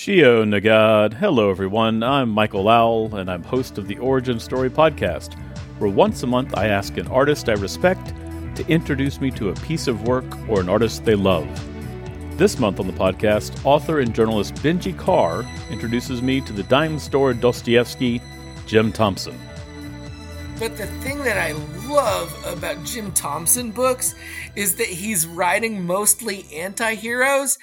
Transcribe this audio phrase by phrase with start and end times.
[0.00, 1.12] Shio Nagad.
[1.12, 2.02] Hello, everyone.
[2.02, 5.34] I'm Michael Lowell, and I'm host of the Origin Story podcast,
[5.78, 8.14] where once a month I ask an artist I respect
[8.56, 11.46] to introduce me to a piece of work or an artist they love.
[12.38, 16.98] This month on the podcast, author and journalist Benji Carr introduces me to the dime
[16.98, 18.22] store Dostoevsky,
[18.64, 19.38] Jim Thompson.
[20.58, 21.52] But the thing that I
[21.86, 24.14] love about Jim Thompson books
[24.56, 27.58] is that he's writing mostly anti heroes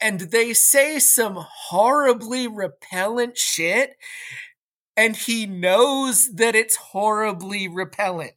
[0.00, 3.96] and they say some horribly repellent shit,
[4.96, 8.34] and he knows that it's horribly repellent.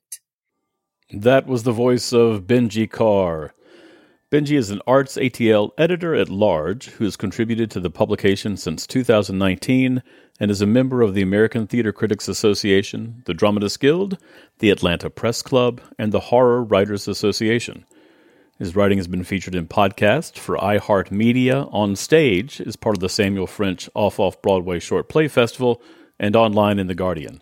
[1.11, 3.53] That was the voice of Benji Carr.
[4.31, 8.87] Benji is an arts ATL editor at large who has contributed to the publication since
[8.87, 10.01] 2019
[10.39, 14.17] and is a member of the American Theater Critics Association, the Dramatists Guild,
[14.59, 17.85] the Atlanta Press Club, and the Horror Writers Association.
[18.61, 23.09] His writing has been featured in podcasts for iHeartMedia, on stage as part of the
[23.09, 25.81] Samuel French Off Off Broadway Short Play Festival,
[26.19, 27.41] and online in The Guardian.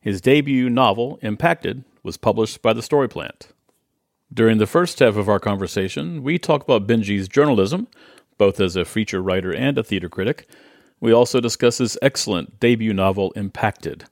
[0.00, 3.48] His debut novel, Impacted, was published by the Story Plant.
[4.32, 7.88] During the first half of our conversation, we talk about Benji's journalism,
[8.38, 10.48] both as a feature writer and a theater critic.
[11.00, 14.04] We also discuss his excellent debut novel, Impacted.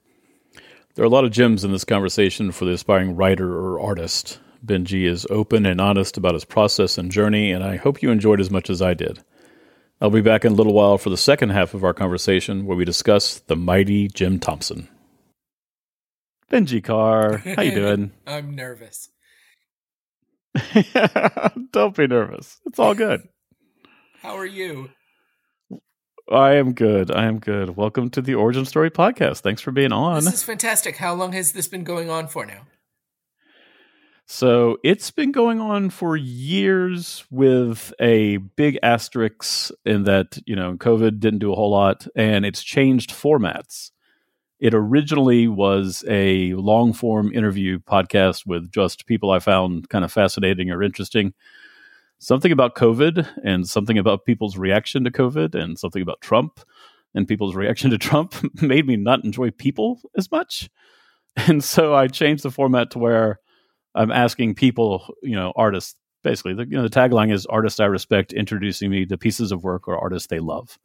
[0.95, 4.39] There are a lot of gems in this conversation for the aspiring writer or artist.
[4.65, 8.39] Benji is open and honest about his process and journey, and I hope you enjoyed
[8.39, 9.23] as much as I did.
[10.01, 12.75] I'll be back in a little while for the second half of our conversation where
[12.75, 14.89] we discuss the mighty Jim Thompson.
[16.51, 18.11] Benji Carr, how you doing?
[18.27, 19.09] I'm nervous.
[21.71, 22.59] Don't be nervous.
[22.65, 23.21] It's all good.
[24.21, 24.89] How are you?
[26.31, 27.11] I am good.
[27.11, 27.75] I am good.
[27.75, 29.41] Welcome to the Origin Story podcast.
[29.41, 30.23] Thanks for being on.
[30.23, 30.97] This is fantastic.
[30.97, 32.61] How long has this been going on for now?
[34.27, 40.73] So it's been going on for years with a big asterisk in that, you know,
[40.77, 43.91] COVID didn't do a whole lot and it's changed formats.
[44.59, 50.11] It originally was a long form interview podcast with just people I found kind of
[50.11, 51.35] fascinating or interesting.
[52.17, 56.61] Something about COVID and something about people's reaction to COVID and something about Trump
[57.13, 60.67] and people's reaction to Trump made me not enjoy people as much.
[61.35, 63.39] And so I changed the format to where
[63.95, 67.85] I'm asking people, you know, artists, basically, the, you know, the tagline is artists I
[67.85, 70.77] respect introducing me to pieces of work or artists they love.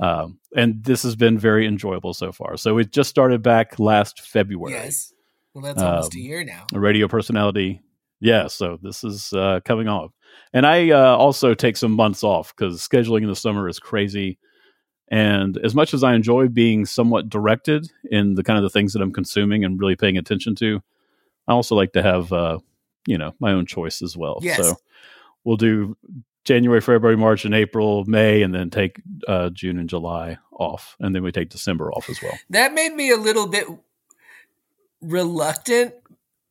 [0.00, 2.56] Um, and this has been very enjoyable so far.
[2.56, 4.72] So it just started back last February.
[4.72, 5.12] Yes.
[5.52, 6.66] Well, that's almost um, a year now.
[6.72, 7.80] A radio personality.
[8.20, 8.46] Yeah.
[8.46, 10.12] So this is uh, coming off.
[10.52, 14.38] And I uh, also take some months off because scheduling in the summer is crazy.
[15.10, 18.92] And as much as I enjoy being somewhat directed in the kind of the things
[18.92, 20.80] that I'm consuming and really paying attention to,
[21.48, 22.58] I also like to have, uh,
[23.06, 24.38] you know, my own choice as well.
[24.42, 24.58] Yes.
[24.58, 24.76] So
[25.44, 25.96] we'll do
[26.44, 31.14] January, February, March, and April, May, and then take uh, June and July off, and
[31.14, 32.38] then we take December off as well.
[32.50, 33.66] That made me a little bit
[35.00, 35.94] reluctant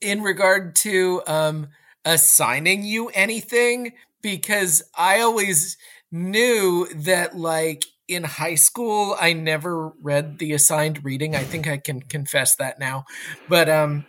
[0.02, 1.68] in regard to um,
[2.06, 5.78] assigning you anything because I always
[6.12, 11.36] knew that, like in high school, I never read the assigned reading.
[11.36, 13.06] I think I can confess that now,
[13.50, 14.06] but um,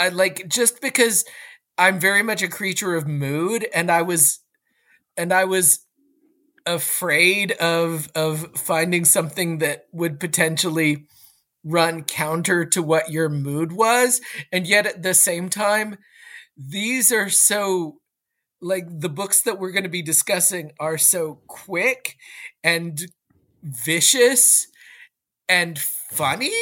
[0.00, 1.26] I like just because
[1.76, 4.40] I'm very much a creature of mood and I was
[5.14, 5.80] and I was
[6.66, 11.06] afraid of of finding something that would potentially
[11.62, 15.98] run counter to what your mood was and yet at the same time
[16.56, 17.98] these are so
[18.62, 22.16] like the books that we're going to be discussing are so quick
[22.64, 23.02] and
[23.62, 24.66] vicious
[25.48, 26.52] and funny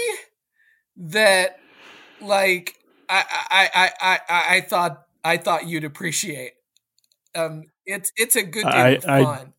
[0.97, 1.59] that
[2.21, 2.78] like
[3.09, 6.53] I, I, I, I, I thought I thought you'd appreciate.
[7.35, 9.53] Um, it's it's a good deal I, of fun.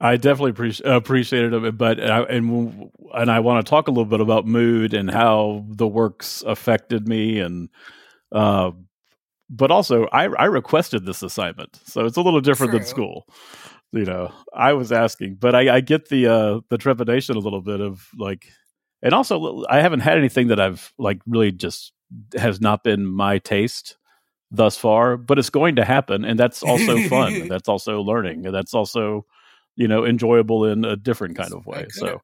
[0.00, 3.90] I, I definitely appreciate appreciated it, but I, and and I want to talk a
[3.90, 7.68] little bit about mood and how the works affected me, and
[8.32, 8.72] uh,
[9.48, 12.80] but also I, I requested this assignment, so it's a little different True.
[12.80, 13.26] than school.
[13.92, 17.60] You know, I was asking, but I, I get the uh, the trepidation a little
[17.60, 18.48] bit of like
[19.02, 21.92] and also I haven't had anything that I've like really just
[22.36, 23.96] has not been my taste
[24.50, 27.48] thus far, but it's going to happen, and that's also fun.
[27.48, 29.26] that's also learning, and that's also
[29.76, 31.86] you know enjoyable in a different kind of way.
[31.90, 32.20] So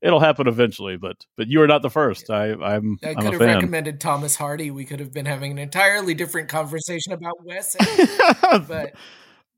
[0.00, 2.30] it'll happen eventually, but but you are not the first.
[2.30, 3.56] I I'm I could have fan.
[3.56, 4.70] recommended Thomas Hardy.
[4.70, 7.76] We could have been having an entirely different conversation about Wes,
[8.42, 8.94] but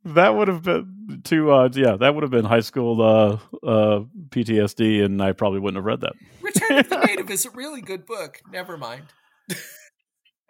[0.05, 4.01] that would have been too uh yeah that would have been high school uh uh
[4.29, 6.15] ptsd and i probably wouldn't have read that.
[6.43, 8.41] Return of the native is a really good book.
[8.51, 9.05] Never mind.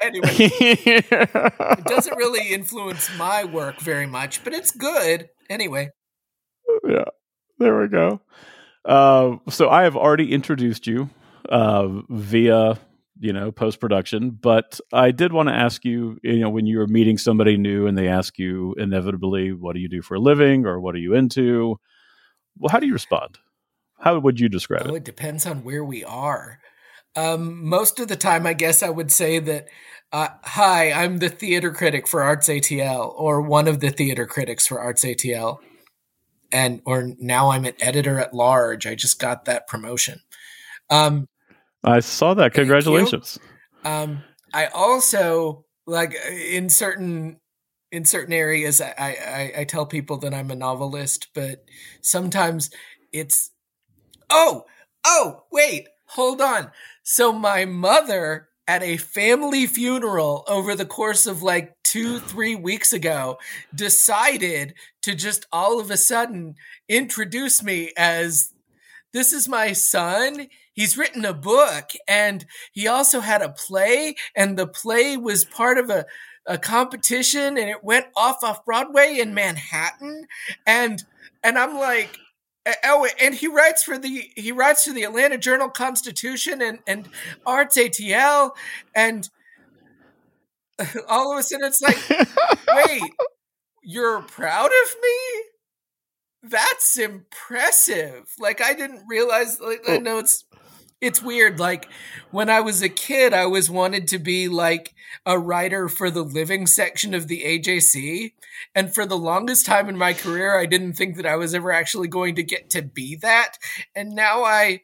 [0.03, 5.29] Anyway it doesn't really influence my work very much but it's good.
[5.49, 5.91] Anyway.
[6.87, 7.05] Yeah
[7.59, 8.21] there we go.
[8.85, 11.11] Uh, so I have already introduced you
[11.49, 12.79] uh, via
[13.19, 16.81] you know post production, but I did want to ask you, you know, when you
[16.81, 20.21] are meeting somebody new and they ask you inevitably, "What do you do for a
[20.21, 21.79] living?" or "What are you into?"
[22.59, 23.39] Well, how do you respond?
[23.99, 24.99] How would you describe oh, it?
[24.99, 26.61] It depends on where we are.
[27.17, 29.69] Um, most of the time, I guess I would say that,
[30.13, 34.67] uh, "Hi, I'm the theater critic for Arts ATL, or one of the theater critics
[34.67, 35.59] for Arts ATL."
[36.55, 38.87] and or now I'm an editor at large.
[38.87, 40.21] I just got that promotion.
[40.89, 41.27] Um,
[41.85, 42.55] I saw that.
[42.55, 43.39] Congratulations.
[43.85, 44.23] Um,
[44.53, 47.39] I also like in certain
[47.93, 48.81] in certain areas.
[48.81, 51.65] I, I I tell people that I'm a novelist, but
[52.01, 52.71] sometimes
[53.13, 53.51] it's
[54.31, 54.65] oh
[55.05, 56.71] oh wait hold on.
[57.03, 62.93] So my mother at a family funeral over the course of like two, three weeks
[62.93, 63.39] ago
[63.75, 66.55] decided to just all of a sudden
[66.89, 68.53] introduce me as
[69.13, 70.49] this is my son.
[70.75, 75.79] He's written a book and he also had a play, and the play was part
[75.79, 76.05] of a,
[76.47, 80.27] a competition and it went off off Broadway in Manhattan.
[80.67, 81.03] And
[81.43, 82.19] and I'm like,
[82.83, 87.09] Oh, and he writes for the he writes for the Atlanta Journal Constitution and and
[87.45, 88.53] Arts ATL,
[88.95, 89.29] and
[91.09, 91.99] all of a sudden it's like,
[92.75, 93.03] wait,
[93.83, 96.49] you're proud of me?
[96.51, 98.33] That's impressive.
[98.39, 99.61] Like I didn't realize.
[99.61, 100.47] Like I know it's
[101.05, 101.61] it's weird.
[101.61, 101.89] Like
[102.31, 104.95] when I was a kid, I always wanted to be like
[105.27, 108.33] a writer for the living section of the AJC.
[108.75, 111.71] And for the longest time in my career, I didn't think that I was ever
[111.71, 113.59] actually going to get to be that.
[113.95, 114.83] And now I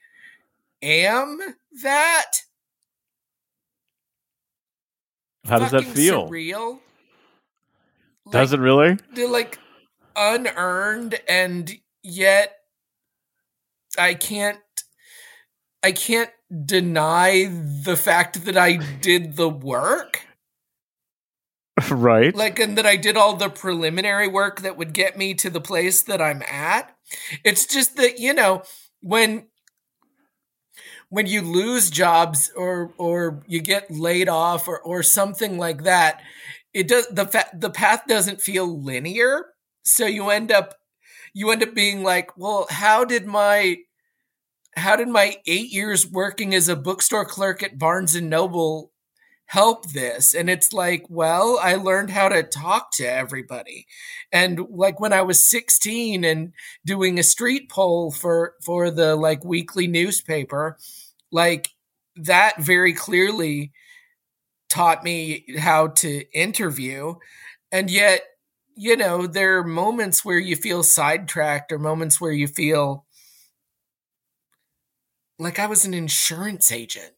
[0.83, 1.39] am
[1.83, 2.33] that.
[5.47, 6.29] How does that feel?
[6.29, 6.81] Surreal.
[8.31, 8.99] Does it really?
[9.17, 9.59] Like
[10.15, 11.73] unearned and
[12.03, 12.57] yet
[13.99, 14.61] I can't
[15.83, 16.31] I can't
[16.65, 17.47] deny
[17.85, 20.23] the fact that I did the work.
[21.91, 22.35] Right.
[22.37, 25.63] Like, and that I did all the preliminary work that would get me to the
[25.63, 26.95] place that I'm at.
[27.43, 28.65] It's just that, you know,
[29.01, 29.47] when
[31.09, 36.23] when you lose jobs or or you get laid off or or something like that,
[36.73, 39.47] it does the fa- the path doesn't feel linear.
[39.85, 40.75] So you end up
[41.35, 43.79] you end up being like, well, how did my
[44.77, 48.93] how did my eight years working as a bookstore clerk at Barnes and Noble
[49.47, 50.35] help this?
[50.35, 53.87] And it's like, well, I learned how to talk to everybody.
[54.33, 56.53] And like when I was 16 and
[56.85, 60.79] doing a street poll for, for the like weekly newspaper,
[61.33, 61.71] like
[62.17, 63.73] that very clearly
[64.69, 67.15] taught me how to interview.
[67.73, 68.23] And yet,
[68.77, 73.05] you know, there are moments where you feel sidetracked or moments where you feel
[75.41, 77.15] like I was an insurance agent.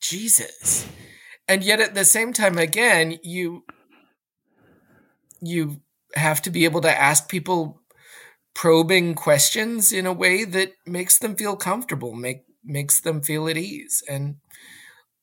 [0.00, 0.88] Jesus.
[1.46, 3.64] And yet at the same time again, you
[5.40, 5.82] you
[6.14, 7.82] have to be able to ask people
[8.54, 13.58] probing questions in a way that makes them feel comfortable, make makes them feel at
[13.58, 14.02] ease.
[14.08, 14.36] And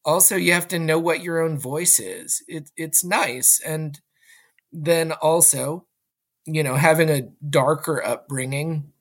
[0.05, 2.43] also you have to know what your own voice is.
[2.47, 3.59] It, it's nice.
[3.65, 3.99] And
[4.71, 5.87] then also,
[6.45, 8.92] you know, having a darker upbringing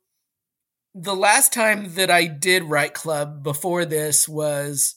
[0.93, 4.95] the last time that I did Write Club before this was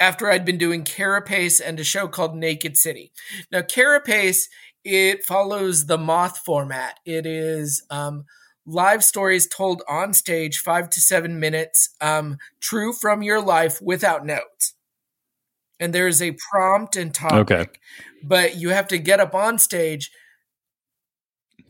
[0.00, 3.12] after I'd been doing Carapace and a show called Naked City.
[3.50, 4.48] Now, Carapace,
[4.84, 6.98] it follows the moth format.
[7.04, 8.24] It is um,
[8.64, 14.24] live stories told on stage, five to seven minutes, um, true from your life without
[14.24, 14.74] notes.
[15.80, 17.66] And there's a prompt and topic, okay.
[18.22, 20.10] but you have to get up on stage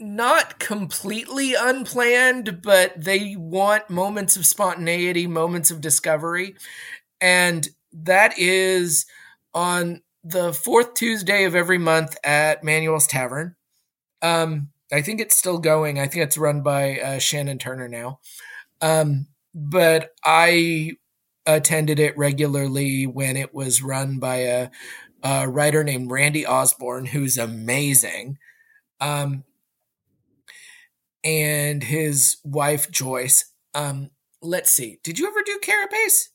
[0.00, 6.54] not completely unplanned, but they want moments of spontaneity, moments of discovery.
[7.20, 9.06] And that is
[9.54, 13.56] on the fourth Tuesday of every month at Manuel's Tavern.
[14.22, 15.98] Um, I think it's still going.
[15.98, 18.20] I think it's run by uh, Shannon Turner now.
[18.80, 20.92] Um, but I
[21.48, 24.70] attended it regularly when it was run by a,
[25.22, 28.38] a writer named Randy Osborne, who's amazing.
[29.00, 29.44] Um,
[31.24, 33.52] and his wife Joyce.
[33.74, 34.10] Um,
[34.42, 34.98] let's see.
[35.02, 36.30] Did you ever do Carapace?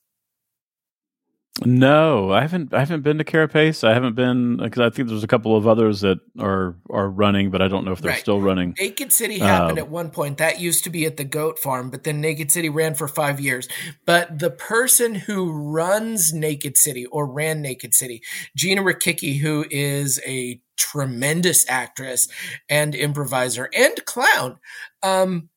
[1.66, 2.74] No, I haven't.
[2.74, 3.84] I haven't been to Carapace.
[3.84, 7.52] I haven't been because I think there's a couple of others that are are running,
[7.52, 8.20] but I don't know if they're right.
[8.20, 8.76] still running.
[8.80, 10.38] Naked City happened uh, at one point.
[10.38, 13.40] That used to be at the Goat Farm, but then Naked City ran for five
[13.40, 13.68] years.
[14.06, 18.22] But the person who runs Naked City or ran Naked City,
[18.56, 22.28] Gina Rikicki, who is a tremendous actress
[22.70, 24.60] and improviser and clown,
[25.02, 25.50] um,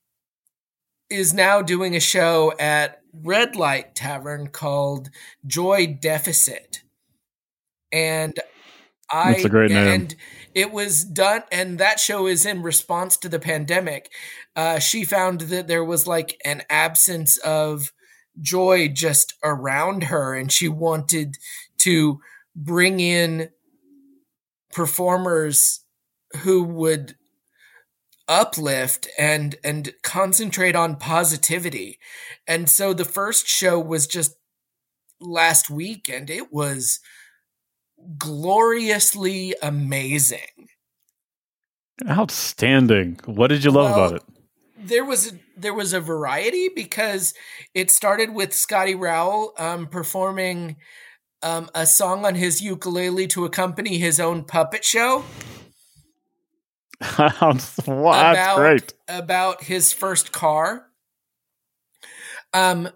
[1.10, 5.10] is now doing a show at red light tavern called
[5.46, 6.82] Joy Deficit.
[7.92, 8.38] And
[9.10, 9.88] I That's a great name.
[9.88, 10.16] and
[10.54, 14.10] it was done and that show is in response to the pandemic.
[14.54, 17.92] Uh, she found that there was like an absence of
[18.40, 21.36] joy just around her and she wanted
[21.78, 22.20] to
[22.54, 23.50] bring in
[24.72, 25.84] performers
[26.38, 27.16] who would
[28.28, 31.98] uplift and and concentrate on positivity.
[32.46, 34.36] And so the first show was just
[35.20, 37.00] last week and it was
[38.18, 40.68] gloriously amazing.
[42.08, 43.18] Outstanding.
[43.24, 44.22] What did you love well, about it?
[44.78, 47.32] There was a, there was a variety because
[47.74, 50.76] it started with Scotty Rowell um, performing
[51.42, 55.24] um, a song on his ukulele to accompany his own puppet show.
[57.18, 58.94] That's about, great.
[59.08, 60.86] About his first car.
[62.54, 62.88] Um,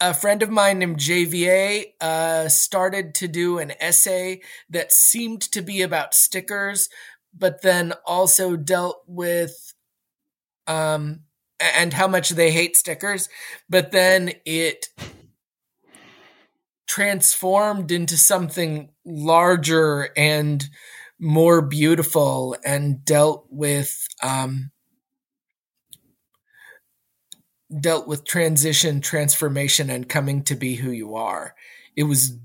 [0.00, 5.60] a friend of mine named JVA uh, started to do an essay that seemed to
[5.60, 6.88] be about stickers,
[7.36, 9.74] but then also dealt with
[10.68, 11.20] um,
[11.58, 13.28] and how much they hate stickers.
[13.68, 14.86] But then it
[16.86, 20.68] transformed into something larger and
[21.18, 24.70] more beautiful and dealt with um,
[27.80, 31.54] dealt with transition, transformation, and coming to be who you are.
[31.96, 32.38] It was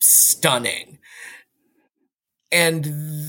[0.00, 0.98] stunning.
[2.50, 2.84] And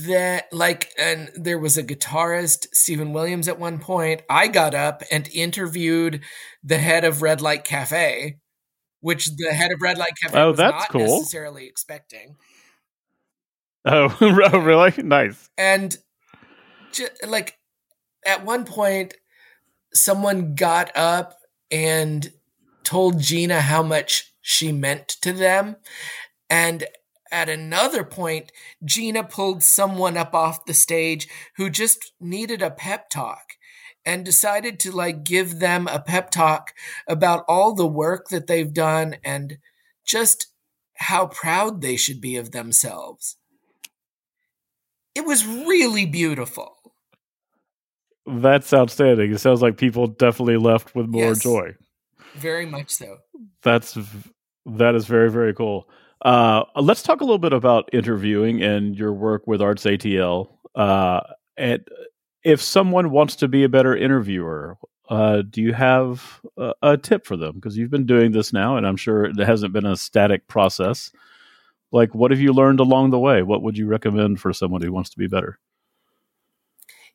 [0.06, 4.22] that, like, and there was a guitarist, Stephen Williams, at one point.
[4.30, 6.22] I got up and interviewed
[6.64, 8.38] the head of Red Light Cafe,
[9.00, 11.18] which the head of Red Light Cafe oh, was that's not cool.
[11.18, 12.36] necessarily expecting.
[13.84, 14.92] Oh, oh, really?
[15.02, 15.50] Nice.
[15.56, 15.96] And
[17.26, 17.58] like
[18.26, 19.14] at one point,
[19.92, 21.38] someone got up
[21.70, 22.32] and
[22.84, 25.76] told Gina how much she meant to them.
[26.48, 26.86] And
[27.30, 28.50] at another point,
[28.84, 33.52] Gina pulled someone up off the stage who just needed a pep talk
[34.04, 36.72] and decided to like give them a pep talk
[37.06, 39.58] about all the work that they've done and
[40.04, 40.48] just
[40.96, 43.36] how proud they should be of themselves.
[45.14, 46.76] It was really beautiful.
[48.26, 49.32] That's outstanding.
[49.32, 51.74] It sounds like people definitely left with more yes, joy.
[52.34, 53.18] Very much so.
[53.62, 53.98] That's
[54.66, 55.88] that is very very cool.
[56.22, 60.50] Uh, let's talk a little bit about interviewing and your work with Arts ATL.
[60.74, 61.20] Uh,
[61.56, 61.82] and
[62.44, 64.76] if someone wants to be a better interviewer,
[65.08, 67.54] uh, do you have a, a tip for them?
[67.54, 71.10] Because you've been doing this now, and I'm sure it hasn't been a static process
[71.92, 74.92] like what have you learned along the way what would you recommend for someone who
[74.92, 75.58] wants to be better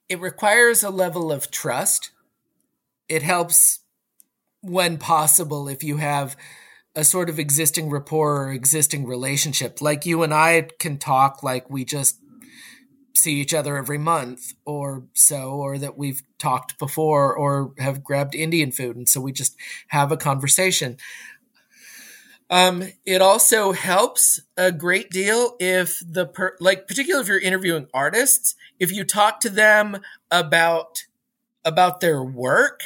[0.08, 2.12] it requires a level of trust
[3.10, 3.79] it helps
[4.62, 6.36] when possible if you have
[6.96, 11.70] a sort of existing rapport or existing relationship like you and i can talk like
[11.70, 12.20] we just
[13.17, 18.36] see each other every month or so, or that we've talked before or have grabbed
[18.36, 18.96] Indian food.
[18.96, 19.55] And so we just
[19.88, 20.98] have a conversation.
[22.50, 27.88] Um, it also helps a great deal if the per, like, particularly if you're interviewing
[27.94, 29.98] artists, if you talk to them
[30.30, 31.06] about
[31.64, 32.82] about their work.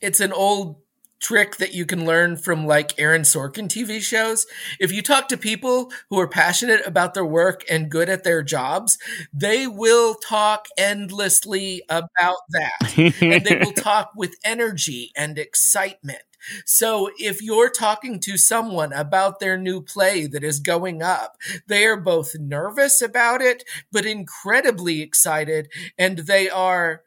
[0.00, 0.76] It's an old
[1.20, 4.46] trick that you can learn from like Aaron Sorkin TV shows.
[4.78, 8.42] If you talk to people who are passionate about their work and good at their
[8.42, 8.98] jobs,
[9.32, 12.98] they will talk endlessly about that.
[13.20, 16.22] and they will talk with energy and excitement.
[16.64, 21.84] So if you're talking to someone about their new play that is going up, they
[21.86, 25.68] are both nervous about it, but incredibly excited.
[25.98, 27.02] And they are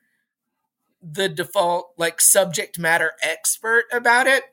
[1.01, 4.43] the default like subject matter expert about it.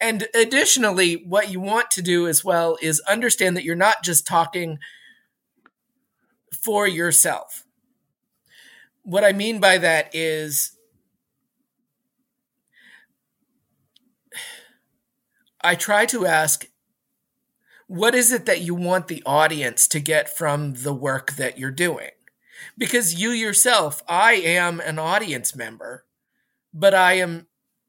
[0.00, 4.26] And additionally, what you want to do as well is understand that you're not just
[4.26, 4.78] talking
[6.62, 7.64] for yourself.
[9.02, 10.72] What I mean by that is
[15.62, 16.66] I try to ask
[17.86, 21.70] what is it that you want the audience to get from the work that you're
[21.70, 22.10] doing?
[22.76, 26.04] Because you yourself, I am an audience member,
[26.72, 27.46] but I am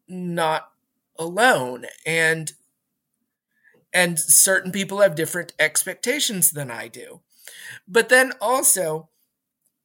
[0.08, 0.70] not
[1.18, 1.86] alone.
[2.06, 2.54] And
[3.94, 7.22] and certain people have different expectations than I do.
[7.88, 9.08] But then also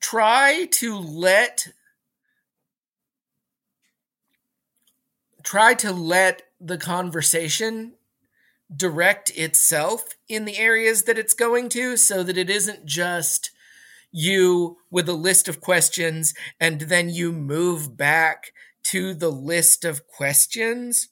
[0.01, 1.69] try to let
[5.43, 7.95] try to let the conversation
[8.75, 13.51] direct itself in the areas that it's going to so that it isn't just
[14.13, 18.53] you with a list of questions and then you move back
[18.83, 21.09] to the list of questions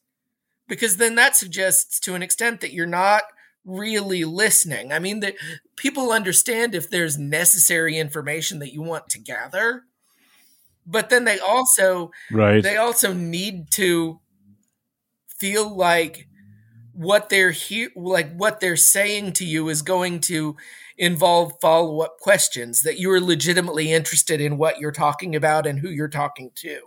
[0.66, 3.22] because then that suggests to an extent that you're not
[3.64, 4.92] really listening.
[4.92, 5.34] I mean that
[5.76, 9.84] people understand if there's necessary information that you want to gather,
[10.86, 12.62] but then they also right.
[12.62, 14.20] they also need to
[15.38, 16.28] feel like
[16.92, 20.56] what they're he- like what they're saying to you is going to
[20.98, 25.78] involve follow up questions, that you are legitimately interested in what you're talking about and
[25.78, 26.80] who you're talking to.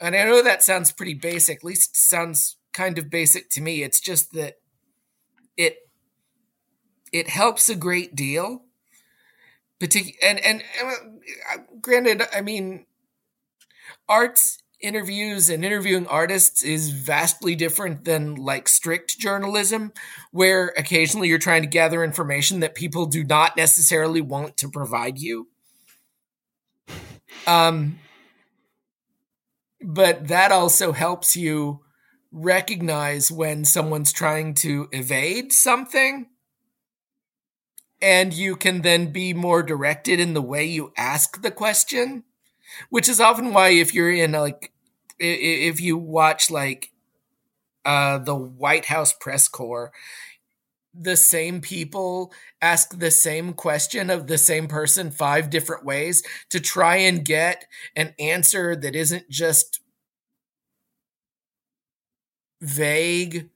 [0.00, 3.82] And I know that sounds pretty basic, at least sounds kind of basic to me.
[3.82, 4.54] It's just that
[5.56, 5.76] it
[7.12, 8.62] it helps a great deal.
[9.80, 11.20] Partic- and, and and
[11.52, 12.86] uh, granted, I mean,
[14.08, 19.92] arts interviews and interviewing artists is vastly different than like strict journalism,
[20.32, 25.18] where occasionally you're trying to gather information that people do not necessarily want to provide
[25.18, 25.48] you.
[27.46, 27.98] Um,
[29.82, 31.80] but that also helps you
[32.32, 36.26] recognize when someone's trying to evade something.
[38.02, 42.24] And you can then be more directed in the way you ask the question
[42.90, 44.72] which is often why if you're in like
[45.18, 46.90] if you watch like
[47.84, 49.92] uh the White House press corps
[50.92, 56.58] the same people ask the same question of the same person five different ways to
[56.58, 59.80] try and get an answer that isn't just
[62.60, 63.50] vague.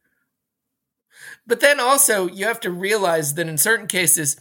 [1.46, 4.36] But then also you have to realize that in certain cases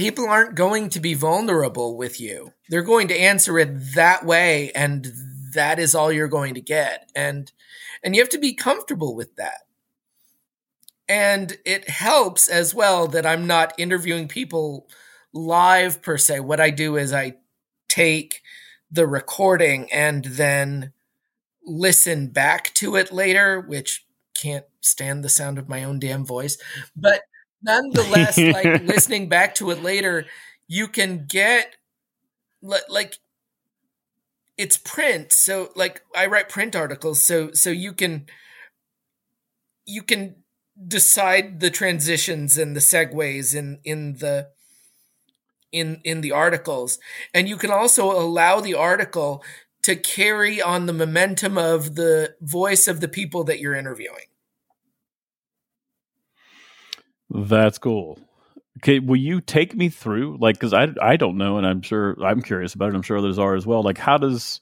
[0.00, 2.54] people aren't going to be vulnerable with you.
[2.70, 5.06] They're going to answer it that way and
[5.52, 7.10] that is all you're going to get.
[7.14, 7.52] And
[8.02, 9.66] and you have to be comfortable with that.
[11.06, 14.88] And it helps as well that I'm not interviewing people
[15.34, 16.40] live per se.
[16.40, 17.34] What I do is I
[17.90, 18.40] take
[18.90, 20.94] the recording and then
[21.62, 26.56] listen back to it later, which can't stand the sound of my own damn voice.
[26.96, 27.20] But
[27.62, 30.26] nonetheless, like listening back to it later,
[30.68, 31.76] you can get
[32.62, 33.18] like
[34.56, 35.32] it's print.
[35.32, 38.26] So like I write print articles, so so you can
[39.86, 40.36] you can
[40.86, 44.48] decide the transitions and the segues in in the
[45.72, 46.98] in in the articles
[47.34, 49.44] and you can also allow the article
[49.82, 54.29] to carry on the momentum of the voice of the people that you're interviewing
[57.30, 58.18] that's cool.
[58.78, 62.16] Okay, will you take me through like because I I don't know, and I'm sure
[62.24, 62.94] I'm curious about it.
[62.94, 63.82] I'm sure others are as well.
[63.82, 64.60] Like, how does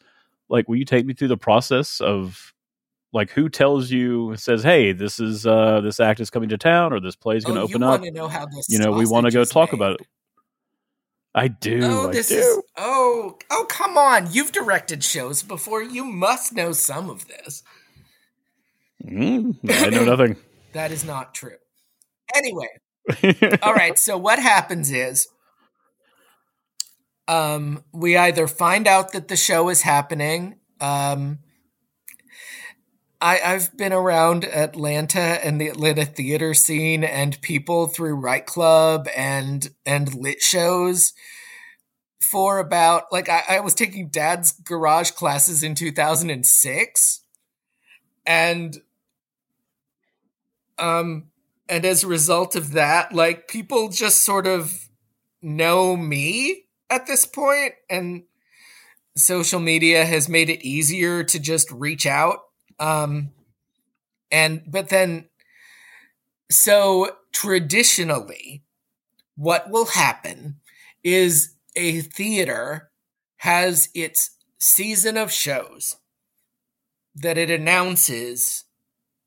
[0.48, 2.54] like will you take me through the process of
[3.12, 6.92] like who tells you says, "Hey, this is uh this act is coming to town,
[6.92, 8.66] or this play is going to oh, open you up." Want to know how this?
[8.68, 9.78] You know, we want to go talk made.
[9.78, 10.06] about it.
[11.34, 11.80] I do.
[11.82, 12.36] Oh, I this do.
[12.36, 14.32] is oh oh come on!
[14.32, 15.82] You've directed shows before.
[15.82, 17.62] You must know some of this.
[19.04, 20.36] Mm, I know nothing.
[20.72, 21.56] that is not true.
[22.34, 22.68] Anyway,
[23.62, 23.98] all right.
[23.98, 25.28] So what happens is
[27.26, 30.56] um, we either find out that the show is happening.
[30.80, 31.40] Um,
[33.20, 39.08] I, I've been around Atlanta and the Atlanta theater scene and people through Write Club
[39.16, 41.12] and and lit shows
[42.20, 47.20] for about like I, I was taking dad's garage classes in 2006
[48.26, 48.76] and
[50.78, 51.27] um
[51.68, 54.88] and as a result of that like people just sort of
[55.42, 58.24] know me at this point and
[59.16, 62.40] social media has made it easier to just reach out
[62.78, 63.30] um
[64.30, 65.28] and but then
[66.50, 68.62] so traditionally
[69.36, 70.56] what will happen
[71.04, 72.90] is a theater
[73.38, 75.96] has its season of shows
[77.14, 78.64] that it announces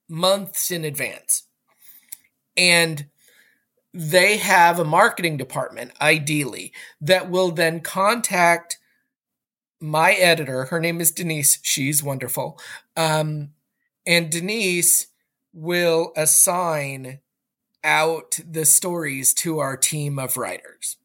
[0.10, 1.44] months in advance.
[2.56, 3.06] And
[3.94, 8.80] they have a marketing department, ideally, that will then contact
[9.80, 10.66] my editor.
[10.66, 11.60] Her name is Denise.
[11.62, 12.60] She's wonderful.
[12.96, 13.50] Um,
[14.06, 15.08] and Denise
[15.54, 17.20] will assign
[17.84, 20.98] out the stories to our team of writers.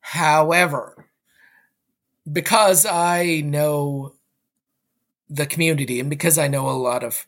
[0.00, 1.08] However,
[2.30, 4.14] because I know
[5.28, 7.26] the community and because I know a lot of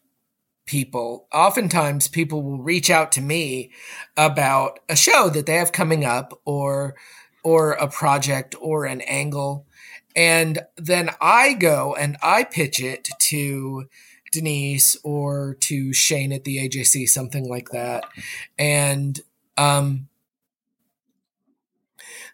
[0.67, 3.71] people, oftentimes people will reach out to me
[4.17, 6.95] about a show that they have coming up or
[7.43, 9.67] or a project or an angle.
[10.17, 13.85] And then I go and I pitch it to
[14.33, 18.05] Denise or to Shane at the AJC something like that.
[18.59, 19.21] And
[19.59, 20.09] um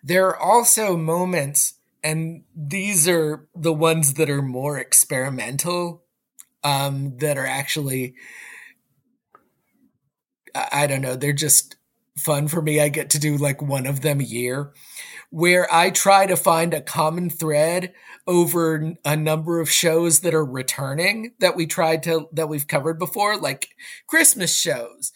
[0.03, 6.03] there are also moments, and these are the ones that are more experimental,
[6.63, 8.15] um, that are actually,
[10.55, 11.77] I don't know, they're just
[12.19, 12.81] fun for me.
[12.81, 14.73] I get to do like one of them a year
[15.31, 17.95] where I try to find a common thread
[18.27, 22.99] over a number of shows that are returning that we tried to that we've covered
[22.99, 23.69] before like
[24.09, 25.13] Christmas shows.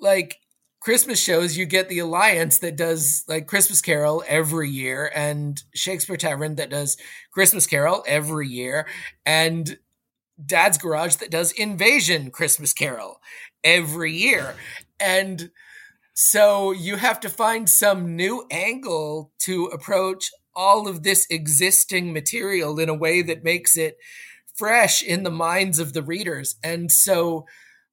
[0.00, 0.38] Like
[0.80, 6.18] Christmas shows, you get the Alliance that does like Christmas Carol every year, and Shakespeare
[6.18, 6.98] Tavern that does
[7.32, 8.86] Christmas Carol every year,
[9.24, 9.78] and
[10.44, 13.20] Dad's Garage that does Invasion Christmas Carol
[13.62, 14.54] every year.
[15.00, 15.50] And
[16.14, 22.78] so you have to find some new angle to approach all of this existing material
[22.78, 23.96] in a way that makes it
[24.56, 26.56] fresh in the minds of the readers.
[26.62, 27.46] And so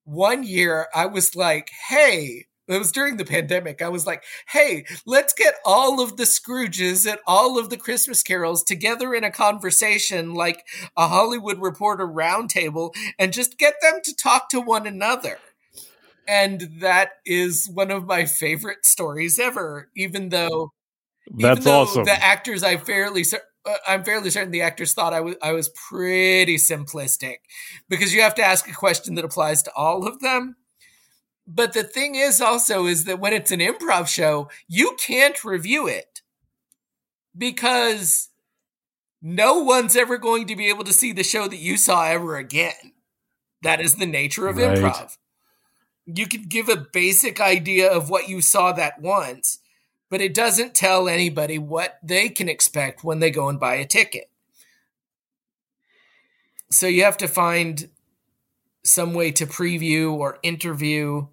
[0.03, 3.81] one year I was like, hey, it was during the pandemic.
[3.81, 8.23] I was like, hey, let's get all of the Scrooges and all of the Christmas
[8.23, 10.65] carols together in a conversation like
[10.97, 15.37] a Hollywood Reporter roundtable and just get them to talk to one another.
[16.27, 20.71] And that is one of my favorite stories ever, even though
[21.27, 22.05] that's even though awesome.
[22.05, 23.23] The actors, I fairly
[23.65, 27.37] uh, I'm fairly certain the actors thought I was I was pretty simplistic
[27.89, 30.55] because you have to ask a question that applies to all of them.
[31.53, 35.85] But the thing is also is that when it's an improv show, you can't review
[35.85, 36.21] it
[37.37, 38.29] because
[39.21, 42.37] no one's ever going to be able to see the show that you saw ever
[42.37, 42.93] again.
[43.63, 44.77] That is the nature of right.
[44.77, 45.17] improv.
[46.05, 49.59] You can give a basic idea of what you saw that once,
[50.09, 53.85] but it doesn't tell anybody what they can expect when they go and buy a
[53.85, 54.29] ticket.
[56.69, 57.89] So you have to find
[58.85, 61.27] some way to preview or interview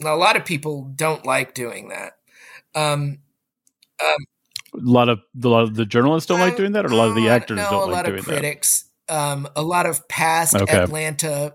[0.00, 2.12] a lot of people don't like doing that.
[2.74, 3.18] Um,
[4.02, 4.26] um,
[4.74, 6.96] a lot of a lot of the journalists don't uh, like doing that, or a
[6.96, 8.22] lot of the actors no, don't like doing that.
[8.22, 10.78] A lot of critics, um, a lot of past okay.
[10.78, 11.54] Atlanta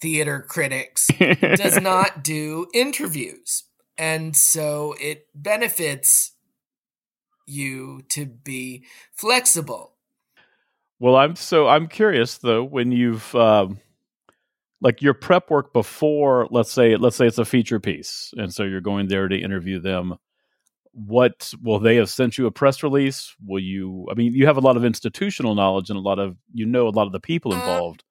[0.00, 3.64] theater critics does not do interviews,
[3.98, 6.32] and so it benefits
[7.46, 9.94] you to be flexible.
[11.00, 13.80] Well, I'm so I'm curious though when you've um,
[14.84, 18.62] like your prep work before let's say let's say it's a feature piece and so
[18.62, 20.14] you're going there to interview them
[20.92, 23.34] what will they have sent you a press release?
[23.44, 26.36] Will you i mean you have a lot of institutional knowledge and a lot of
[26.52, 28.04] you know a lot of the people uh, involved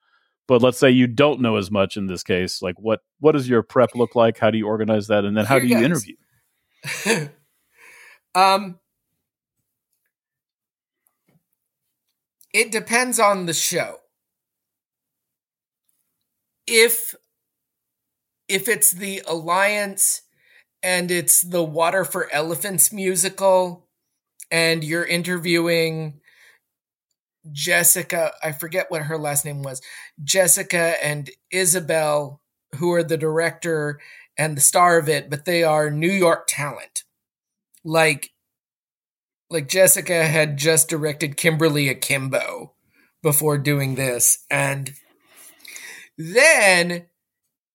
[0.48, 3.48] but let's say you don't know as much in this case like what what does
[3.48, 4.38] your prep look like?
[4.38, 5.24] How do you organize that?
[5.24, 6.16] And then how do you interview?
[8.36, 8.80] Um
[12.52, 13.98] it depends on the show
[16.68, 17.16] if
[18.48, 20.22] if it's the alliance
[20.82, 23.88] and it's the water for elephants musical
[24.52, 26.20] and you're interviewing
[27.52, 29.82] jessica i forget what her last name was
[30.24, 32.42] jessica and isabel
[32.76, 34.00] who are the director
[34.38, 37.04] and the star of it but they are new york talent
[37.84, 38.34] like
[39.54, 42.74] like Jessica had just directed Kimberly Akimbo
[43.22, 44.44] before doing this.
[44.50, 44.94] And
[46.18, 47.08] then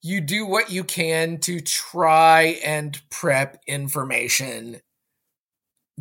[0.03, 4.81] you do what you can to try and prep information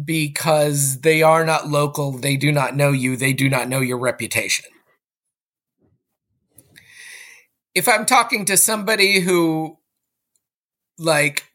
[0.04, 2.12] because they are not local.
[2.12, 3.18] They do not know you.
[3.18, 4.66] They do not know your reputation.
[7.74, 9.78] If I'm talking to somebody who,
[10.98, 11.52] like,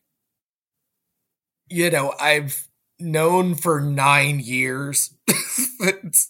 [1.69, 2.69] you know, I've
[2.99, 5.15] known for nine years,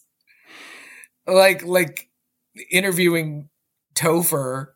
[1.26, 2.08] like, like
[2.70, 3.48] interviewing
[3.94, 4.68] Topher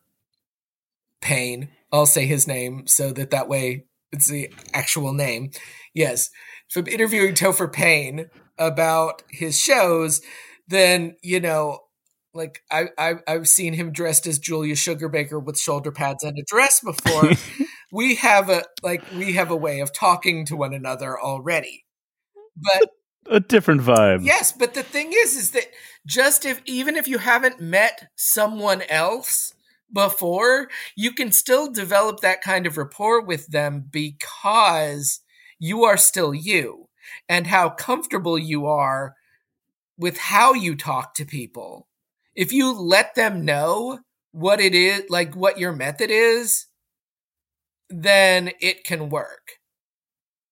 [1.21, 1.69] Payne.
[1.91, 5.51] I'll say his name so that that way it's the actual name.
[5.93, 6.29] Yes.
[6.69, 10.21] From interviewing Topher Payne about his shows,
[10.67, 11.79] then, you know,
[12.33, 16.43] like I, I I've seen him dressed as Julia Sugarbaker with shoulder pads and a
[16.45, 17.31] dress before.
[17.91, 21.85] we have a like we have a way of talking to one another already.
[22.55, 22.89] But
[23.29, 24.25] a different vibe.
[24.25, 25.67] Yes, but the thing is is that
[26.05, 29.53] just if even if you haven't met someone else,
[29.91, 35.21] before, you can still develop that kind of rapport with them because
[35.59, 36.89] you are still you
[37.29, 39.15] and how comfortable you are
[39.97, 41.87] with how you talk to people.
[42.35, 43.99] If you let them know
[44.31, 46.67] what it is, like what your method is,
[47.89, 49.53] then it can work.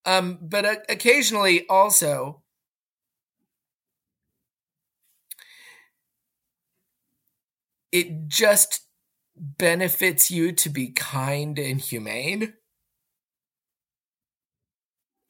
[0.05, 2.41] Um, but uh, occasionally also,
[7.95, 8.81] it just
[9.38, 12.53] benefits you to be kind and humane.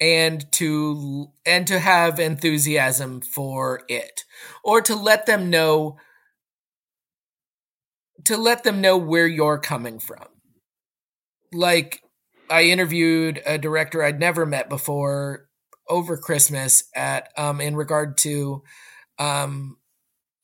[0.02, 4.24] And to and to have enthusiasm for it.
[4.64, 5.98] Or to let them know
[8.26, 10.26] to let them know where you're coming from.
[11.54, 12.02] Like
[12.48, 15.48] i interviewed a director i'd never met before
[15.90, 18.62] over christmas at um in regard to
[19.18, 19.78] um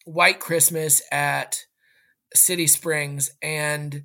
[0.06, 1.60] white christmas at
[2.34, 4.04] City Springs and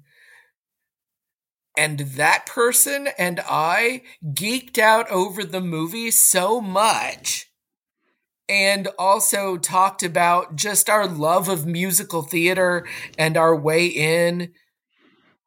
[1.79, 7.51] and that person and I geeked out over the movie so much
[8.49, 12.87] and also talked about just our love of musical theater
[13.19, 14.53] and our way in.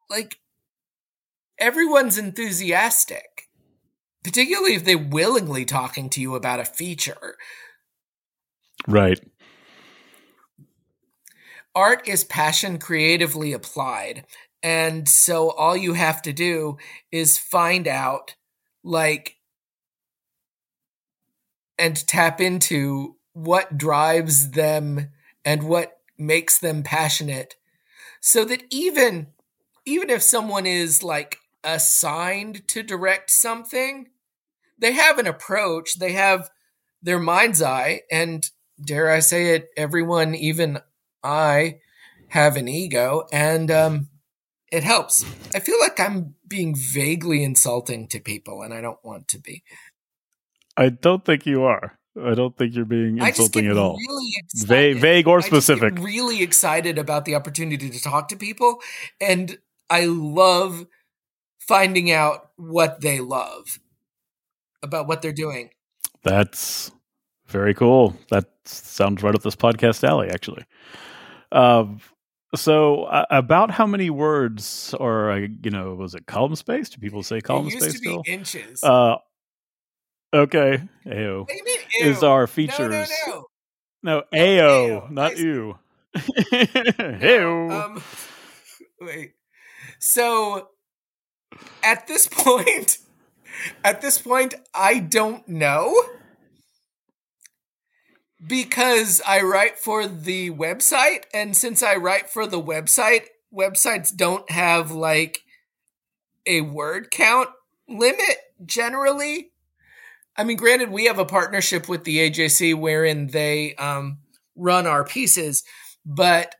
[0.08, 0.38] Like
[1.58, 3.50] everyone's enthusiastic
[4.22, 7.36] particularly if they're willingly talking to you about a feature.
[8.86, 9.20] Right
[11.74, 14.26] art is passion creatively applied.
[14.62, 16.78] And so all you have to do
[17.10, 18.34] is find out,
[18.84, 19.36] like,
[21.78, 25.10] and tap into what drives them
[25.44, 27.56] and what makes them passionate
[28.20, 29.28] so that even
[29.86, 34.08] even if someone is like assigned to direct something
[34.78, 36.50] they have an approach they have
[37.02, 38.50] their mind's eye and
[38.84, 40.78] dare i say it everyone even
[41.22, 41.78] I
[42.28, 44.08] have an ego, and um,
[44.70, 45.24] it helps.
[45.54, 49.62] I feel like I'm being vaguely insulting to people, and I don't want to be.
[50.76, 51.98] I don't think you are.
[52.20, 53.96] I don't think you're being insulting at all.
[53.96, 55.98] Really vague, vague or specific.
[55.98, 58.80] really excited about the opportunity to talk to people,
[59.20, 60.86] and I love
[61.58, 63.78] finding out what they love
[64.82, 65.70] about what they're doing.
[66.22, 66.90] That's
[67.46, 68.16] very cool.
[68.30, 70.64] That sounds right up this podcast alley, actually.
[71.52, 72.00] Um,
[72.54, 76.88] so uh, about how many words or uh, you know was it column space?
[76.88, 77.82] Do people say column space?
[77.82, 78.34] it used space to be still?
[78.34, 78.84] Inches.
[78.84, 79.16] Uh,
[80.34, 80.82] okay.
[81.04, 81.46] Ew.
[82.00, 83.10] Is our features?
[83.22, 83.46] No,
[84.02, 84.22] no, no.
[84.32, 85.78] no AO, not you.
[86.52, 87.70] Ew.
[87.70, 88.02] Um,
[89.00, 89.32] wait.
[90.00, 90.68] So
[91.82, 92.98] at this point,
[93.84, 95.94] at this point, I don't know
[98.44, 103.24] because I write for the website, and since I write for the website,
[103.54, 105.42] websites don't have like
[106.46, 107.50] a word count
[107.88, 109.52] limit generally.
[110.36, 114.18] I mean, granted, we have a partnership with the AJC wherein they um,
[114.56, 115.64] run our pieces,
[116.06, 116.54] but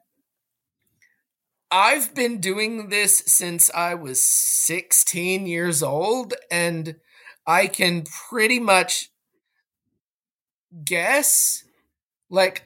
[1.71, 6.97] I've been doing this since I was 16 years old, and
[7.47, 9.11] I can pretty much
[10.85, 11.65] guess
[12.31, 12.65] like,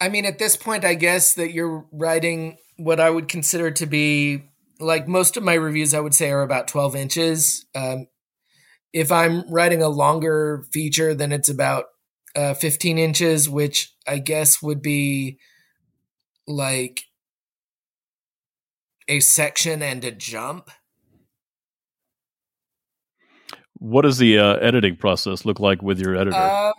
[0.00, 3.86] I mean, at this point, I guess that you're writing what I would consider to
[3.86, 4.44] be
[4.78, 7.66] like most of my reviews, I would say, are about 12 inches.
[7.74, 8.06] Um,
[8.92, 11.86] if I'm writing a longer feature, then it's about
[12.36, 15.38] uh, 15 inches, which I guess would be
[16.46, 17.04] like
[19.08, 20.70] a section and a jump.
[23.78, 26.36] What does the uh, editing process look like with your editor?
[26.36, 26.72] Um,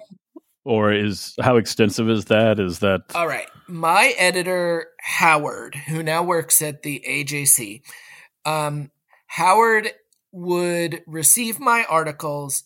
[0.66, 2.60] or is how extensive is that?
[2.60, 3.48] Is that all right?
[3.68, 7.82] My editor Howard, who now works at the AJC,
[8.46, 8.92] um,
[9.28, 9.92] Howard
[10.32, 12.64] would receive my articles,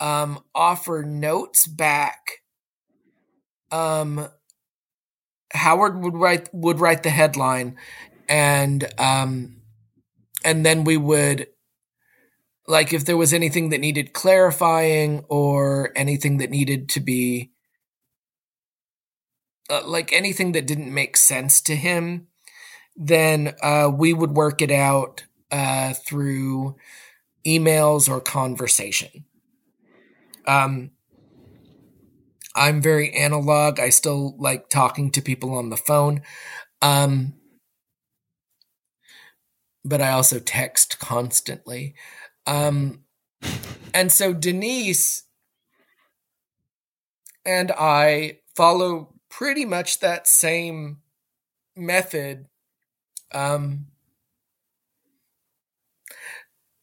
[0.00, 2.42] um, offer notes back.
[3.70, 4.28] Um,
[5.52, 7.76] Howard would write would write the headline,
[8.28, 9.62] and um,
[10.44, 11.46] and then we would
[12.68, 17.50] like if there was anything that needed clarifying or anything that needed to be
[19.70, 22.28] uh, like anything that didn't make sense to him
[22.98, 26.76] then uh, we would work it out uh, through
[27.46, 29.24] emails or conversation.
[30.46, 30.90] Um,
[32.56, 33.78] i'm very analog.
[33.78, 36.22] I still like talking to people on the phone.
[36.82, 37.34] Um,
[39.84, 41.94] but i also text constantly
[42.48, 43.04] um,
[43.92, 45.24] and so Denise
[47.44, 50.98] and I follow pretty much that same
[51.76, 52.46] method.
[53.32, 53.88] Um,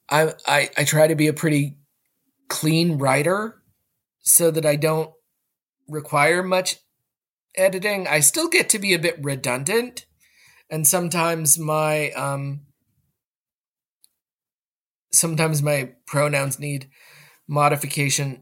[0.08, 1.80] I, I I try to be a pretty
[2.48, 3.64] clean writer
[4.22, 5.12] so that I don't
[5.88, 6.78] require much
[7.56, 8.08] editing.
[8.08, 10.06] I still get to be a bit redundant,
[10.70, 12.65] and sometimes my um,
[15.16, 16.90] sometimes my pronouns need
[17.48, 18.42] modification,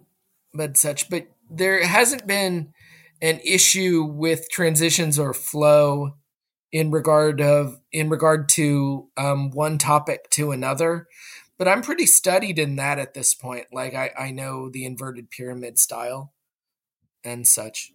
[0.53, 1.09] but such.
[1.09, 2.73] But there hasn't been
[3.21, 6.15] an issue with transitions or flow
[6.71, 11.07] in regard of in regard to um, one topic to another.
[11.57, 13.67] But I'm pretty studied in that at this point.
[13.71, 16.33] Like I, I know the inverted pyramid style
[17.23, 17.93] and such.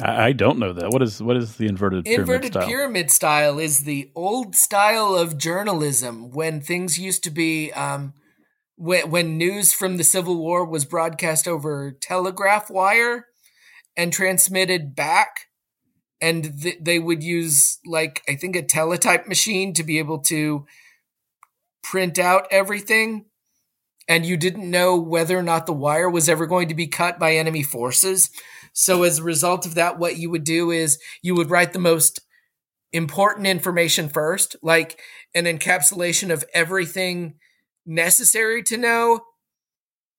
[0.00, 0.90] I don't know that.
[0.90, 2.66] What is what is the inverted pyramid inverted style?
[2.66, 8.14] pyramid style is the old style of journalism when things used to be um,
[8.76, 13.26] when when news from the Civil War was broadcast over telegraph wire
[13.96, 15.48] and transmitted back,
[16.20, 20.66] and th- they would use like I think a teletype machine to be able to
[21.82, 23.24] print out everything.
[24.08, 27.20] And you didn't know whether or not the wire was ever going to be cut
[27.20, 28.30] by enemy forces.
[28.72, 31.78] So as a result of that, what you would do is you would write the
[31.78, 32.20] most
[32.92, 35.00] important information first, like
[35.34, 37.34] an encapsulation of everything
[37.86, 39.20] necessary to know.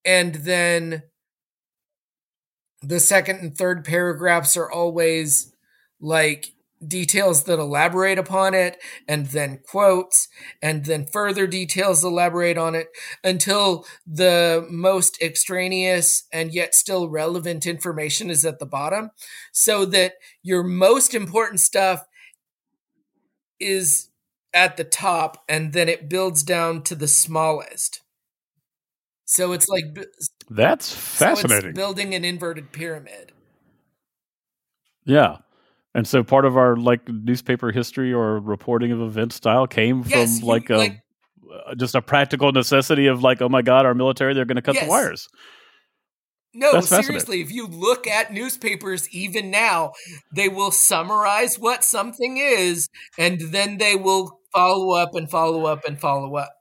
[0.05, 1.03] And then
[2.81, 5.53] the second and third paragraphs are always
[5.99, 6.47] like
[6.87, 10.27] details that elaborate upon it, and then quotes,
[10.61, 12.87] and then further details elaborate on it
[13.23, 19.11] until the most extraneous and yet still relevant information is at the bottom,
[19.51, 22.05] so that your most important stuff
[23.59, 24.09] is
[24.53, 28.01] at the top, and then it builds down to the smallest.
[29.23, 29.85] So it's like
[30.49, 31.71] that's fascinating.
[31.71, 33.31] So building an inverted pyramid.
[35.05, 35.37] Yeah.
[35.93, 40.39] And so part of our like newspaper history or reporting of event style came yes,
[40.39, 41.01] from like a like,
[41.51, 44.61] uh, just a practical necessity of like, oh my god, our military they're going to
[44.61, 44.85] cut yes.
[44.85, 45.27] the wires.
[46.53, 49.93] No, That's seriously, if you look at newspapers even now,
[50.35, 55.85] they will summarize what something is and then they will follow up and follow up
[55.87, 56.51] and follow up.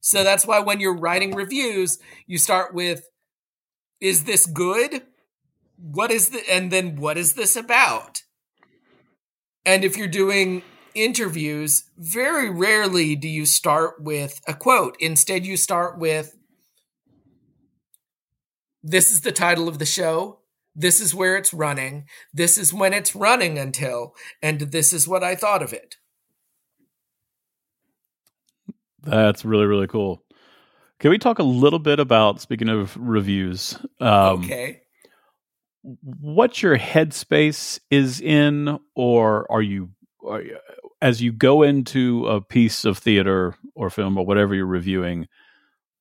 [0.00, 3.02] So that's why when you're writing reviews, you start with
[4.00, 5.02] is this good?
[5.76, 8.22] What is the and then what is this about?
[9.64, 10.62] And if you're doing
[10.94, 14.96] interviews, very rarely do you start with a quote.
[15.00, 16.36] Instead, you start with
[18.82, 20.38] this is the title of the show.
[20.74, 22.06] This is where it's running.
[22.32, 25.96] This is when it's running until, and this is what I thought of it.
[29.02, 30.22] That's really, really cool.
[30.98, 33.78] Can we talk a little bit about, speaking of reviews?
[34.00, 34.82] Um, okay
[35.82, 39.90] what your headspace is in, or are you,
[40.26, 40.58] are you,
[41.00, 45.26] as you go into a piece of theater or film or whatever you're reviewing?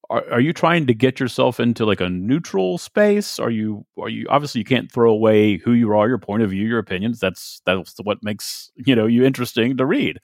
[0.10, 3.40] Are, are you trying to get yourself into like a neutral space?
[3.40, 6.50] Are you are you obviously you can't throw away who you are, your point of
[6.50, 7.20] view, your opinions.
[7.20, 10.20] That's that's what makes you know you interesting to read.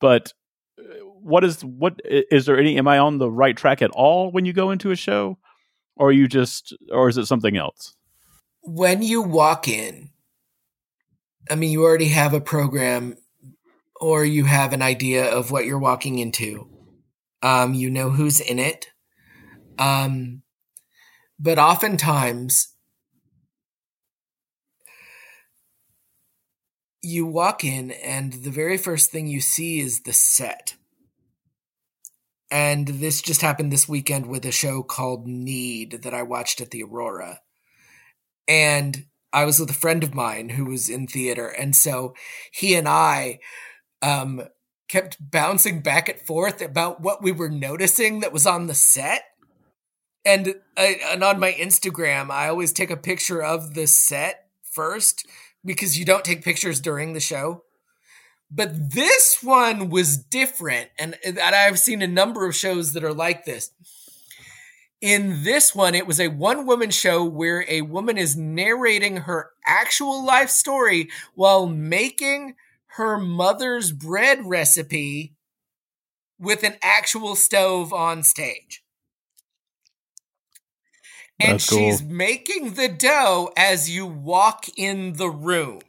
[0.00, 0.32] But
[0.78, 4.30] uh, what is what is there any am i on the right track at all
[4.30, 5.36] when you go into a show
[5.96, 7.96] or you just or is it something else
[8.66, 10.10] when you walk in,
[11.50, 13.16] I mean, you already have a program
[14.00, 16.68] or you have an idea of what you're walking into.
[17.42, 18.88] Um, you know who's in it.
[19.78, 20.42] Um,
[21.38, 22.74] but oftentimes,
[27.02, 30.74] you walk in, and the very first thing you see is the set.
[32.50, 36.70] and this just happened this weekend with a show called Knead that I watched at
[36.70, 37.40] the Aurora.
[38.48, 41.46] And I was with a friend of mine who was in theater.
[41.46, 42.14] And so
[42.52, 43.40] he and I
[44.02, 44.42] um,
[44.88, 49.24] kept bouncing back and forth about what we were noticing that was on the set.
[50.24, 55.26] And, uh, and on my Instagram, I always take a picture of the set first
[55.64, 57.62] because you don't take pictures during the show.
[58.50, 60.90] But this one was different.
[60.98, 63.70] And, and I've seen a number of shows that are like this.
[65.06, 69.50] In this one, it was a one woman show where a woman is narrating her
[69.64, 72.56] actual life story while making
[72.96, 75.32] her mother's bread recipe
[76.40, 78.82] with an actual stove on stage.
[81.38, 81.78] And That's cool.
[81.78, 85.82] she's making the dough as you walk in the room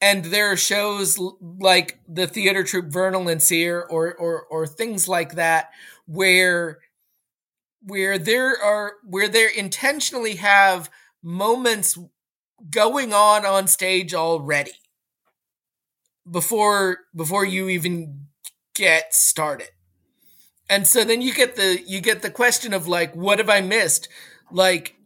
[0.00, 5.08] and there are shows like the theater troupe Vernal and Sear or or or things
[5.08, 5.70] like that
[6.06, 6.80] where
[7.84, 10.90] where there are where they intentionally have
[11.22, 11.98] moments
[12.70, 14.72] going on on stage already
[16.30, 18.26] before before you even
[18.74, 19.68] get started.
[20.68, 23.60] And so then you get the you get the question of like what have i
[23.60, 24.08] missed?
[24.50, 24.96] Like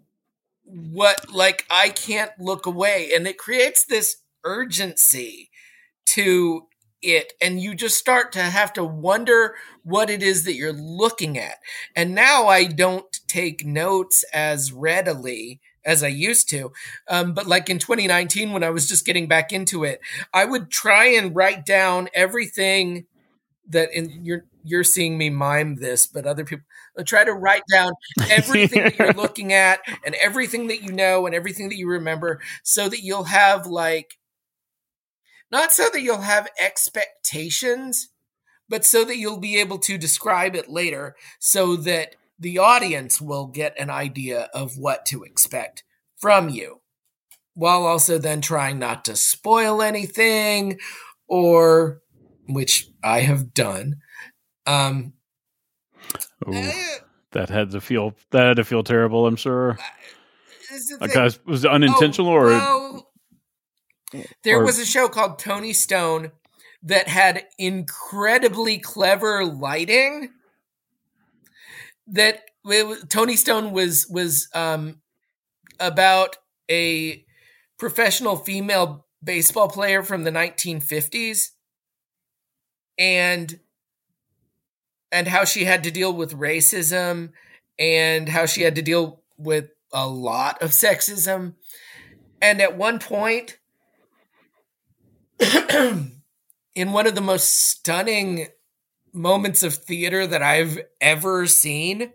[0.64, 3.11] what like i can't look away.
[3.14, 5.51] And it creates this urgency
[6.07, 6.66] to
[7.03, 7.33] it.
[7.41, 9.55] And you just start to have to wonder
[9.87, 11.59] what it is that you're looking at.
[11.95, 16.72] And now i don't take notes as readily as i used to.
[17.09, 20.01] Um, but like in 2019 when i was just getting back into it
[20.34, 23.07] i would try and write down everything
[23.68, 26.64] that in you're you're seeing me mime this but other people
[27.05, 27.93] try to write down
[28.30, 32.41] everything that you're looking at and everything that you know and everything that you remember
[32.64, 34.18] so that you'll have like
[35.51, 38.09] not so that you'll have expectations,
[38.69, 43.47] but so that you'll be able to describe it later so that the audience will
[43.47, 45.85] get an idea of what to expect
[46.17, 46.81] from you
[47.55, 50.79] while also then trying not to spoil anything
[51.27, 52.03] or
[52.49, 53.97] which I have done.
[54.67, 55.14] Um,
[56.47, 56.73] Ooh, uh,
[57.33, 59.27] that had to feel that had to feel terrible.
[59.27, 59.79] I'm sure.
[61.01, 62.47] Like, guys, was it unintentional oh, or?
[62.47, 63.11] Well,
[64.45, 66.33] there or, was a show called Toni Stone
[66.87, 70.30] that had incredibly clever lighting.
[72.07, 75.01] That it, Toni Stone was was um,
[75.80, 76.37] about
[76.70, 77.24] a
[77.78, 81.51] professional female baseball player from the 1950s
[82.99, 83.59] and
[85.11, 87.30] and how she had to deal with racism
[87.78, 91.55] and how she had to deal with a lot of sexism
[92.41, 93.59] and at one point
[96.77, 98.49] in one of the most stunning
[99.12, 102.12] moments of theater that I've ever seen.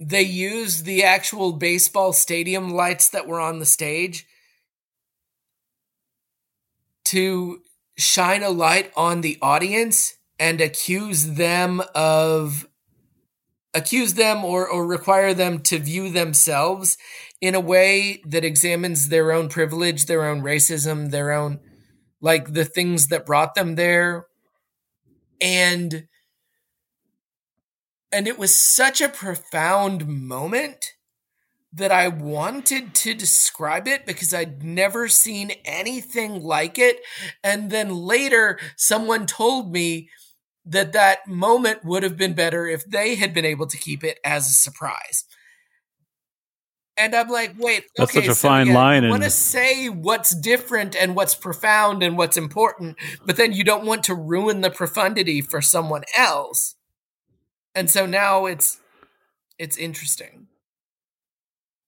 [0.00, 4.26] They used the actual baseball stadium lights that were on the stage
[7.04, 7.60] to
[7.98, 12.66] shine a light on the audience and accuse them of
[13.76, 16.96] accuse them or, or require them to view themselves
[17.40, 21.60] in a way that examines their own privilege, their own racism, their own
[22.20, 24.26] like the things that brought them there.
[25.40, 26.08] And
[28.10, 30.94] and it was such a profound moment
[31.72, 37.00] that I wanted to describe it because I'd never seen anything like it.
[37.44, 40.08] And then later, someone told me
[40.66, 44.18] that that moment would have been better if they had been able to keep it
[44.24, 45.24] as a surprise.
[46.98, 49.04] And I'm like, wait, that's okay, such a so fine yeah, line.
[49.04, 53.64] You want to say what's different and what's profound and what's important, but then you
[53.64, 56.74] don't want to ruin the profundity for someone else.
[57.74, 58.80] And so now it's
[59.58, 60.48] it's interesting.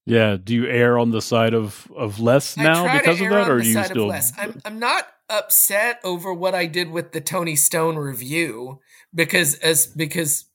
[0.05, 0.37] Yeah.
[0.43, 3.69] Do you err on the side of of less now because of that, or do
[3.69, 4.13] you still?
[4.13, 8.81] I'm I'm not upset over what I did with the Toni Stone review
[9.15, 10.47] because as because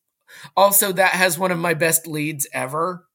[0.57, 3.07] also that has one of my best leads ever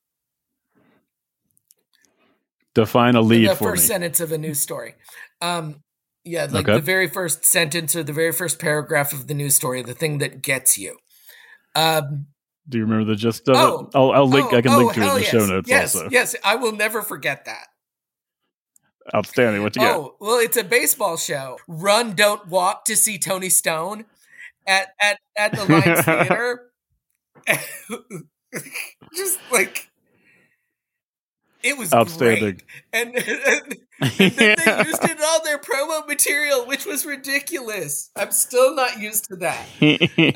[2.75, 3.89] Define a lead for the for first me.
[3.89, 4.95] sentence of a news story.
[5.41, 5.83] Um,
[6.25, 6.75] yeah, like Okay.
[6.75, 10.19] the very first sentence or the very first paragraph of the news story, the thing
[10.19, 10.97] that gets you.
[11.75, 12.27] Um,
[12.69, 13.81] Do you remember the gist of Oh.
[13.81, 13.97] it?
[13.97, 14.53] I'll, I'll link.
[14.53, 15.31] oh, I can oh, link to it in the yes.
[15.31, 15.69] show notes.
[15.69, 17.67] Yes, also, yes, I will never forget that.
[19.15, 19.63] Outstanding.
[19.63, 19.97] What you got?
[19.97, 21.59] Oh, well, it's a baseball show.
[21.67, 24.05] Run, don't walk to see Toni Stone
[24.67, 26.65] at at at the Alliance Theater.
[29.15, 29.89] Just like
[31.63, 32.41] It was Outstanding.
[32.41, 32.65] great.
[32.93, 38.11] And, and, and then they used it in all their promo material, which was ridiculous.
[38.17, 39.67] I'm still not used to that.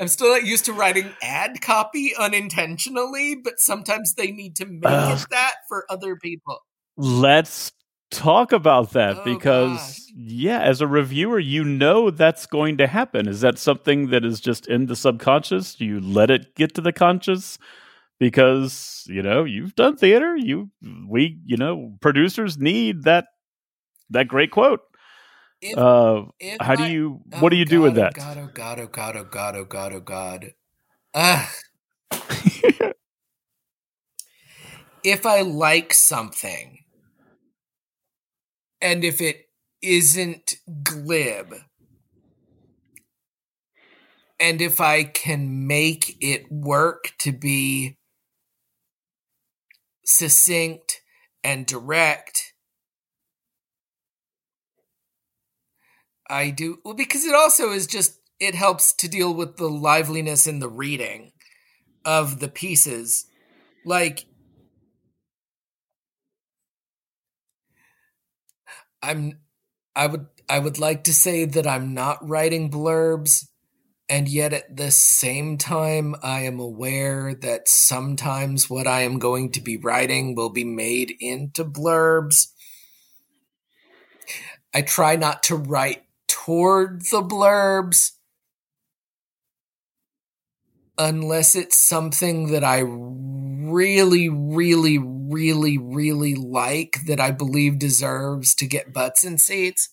[0.01, 4.81] I'm still not used to writing ad copy unintentionally, but sometimes they need to make
[4.85, 5.19] Ugh.
[5.19, 6.59] it that for other people.
[6.97, 7.71] Let's
[8.13, 9.99] talk about that Oh, because gosh.
[10.15, 13.27] yeah, as a reviewer, you know that's going to happen.
[13.27, 15.75] Is that something that is just in the subconscious?
[15.75, 17.59] Do you let it get to the conscious?
[18.19, 20.71] Because, you know, you've done theater, you
[21.09, 23.27] we, you know, producers need that
[24.11, 24.81] that great quote.
[25.61, 28.13] If, Uh if how do you oh what do you do with God, that?
[28.17, 30.53] Oh God, oh God, oh God, oh God, oh God, oh God.
[35.03, 36.82] If I like something
[38.83, 39.47] and if it
[39.81, 41.55] isn't glib
[44.39, 47.97] and if I can make it work to be
[50.05, 50.99] succinct
[51.45, 52.53] and direct,
[56.29, 60.45] I do well because it also is just it helps to deal with the liveliness
[60.45, 61.31] in the reading
[62.03, 63.27] of the pieces.
[63.85, 64.25] Like
[69.03, 69.39] I'm
[69.95, 73.47] I would I would like to say that I'm not writing blurbs
[74.09, 79.51] and yet at the same time I am aware that sometimes what I am going
[79.51, 82.47] to be writing will be made into blurbs.
[84.73, 88.11] I try not to write toward the blurbs
[90.97, 94.97] unless it's something that I really, really,
[95.33, 99.89] really, really like that I believe deserves to get butts in seats.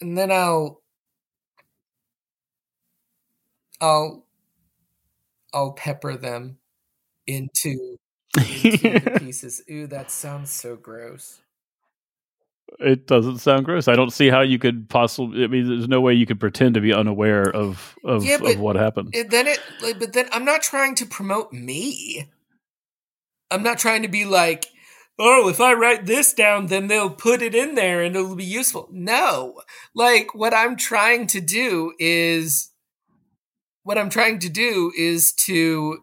[0.00, 0.82] And then I'll
[3.80, 4.26] I'll
[5.54, 6.58] I'll pepper them
[7.26, 7.98] into,
[8.72, 9.62] into the pieces.
[9.70, 11.40] Ooh, that sounds so gross.
[12.80, 13.88] it doesn't sound gross.
[13.88, 16.74] I don't see how you could possibly I mean there's no way you could pretend
[16.74, 19.14] to be unaware of of, Yeah, but of what happened.
[19.14, 19.60] it, then it
[19.98, 22.28] but then i'm not trying to promote me
[23.50, 24.66] i'm not trying to be like
[25.18, 28.44] oh if i write this down then they'll put it in there and it'll be
[28.44, 28.88] useful.
[28.90, 29.60] No.
[29.94, 32.70] Like what i'm trying to do is
[33.82, 35.98] what i'm trying to do is to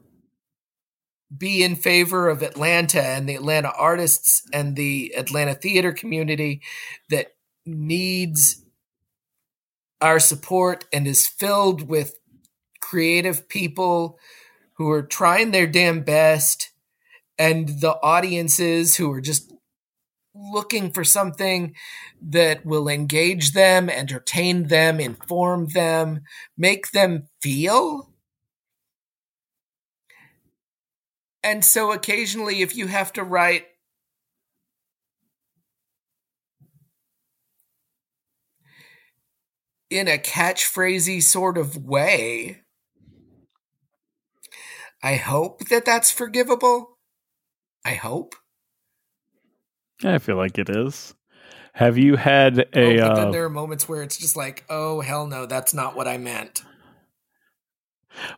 [1.35, 6.61] be in favor of atlanta and the atlanta artists and the atlanta theater community
[7.09, 7.33] that
[7.65, 8.63] needs
[9.99, 12.15] our support and is filled with
[12.79, 14.17] creative people
[14.73, 16.71] who are trying their damn best
[17.37, 19.53] and the audiences who are just
[20.33, 21.75] looking for something
[22.21, 26.21] that will engage them, entertain them, inform them,
[26.57, 28.11] make them feel.
[31.43, 33.65] And so occasionally, if you have to write
[39.89, 42.63] in a catchphrasy sort of way,
[45.01, 46.96] I hope that that's forgivable.
[47.87, 48.35] I hope.
[50.03, 51.15] I feel like it is.
[51.73, 54.65] Have you had Oh, a but then uh, there are moments where it's just like,
[54.69, 56.63] oh, hell no, that's not what I meant.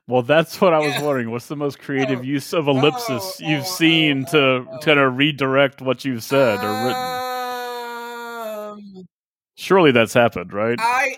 [0.08, 1.02] Well, that's what I was Yeah.
[1.04, 1.32] wondering.
[1.32, 2.24] What's the most creative Oh.
[2.24, 4.78] use of ellipsis Oh, you've oh, seen oh, to oh, oh.
[4.80, 7.20] kind of redirect what you've said or written?
[9.02, 9.08] Um,
[9.56, 10.78] Surely that's happened, right?
[10.80, 11.16] I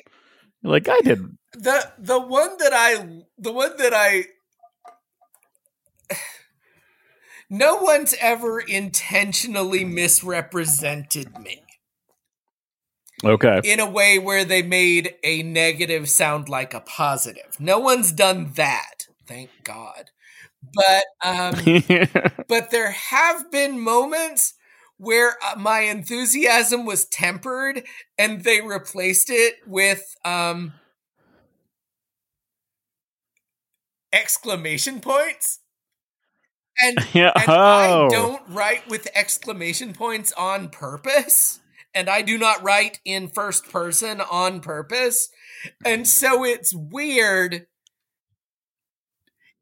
[0.64, 1.38] like I didn't.
[1.54, 4.26] the the one that I the one that I
[7.52, 11.64] no one's ever intentionally misrepresented me
[13.24, 13.62] Okay.
[13.64, 17.60] in a way where they made a negative sound like a positive.
[17.60, 20.12] No one's done that, thank God.
[20.74, 21.76] But um
[22.48, 24.56] but there have been moments
[24.98, 27.84] where uh, my enthusiasm was tempered
[28.18, 30.74] and they replaced it with um
[34.14, 35.61] exclamation points
[36.84, 37.32] and yeah.
[37.36, 38.06] and Oh.
[38.06, 41.60] I don't write with exclamation points on purpose.
[41.94, 45.30] And I do not write in first person on purpose.
[45.86, 47.68] And so it's weird.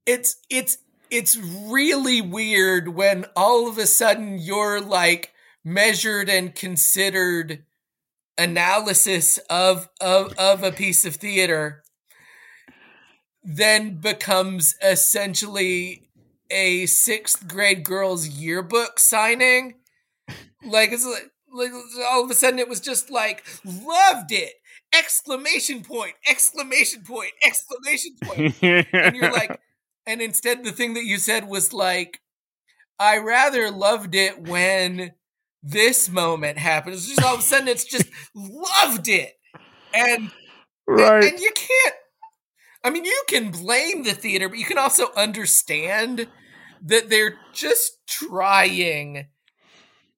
[0.06, 0.78] It's it's
[1.10, 7.64] it's really weird when all of a sudden your like measured and considered
[8.38, 11.84] analysis of of of a piece of theater
[13.44, 16.09] then becomes essentially
[16.52, 19.76] a sixth grade girl's yearbook signing.
[20.66, 21.72] Like it's like, like
[22.10, 24.54] all of a sudden it was just like loved it!
[24.94, 26.14] Exclamation point!
[26.28, 27.32] Exclamation point!
[27.46, 28.56] Exclamation point!
[28.62, 29.60] And you're like,
[30.08, 32.20] and instead the thing that you said was like,
[33.00, 35.14] I rather loved it when
[35.64, 36.96] this moment happened.
[36.96, 39.34] It's just all of a sudden it's just loved it.
[39.94, 40.32] And
[40.88, 41.24] right.
[41.24, 41.96] and, and you can't
[42.84, 46.28] I mean you can blame the theater, but you can also understand
[46.84, 49.28] that they're just trying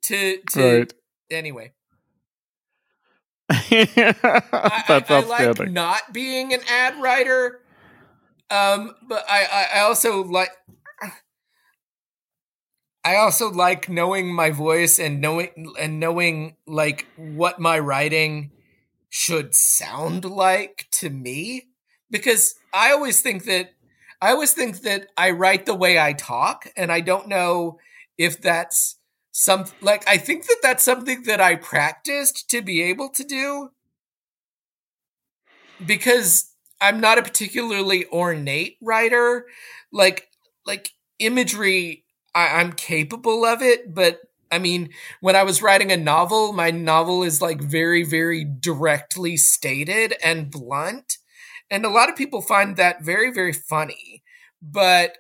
[0.04, 0.94] to to Right.
[1.30, 1.74] anyway.
[3.50, 7.60] That's I, I, I like not being an ad writer.
[8.50, 10.52] Um, but I, I, I also like
[13.04, 18.52] I also like knowing my voice and knowing and knowing like what my writing
[19.10, 21.68] should sound like to me
[22.10, 23.72] because I always think that
[24.22, 27.80] I always think that I write the way I talk and I don't know
[28.18, 28.98] if that's
[29.32, 33.72] some like I think that that's something that I practiced to be able to do
[35.86, 39.48] because I'm not a particularly ornate writer
[39.92, 40.28] like
[40.66, 44.22] like imagery I, I'm capable of it, but
[44.54, 44.90] I mean,
[45.22, 50.52] when I was writing a novel, my novel is like very, very directly stated and
[50.52, 51.18] blunt.
[51.72, 54.22] And a lot of people find that very, very funny.
[54.62, 55.18] But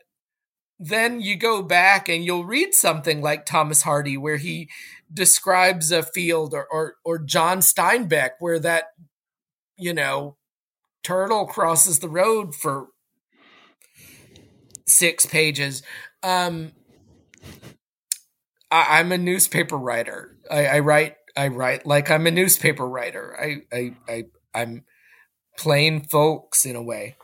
[0.77, 4.69] then you go back and you'll read something like Thomas Hardy, where he
[5.11, 8.85] describes a field, or, or, or John Steinbeck, where that,
[9.77, 10.37] you know,
[11.03, 12.87] turtle crosses the road for
[14.85, 15.81] six pages.
[16.21, 16.73] Um,
[18.69, 20.37] I, I'm a newspaper writer.
[20.49, 21.15] I, I write.
[21.37, 23.37] I write like I'm a newspaper writer.
[23.39, 24.23] I, I, I,
[24.53, 24.83] I'm
[25.61, 27.15] plain folks in a way.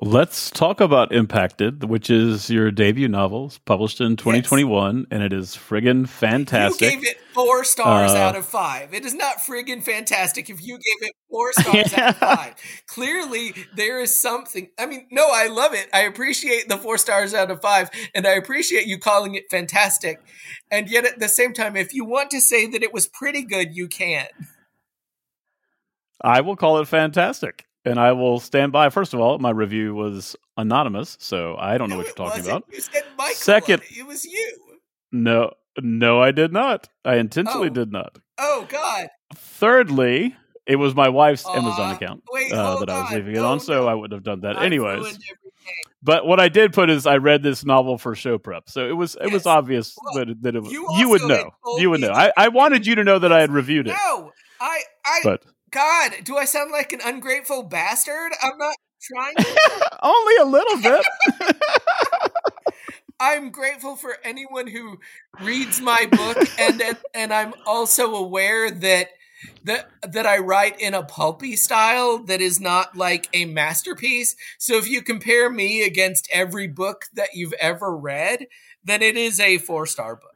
[0.00, 5.56] Let's talk about Impacted, which is your debut novel, published in 2021, and it is
[5.56, 6.80] friggin' fantastic.
[6.82, 8.94] You gave it four stars Uh, out of five.
[8.94, 12.54] It is not friggin' fantastic if you gave it four stars out of five.
[12.86, 14.68] Clearly, there is something.
[14.78, 15.88] I mean, no, I love it.
[15.92, 20.20] I appreciate the four stars out of five, and I appreciate you calling it fantastic.
[20.70, 23.42] And yet, at the same time, if you want to say that it was pretty
[23.42, 24.26] good, you can.
[26.22, 28.90] I will call it fantastic, and I will stand by.
[28.90, 32.40] First of all, my review was anonymous, so I don't know No, what you're talking
[32.42, 32.64] wasn't.
[32.64, 32.74] about.
[32.74, 33.34] You said Michael.
[33.36, 34.58] Second- It was you.
[35.12, 36.88] No, no, I did not.
[37.04, 37.72] I intentionally Oh.
[37.74, 38.18] did not.
[38.38, 39.08] Oh God.
[39.34, 43.16] Thirdly, it was my wife's Aw, Amazon account wait, uh, that I was on.
[43.16, 43.88] leaving it No, on, so no.
[43.88, 45.18] I wouldn't have done that I've anyways.
[46.02, 48.92] But what I did put is I read this novel for show prep, so it
[48.92, 52.00] was it was obvious Well, that that it was, you you, would know you would
[52.00, 52.12] know.
[52.12, 55.42] I, I wanted you to know that I had reviewed it, No, I, I, but
[55.70, 58.32] God, do I sound like an ungrateful bastard?
[58.42, 59.34] I'm not trying.
[59.36, 59.90] to.
[60.02, 61.04] only a little bit.
[63.20, 64.98] I'm grateful for anyone who
[65.42, 66.82] reads my book, and
[67.14, 69.08] and, I'm also aware that
[69.64, 74.36] that that I write in a pulpy style that is not like a masterpiece.
[74.58, 78.46] So if you compare me against every book that you've ever read,
[78.84, 80.27] then it is a four star book.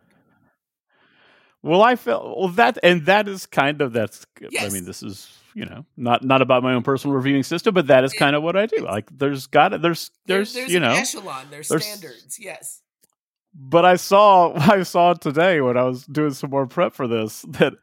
[1.62, 4.26] Well, I felt well that, and that is kind of that's.
[4.60, 7.86] I mean, this is you know not not about my own personal reviewing system, but
[7.88, 8.78] that is kind of what I do.
[8.78, 11.46] Like, there's got there's there's, there's you an know echelon.
[11.50, 12.38] There's, there's- standards.
[12.40, 12.80] Yes.
[13.54, 17.42] but I saw I saw today when I was doing some more prep for this
[17.48, 17.74] that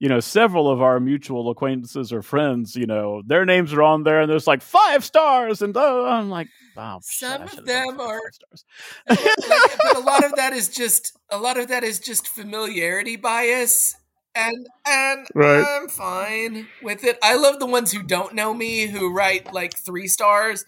[0.00, 4.02] you know several of our mutual acquaintances or friends, you know, their names are on
[4.04, 7.66] there and there's like five stars and oh, I'm like, wow, shit, Some of should've
[7.66, 8.64] them five are- stars.
[9.08, 13.16] like, but a lot of that is just a lot of that is just familiarity
[13.16, 13.94] bias
[14.34, 15.64] and and Right.
[15.66, 17.18] I'm fine with it.
[17.22, 20.64] I love the ones who don't know me who write like 3 stars.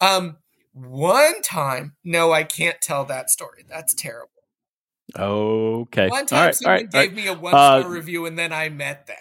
[0.00, 0.38] Um
[0.72, 3.64] one time, no, I can't tell that story.
[3.68, 4.30] That's terrible.
[5.16, 7.14] Okay, One time right, all someone right, all gave right.
[7.14, 9.16] me a one star Uh, review and then I met them.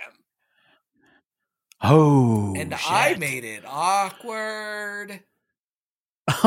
[1.83, 5.21] Oh, and I made it awkward.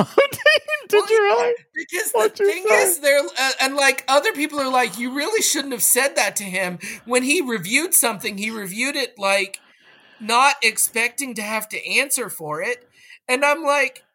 [0.89, 1.55] Did you really?
[1.75, 2.83] Because What'd the thing say?
[2.83, 6.37] is, they're uh, and like other people are like, you really shouldn't have said that
[6.37, 8.39] to him when he reviewed something.
[8.39, 9.61] He reviewed it like
[10.21, 12.89] not expecting to have to answer for it,
[13.29, 14.06] and I'm like,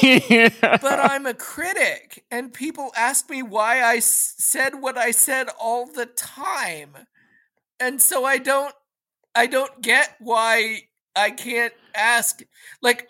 [0.80, 5.48] but I'm a critic, and people ask me why I s- said what I said
[5.60, 6.96] all the time,
[7.80, 8.74] and so I don't,
[9.34, 10.82] I don't get why
[11.16, 12.42] I can't ask.
[12.82, 13.08] Like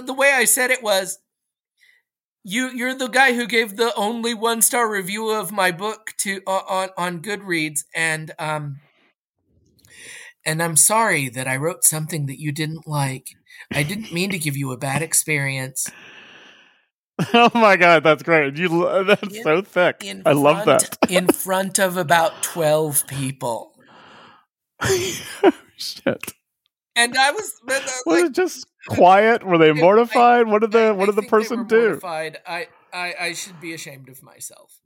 [0.00, 1.18] the way I said it was,
[2.44, 6.40] you you're the guy who gave the only one star review of my book to
[6.46, 8.80] uh, on on Goodreads, and um,
[10.44, 13.30] and I'm sorry that I wrote something that you didn't like.
[13.74, 15.92] I didn't mean to give you a bad experience.
[17.34, 18.56] oh my god, that's great.
[18.56, 18.68] You
[19.06, 20.02] that's In- so thick.
[20.04, 20.98] in I love that.
[21.08, 23.72] in front of about 12 people.
[25.78, 26.32] Shit.
[26.94, 29.44] and I was was like, it just quiet?
[29.44, 30.46] Were they mortified?
[30.46, 31.80] I, what did the what did the person do?
[31.88, 32.38] Mortified.
[32.46, 34.80] I, I I should be ashamed of myself.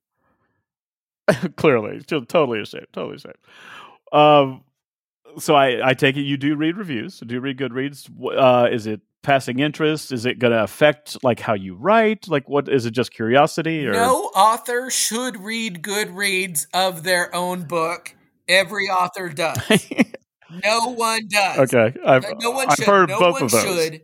[1.57, 2.87] Clearly, totally ashamed.
[2.93, 3.37] Totally ashamed.
[4.12, 4.64] Um,
[5.39, 7.20] so I I take it you do read reviews.
[7.20, 8.09] Do you read Goodreads?
[8.37, 10.12] Uh, is it passing interest?
[10.12, 12.28] Is it going to affect like how you write?
[12.28, 12.92] Like, what is it?
[12.92, 13.86] Just curiosity?
[13.86, 13.92] Or?
[13.92, 18.14] No author should read Goodreads of their own book.
[18.48, 19.58] Every author does.
[20.64, 21.72] no one does.
[21.72, 22.86] Okay, I've, no one I've should.
[22.86, 23.62] heard no both one of those.
[23.62, 24.02] Should.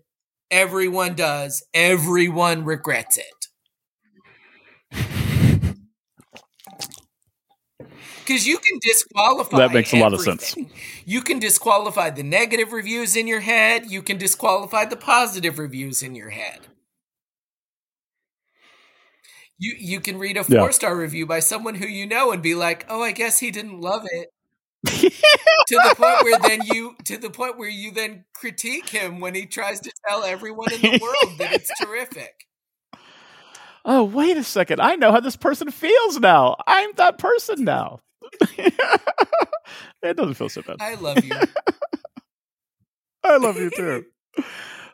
[0.51, 1.65] Everyone does.
[1.75, 3.27] Everyone regrets it.
[8.27, 9.59] Because you can disqualify.
[9.59, 10.57] That makes a lot of sense.
[11.05, 13.91] You can disqualify the negative reviews in your head.
[13.91, 16.61] You can disqualify the positive reviews in your head.
[19.59, 20.71] You you can read a four yeah.
[20.71, 23.81] star review by someone who you know and be like, oh, I guess he didn't
[23.81, 24.29] love it.
[24.87, 25.11] to
[25.77, 29.47] the point where then you to the point where you then critique him when he
[29.47, 32.47] tries to tell everyone in the world that it's terrific
[33.85, 37.99] oh wait a second i know how this person feels now i'm that person now
[40.03, 40.77] it doesn't feel so bad.
[40.81, 41.35] I love you.
[43.25, 44.05] I love you too.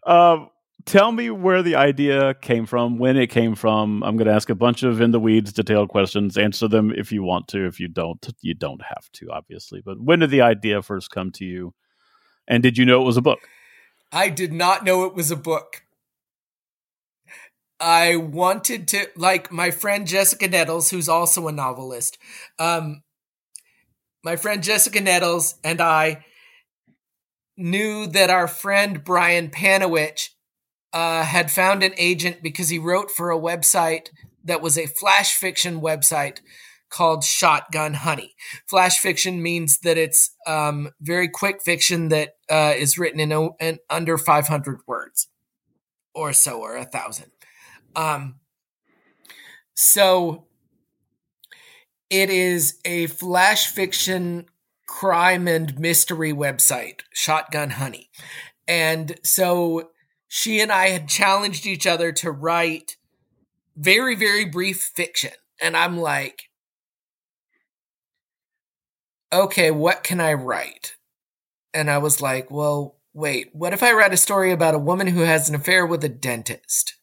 [0.07, 0.51] um,
[0.85, 4.03] tell me where the idea came from, when it came from.
[4.03, 6.37] I'm going to ask a bunch of in the weeds, detailed questions.
[6.37, 7.67] Answer them if you want to.
[7.67, 9.83] If you don't, you don't have to, obviously.
[9.85, 11.75] But when did the idea first come to you?
[12.49, 13.41] And did you know it was a book?
[14.11, 15.85] I did not know it was a book.
[17.81, 22.17] I wanted to, like my friend Jessica Nettles, who's also a novelist.
[22.59, 23.03] Um,
[24.25, 26.25] my friend Jessica Nettles and I
[27.57, 30.31] knew that our friend Brian Panowich
[30.93, 34.09] uh, had found an agent because he wrote for a website
[34.45, 36.41] that was a flash fiction website
[36.91, 38.35] called Shotgun Honey.
[38.69, 43.79] Flash fiction means that it's um, very quick fiction that uh, is written in, in,
[43.89, 45.29] under 500 words
[46.15, 47.31] or so, or a thousand.
[47.97, 48.41] Um,
[49.75, 50.47] so
[52.13, 54.45] it is a flash fiction
[54.87, 58.11] crime and mystery website, Shotgun Honey.
[58.69, 59.89] And so
[60.29, 62.97] she and I had challenged each other to write
[63.77, 65.31] very, very brief fiction.
[65.59, 66.51] And I'm like,
[69.33, 70.97] okay, what can I write?
[71.73, 75.07] And I was like, well, wait, what if I write a story about a woman
[75.07, 76.95] who has an affair with a dentist?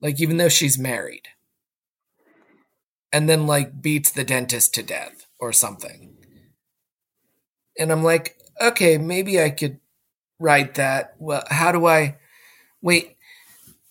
[0.00, 1.28] Like, even though she's married
[3.12, 6.16] and then like beats the dentist to death or something.
[7.78, 9.80] And I'm like, okay, maybe I could
[10.38, 11.14] write that.
[11.18, 12.18] Well, how do I
[12.80, 13.16] wait?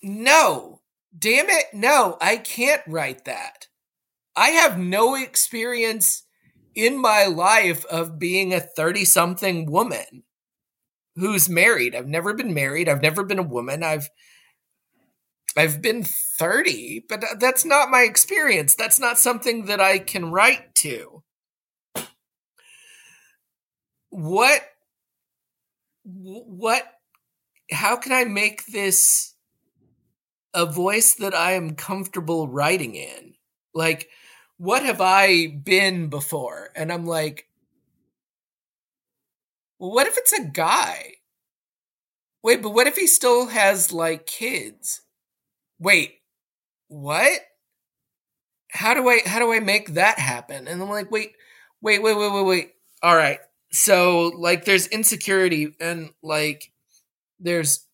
[0.01, 0.81] No,
[1.17, 1.65] damn it.
[1.73, 3.67] No, I can't write that.
[4.35, 6.23] I have no experience
[6.73, 10.23] in my life of being a 30 something woman
[11.15, 11.95] who's married.
[11.95, 12.87] I've never been married.
[12.87, 13.83] I've never been a woman.
[13.83, 14.09] I've
[15.57, 18.75] I've been 30, but that's not my experience.
[18.75, 21.23] That's not something that I can write to.
[24.09, 24.61] What
[26.03, 26.83] what
[27.71, 29.35] how can I make this
[30.53, 33.35] a voice that I am comfortable writing in?
[33.73, 34.09] Like
[34.57, 36.69] what have I been before?
[36.75, 37.47] And I'm like
[39.79, 41.13] well, what if it's a guy?
[42.43, 45.01] Wait, but what if he still has like kids?
[45.81, 46.19] Wait,
[46.87, 47.41] what?
[48.71, 50.67] How do I how do I make that happen?
[50.67, 51.33] And I'm like, wait,
[51.81, 52.71] wait, wait, wait, wait, wait.
[53.03, 53.39] All right.
[53.73, 56.71] So like there's insecurity and like
[57.39, 57.85] there's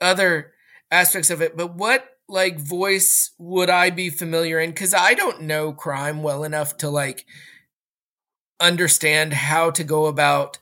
[0.00, 0.52] other
[0.90, 4.70] aspects of it, but what like voice would I be familiar in?
[4.70, 7.26] Because I don't know crime well enough to like
[8.60, 10.58] understand how to go about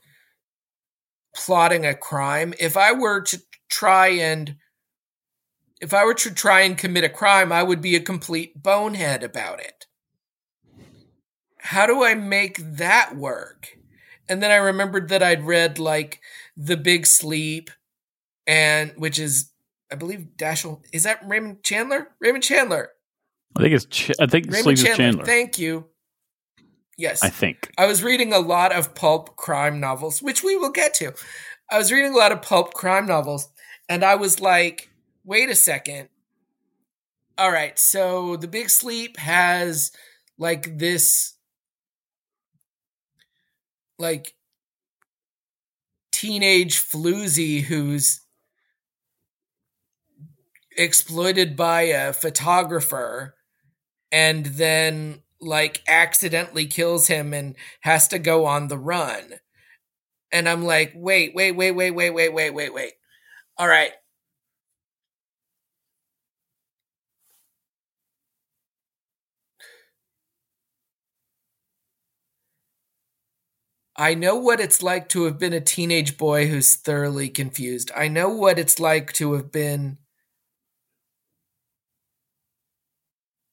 [1.37, 2.55] plotting a crime.
[2.59, 4.57] If I were to try and
[5.85, 9.23] if I were to try and commit a crime, I would be a complete bonehead
[9.23, 9.85] about it.
[11.59, 13.77] How do I make that work?
[14.27, 16.23] And then I remembered that I'd read like
[16.57, 17.71] The Big Sleep
[18.47, 19.51] and which is
[19.93, 22.09] I believe Dashiell is that Raymond Chandler?
[22.19, 22.89] Raymond Chandler.
[23.55, 24.97] I think it's Ch- I think Raymond Chandler.
[24.97, 25.25] Chandler.
[25.27, 25.85] Thank you.
[26.97, 27.23] Yes.
[27.23, 27.71] I think.
[27.77, 31.13] I was reading a lot of pulp crime novels, which we will get to.
[31.71, 33.51] I was reading a lot of pulp crime novels
[33.87, 34.89] and I was like
[35.25, 36.09] wait a second.
[37.37, 39.91] All right, so the big sleep has
[40.39, 41.35] like this
[43.99, 44.35] like
[46.13, 48.21] teenage floozy who's
[50.77, 53.35] exploited by a photographer
[54.13, 59.35] and then like accidentally kills him and has to go on the run.
[60.33, 62.93] And I'm like, wait, wait, wait, wait, wait, wait, wait, wait, wait.
[63.59, 63.93] All right.
[73.97, 77.91] I know what it's like to have been a teenage boy who's thoroughly confused.
[77.95, 79.99] I know what it's like to have been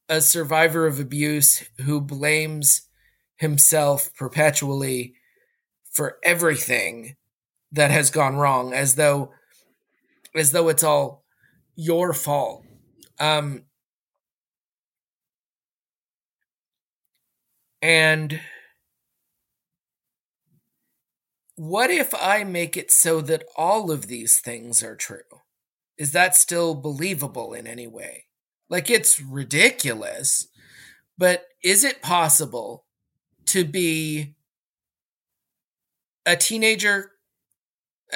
[0.10, 2.84] a survivor of abuse who blames
[3.38, 5.16] himself perpetually
[5.92, 7.16] for everything
[7.72, 9.32] that has gone wrong as though
[10.36, 11.24] as though it's all
[11.76, 12.64] your fault
[13.20, 13.64] um
[17.82, 18.40] and
[21.62, 25.42] what if I make it so that all of these things are true?
[25.96, 28.26] Is that still believable in any way?
[28.68, 30.48] Like, it's ridiculous,
[31.20, 32.86] but is it possible
[33.46, 34.34] to be
[36.26, 37.12] a teenager,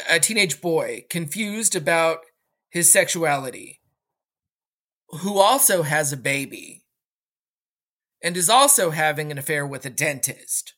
[0.09, 2.21] a teenage boy confused about
[2.71, 3.79] his sexuality,
[5.19, 6.83] who also has a baby
[8.23, 10.74] and is also having an affair with a dentist?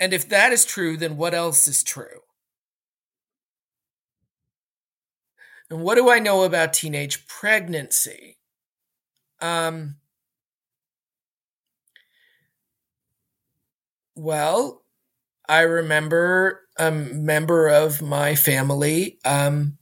[0.00, 2.22] And if that is true, then what else is true?
[5.70, 8.36] And what do I know about teenage pregnancy?
[9.40, 9.96] Um,
[14.14, 14.82] well,
[15.48, 19.78] I remember a member of my family um,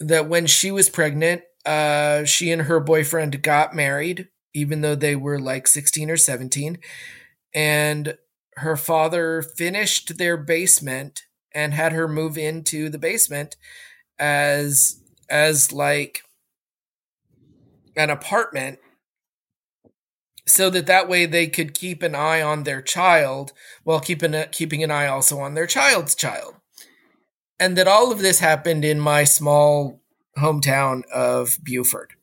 [0.00, 5.16] that when she was pregnant, uh, she and her boyfriend got married, even though they
[5.16, 6.78] were like 16 or 17.
[7.54, 8.16] And
[8.58, 13.56] her father finished their basement and had her move into the basement
[14.18, 15.00] as
[15.30, 16.22] as like
[17.96, 18.78] an apartment
[20.46, 23.52] so that that way they could keep an eye on their child
[23.84, 26.54] while keeping a, keeping an eye also on their child's child.
[27.60, 30.00] And that all of this happened in my small
[30.38, 32.14] hometown of Buford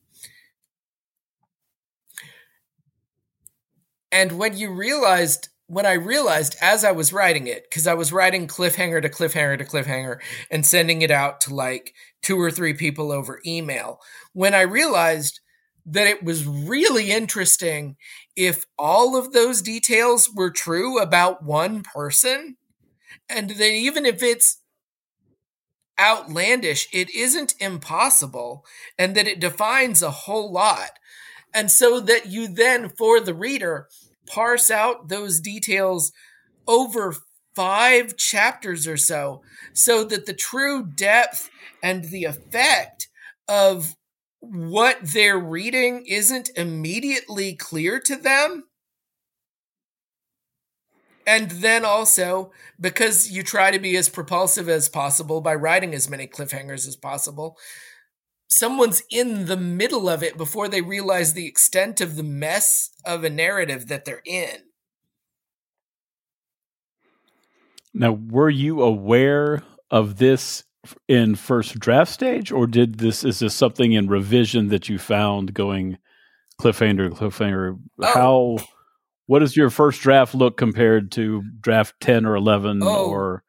[4.16, 8.14] and when you realized when I realized as I was writing it, because I was
[8.14, 10.20] writing cliffhanger to cliffhanger to cliffhanger
[10.52, 14.00] and sending it out to like two or three people over email,
[14.34, 15.40] when I realized
[15.88, 17.96] that it was really interesting
[18.36, 22.58] if all of those details were true about one person,
[23.30, 24.62] and that even if it's
[26.00, 28.66] outlandish, it isn't impossible,
[28.98, 30.92] and that it defines a whole lot.
[31.54, 33.88] And so that you then, for the reader,
[34.28, 36.12] parse out those details
[36.68, 37.16] over
[37.56, 39.42] five chapters or so,
[39.74, 41.50] so that the true depth
[41.82, 43.08] and the effect
[43.48, 43.96] of
[44.40, 48.66] what they're reading isn't immediately clear to them.
[51.28, 56.10] And then also, because you try to be as propulsive as possible by writing as
[56.10, 57.58] many cliffhangers as possible,
[58.50, 63.24] someone's in the middle of it before they realize the extent of the mess of
[63.24, 64.64] a narrative that they're in.
[67.94, 70.64] Now, were you aware of this
[71.08, 75.54] in first draft stage, or did this is this something in revision that you found
[75.54, 75.98] going
[76.62, 77.80] cliffhanger cliffhanger?
[78.02, 78.14] Oh.
[78.14, 78.58] How
[79.28, 83.10] what does your first draft look compared to draft ten or eleven oh.
[83.10, 83.44] or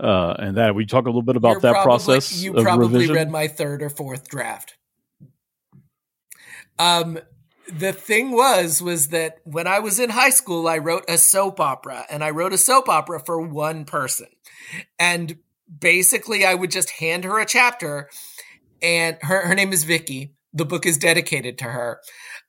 [0.00, 2.42] uh, and that we talk a little bit about You're that probably, process.
[2.42, 3.14] You probably revision?
[3.14, 4.76] read my third or fourth draft.
[6.78, 7.18] Um,
[7.70, 11.60] the thing was, was that when I was in high school, I wrote a soap
[11.60, 14.28] opera, and I wrote a soap opera for one person,
[14.98, 15.36] and
[15.78, 18.08] basically, I would just hand her a chapter,
[18.80, 20.34] and her her name is Vicky.
[20.52, 22.00] The book is dedicated to her.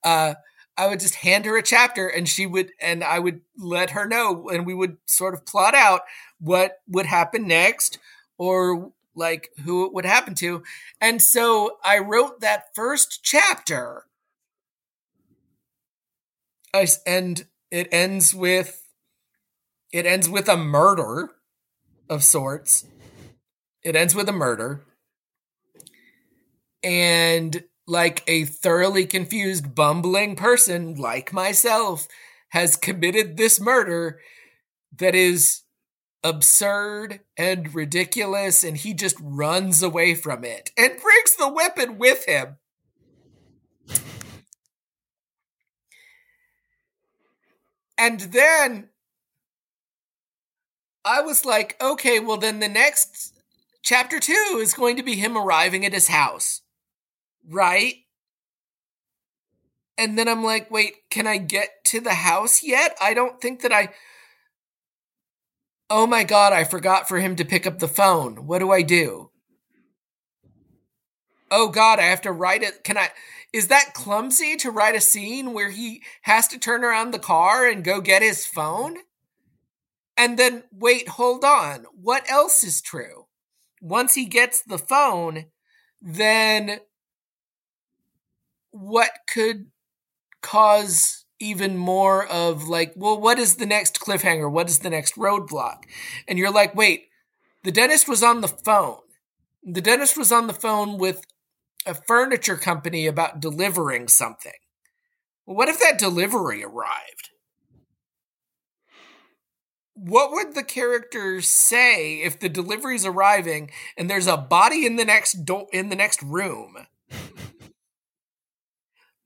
[0.03, 0.35] Uh,
[0.77, 4.07] I would just hand her a chapter and she would, and I would let her
[4.07, 6.01] know, and we would sort of plot out
[6.41, 7.99] what would happen next
[8.37, 10.63] or like who it would happen to.
[10.99, 14.05] And so I wrote that first chapter.
[16.73, 18.77] I, and it ends with
[19.91, 21.29] it ends with a murder
[22.09, 22.85] of sorts.
[23.83, 24.85] It ends with a murder.
[26.81, 32.07] And like a thoroughly confused, bumbling person like myself
[32.49, 34.19] has committed this murder
[34.97, 35.61] that is
[36.23, 42.25] absurd and ridiculous, and he just runs away from it and brings the weapon with
[42.25, 42.57] him.
[47.97, 48.89] And then
[51.05, 53.33] I was like, okay, well, then the next
[53.83, 56.61] chapter two is going to be him arriving at his house.
[57.47, 57.95] Right?
[59.97, 62.95] And then I'm like, wait, can I get to the house yet?
[62.99, 63.89] I don't think that I
[65.91, 68.47] oh my god, I forgot for him to pick up the phone.
[68.47, 69.29] What do I do?
[71.51, 72.83] Oh god, I have to write it.
[72.83, 73.09] Can I
[73.51, 77.67] is that clumsy to write a scene where he has to turn around the car
[77.67, 78.99] and go get his phone?
[80.17, 81.85] And then wait, hold on.
[81.93, 83.27] What else is true?
[83.81, 85.47] Once he gets the phone,
[86.01, 86.79] then
[88.69, 89.65] what could
[90.41, 94.49] cause even more of like, well, what is the next cliffhanger?
[94.49, 95.83] What is the next roadblock?
[96.27, 97.07] And you're like, wait,
[97.63, 98.99] the dentist was on the phone.
[99.63, 101.25] The dentist was on the phone with
[101.85, 104.53] a furniture company about delivering something.
[105.45, 107.29] Well, what if that delivery arrived?
[109.93, 115.05] What would the characters say if the delivery's arriving and there's a body in the
[115.05, 116.77] next door in the next room?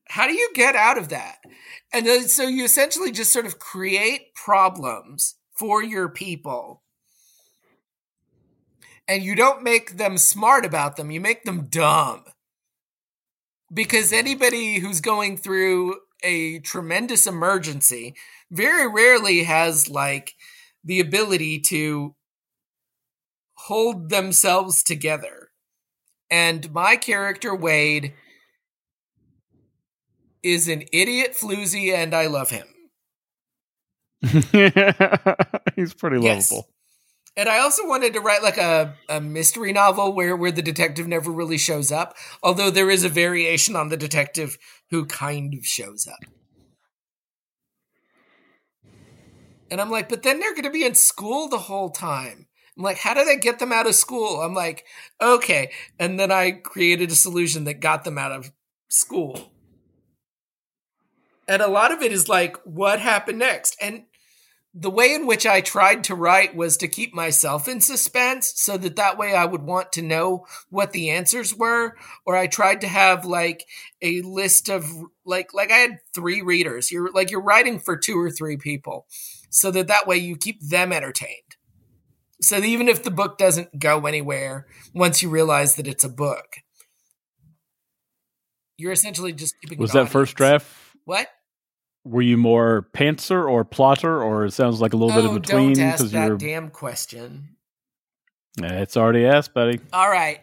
[0.10, 1.38] How do you get out of that?
[1.96, 6.84] And so you essentially just sort of create problems for your people.
[9.08, 12.26] And you don't make them smart about them, you make them dumb
[13.74, 18.14] because anybody who's going through a tremendous emergency
[18.52, 20.34] very rarely has like
[20.84, 22.14] the ability to
[23.54, 25.50] hold themselves together.
[26.30, 28.14] And my character, Wade,
[30.46, 32.68] is an idiot floozy, and I love him.
[35.76, 36.52] He's pretty yes.
[36.52, 36.70] lovable.
[37.36, 41.08] And I also wanted to write like a, a mystery novel where, where the detective
[41.08, 44.58] never really shows up, although there is a variation on the detective
[44.92, 46.20] who kind of shows up.
[49.72, 52.48] And I'm like, but then they're going to be in school the whole time.
[52.78, 54.42] I'm like, how do they get them out of school?
[54.42, 54.86] I'm like,
[55.20, 55.72] okay.
[56.00, 58.52] And then I created a solution that got them out of
[58.90, 59.52] school.
[61.48, 63.78] And a lot of it is like, what happened next?
[63.82, 64.06] And
[64.78, 68.78] the way in which I tried to write was to keep myself in suspense so
[68.78, 72.82] that that way I would want to know what the answers were or I tried
[72.82, 73.66] to have like
[74.02, 74.86] a list of
[75.26, 79.08] like like I had 3 readers you're like you're writing for two or three people
[79.50, 81.56] so that that way you keep them entertained
[82.42, 86.58] so even if the book doesn't go anywhere once you realize that it's a book
[88.78, 90.12] you're essentially just keeping Was that audience.
[90.12, 91.28] first draft what
[92.04, 95.42] were you more pantser or plotter, or it sounds like a little oh, bit in
[95.42, 95.74] between?
[95.74, 96.38] Don't ask that you're...
[96.38, 97.56] damn question.
[98.58, 99.80] It's already asked, buddy.
[99.92, 100.42] All right.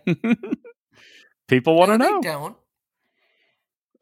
[1.49, 2.23] People want to no, know.
[2.23, 2.57] don't.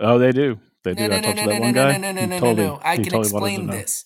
[0.00, 0.58] Oh, they do.
[0.82, 1.02] They do.
[1.02, 1.96] No, no, I talked no, to that one guy.
[1.96, 2.80] No, no, no, no, no, no.
[2.82, 4.04] I can totally explain this.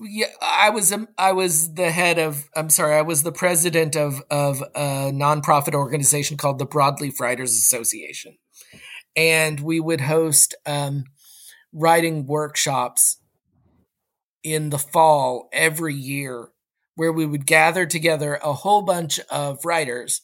[0.00, 2.48] Yeah, I was um, I was the head of.
[2.56, 7.52] I'm sorry, I was the president of of a nonprofit organization called the Broadleaf Writers
[7.52, 8.36] Association,
[9.16, 11.04] and we would host um,
[11.72, 13.18] writing workshops
[14.42, 16.48] in the fall every year
[16.96, 20.22] where we would gather together a whole bunch of writers.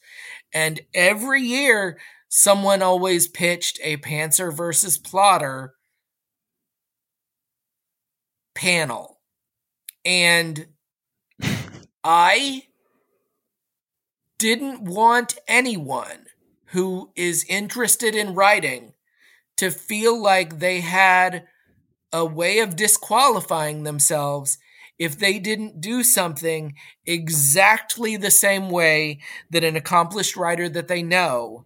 [0.55, 5.75] And every year, someone always pitched a Pantser versus Plotter
[8.55, 9.21] panel.
[10.05, 10.67] And
[12.05, 12.63] I
[14.39, 16.27] didn't want anyone
[16.71, 18.95] who is interested in writing
[19.57, 21.47] to feel like they had
[22.13, 24.59] a way of disqualifying themselves
[24.99, 26.75] if they didn't do something
[27.07, 29.19] exactly the same way
[29.51, 31.65] that an accomplished writer that they know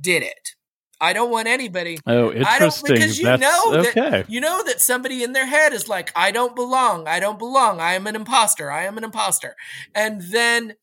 [0.00, 0.54] did it.
[1.00, 1.98] I don't want anybody.
[2.06, 2.94] Oh, interesting.
[2.94, 4.24] because you That's, know that okay.
[4.28, 7.06] you know that somebody in their head is like, "I don't belong.
[7.06, 7.80] I don't belong.
[7.80, 8.70] I am an imposter.
[8.70, 9.54] I am an imposter,"
[9.94, 10.74] and then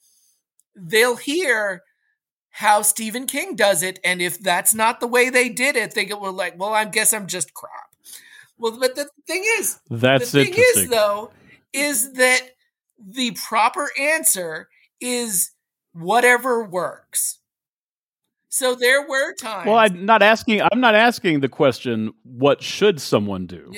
[0.73, 1.83] they'll hear
[2.55, 3.99] how Stephen King does it.
[4.01, 7.13] And if that's not the way they did it, they go, like, well, I guess
[7.13, 7.89] I'm just crap.
[8.57, 11.31] Well, but the thing is, that's the thing is though,
[11.73, 12.39] is that
[12.97, 14.69] the proper answer
[15.01, 15.51] is
[15.91, 17.39] whatever works.
[18.47, 19.65] So there were times.
[19.67, 20.61] Well, I'm not asking.
[20.61, 22.13] I'm not asking the question.
[22.23, 23.73] What should someone do?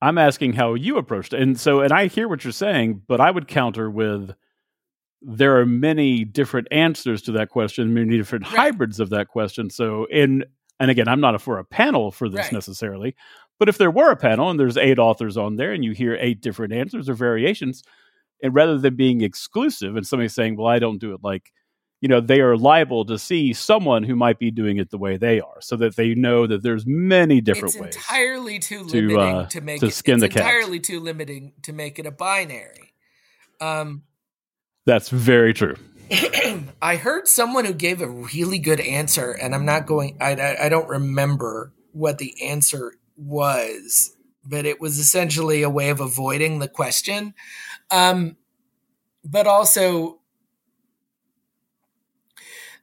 [0.00, 1.40] I'm asking how you approached it.
[1.40, 4.34] And so, and I hear what you're saying, but I would counter with
[5.24, 8.56] there are many different answers to that question, many different right.
[8.56, 9.70] hybrids of that question.
[9.70, 10.44] So, in
[10.80, 12.52] and again, I'm not a, for a panel for this right.
[12.52, 13.14] necessarily,
[13.58, 16.16] but if there were a panel and there's eight authors on there, and you hear
[16.20, 17.84] eight different answers or variations,
[18.42, 21.52] and rather than being exclusive and somebody saying, "Well, I don't do it like,"
[22.00, 25.16] you know, they are liable to see someone who might be doing it the way
[25.16, 27.96] they are, so that they know that there's many different it's ways.
[27.96, 30.84] Entirely too limiting to, uh, to make to it, skin the entirely cat.
[30.84, 32.94] too limiting to make it a binary.
[33.60, 34.02] Um,
[34.84, 35.76] that's very true.
[36.82, 40.16] I heard someone who gave a really good answer, and I'm not going.
[40.20, 45.90] I, I, I don't remember what the answer was, but it was essentially a way
[45.90, 47.34] of avoiding the question.
[47.90, 48.36] Um,
[49.24, 50.20] but also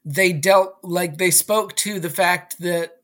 [0.06, 2.98] they dealt like they spoke to the fact that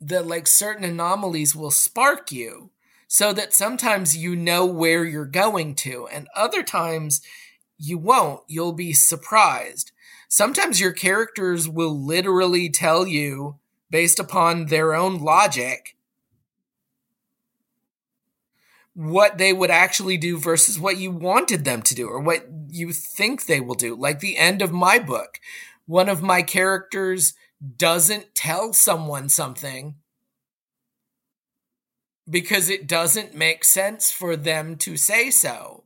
[0.00, 2.70] that like certain anomalies will spark you
[3.06, 7.20] so that sometimes you know where you're going to and other times
[7.80, 9.92] you won't you'll be surprised
[10.28, 13.58] sometimes your characters will literally tell you
[13.90, 15.96] based upon their own logic
[18.94, 22.92] what they would actually do versus what you wanted them to do or what you
[22.92, 23.94] think they will do.
[23.94, 25.40] Like the end of my book,
[25.86, 27.34] one of my characters
[27.76, 29.94] doesn't tell someone something
[32.28, 35.84] because it doesn't make sense for them to say so.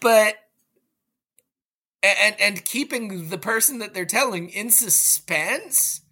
[0.00, 0.36] But
[2.02, 6.02] and and keeping the person that they're telling in suspense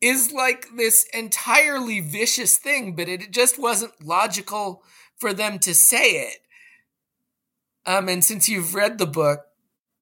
[0.00, 4.82] is like this entirely vicious thing, but it just wasn't logical
[5.16, 6.38] for them to say it.
[7.84, 9.40] Um, and since you've read the book,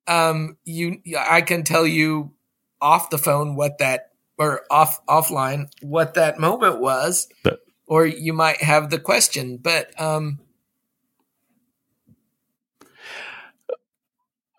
[0.07, 2.33] um, you I can tell you
[2.81, 8.33] off the phone what that or off offline what that moment was, but, or you
[8.33, 9.57] might have the question.
[9.57, 10.41] But um,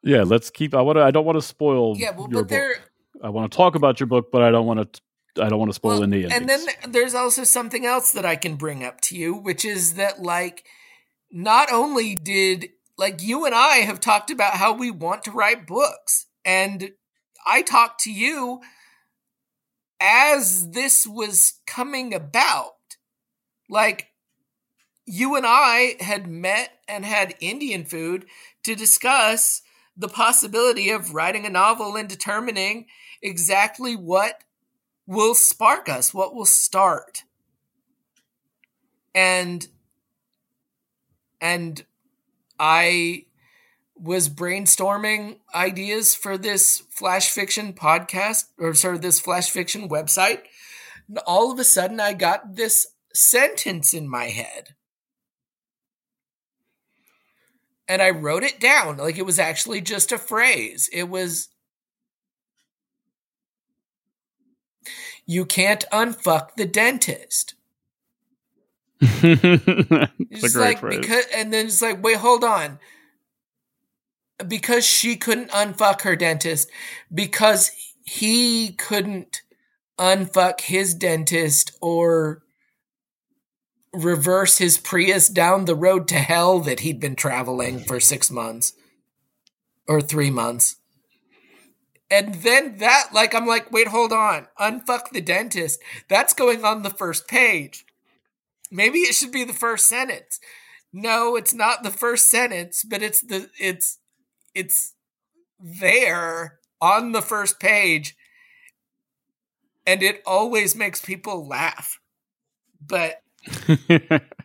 [0.08, 0.74] yeah, let's keep.
[0.74, 1.03] I want to.
[1.03, 1.95] I don't want to spoil.
[1.97, 2.47] Yeah, well, but book.
[2.47, 2.76] there.
[3.22, 5.01] I want to talk about your book, but I don't want to
[5.41, 6.24] I don't want to spoil well, any.
[6.26, 9.95] And then there's also something else that I can bring up to you, which is
[9.95, 10.66] that like
[11.32, 15.68] not only did like you and I have talked about how we want to write
[15.68, 16.91] books, and
[17.45, 18.62] I talked to you
[19.99, 22.74] as this was coming about.
[23.70, 24.08] Like
[25.05, 28.26] you and I had met and had Indian food
[28.64, 29.62] to discuss
[29.98, 32.86] the possibility of writing a novel and determining
[33.22, 34.43] exactly what
[35.08, 37.24] will spark us, what will start.
[39.16, 39.68] And
[41.41, 41.84] and
[42.60, 43.26] I
[43.95, 50.41] was brainstorming ideas for this flash fiction podcast or sorry this flash fiction website.
[51.08, 54.76] And all of a sudden I got this sentence in my head.
[57.89, 60.89] And I wrote it down like it was actually just a phrase.
[60.91, 61.49] It was
[65.25, 67.53] you can't unfuck the dentist.
[69.01, 70.99] it's like phrase.
[70.99, 72.79] because and then it's like, wait, hold on.
[74.47, 76.69] Because she couldn't unfuck her dentist,
[77.13, 77.71] because
[78.03, 79.41] he couldn't
[79.99, 82.43] unfuck his dentist or
[83.98, 88.74] reverse his Prius down the road to hell that he'd been traveling for six months
[89.88, 90.78] or three months.
[92.10, 94.48] And then that, like, I'm like, wait, hold on.
[94.60, 95.82] Unfuck the dentist.
[96.08, 97.86] That's going on the first page.
[98.72, 100.39] Maybe it should be the first sentence.
[100.93, 104.00] No, it's not the first sentence, but it's the, it's,
[104.56, 104.93] it's
[105.60, 108.16] there on the first page.
[109.86, 112.00] And it always makes people laugh.
[112.86, 113.22] But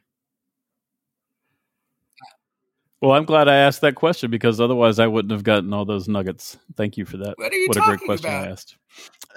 [3.02, 6.06] Well, I'm glad I asked that question because otherwise I wouldn't have gotten all those
[6.06, 6.56] nuggets.
[6.76, 7.34] Thank you for that.
[7.36, 8.46] What, what a great question about?
[8.46, 8.76] I asked.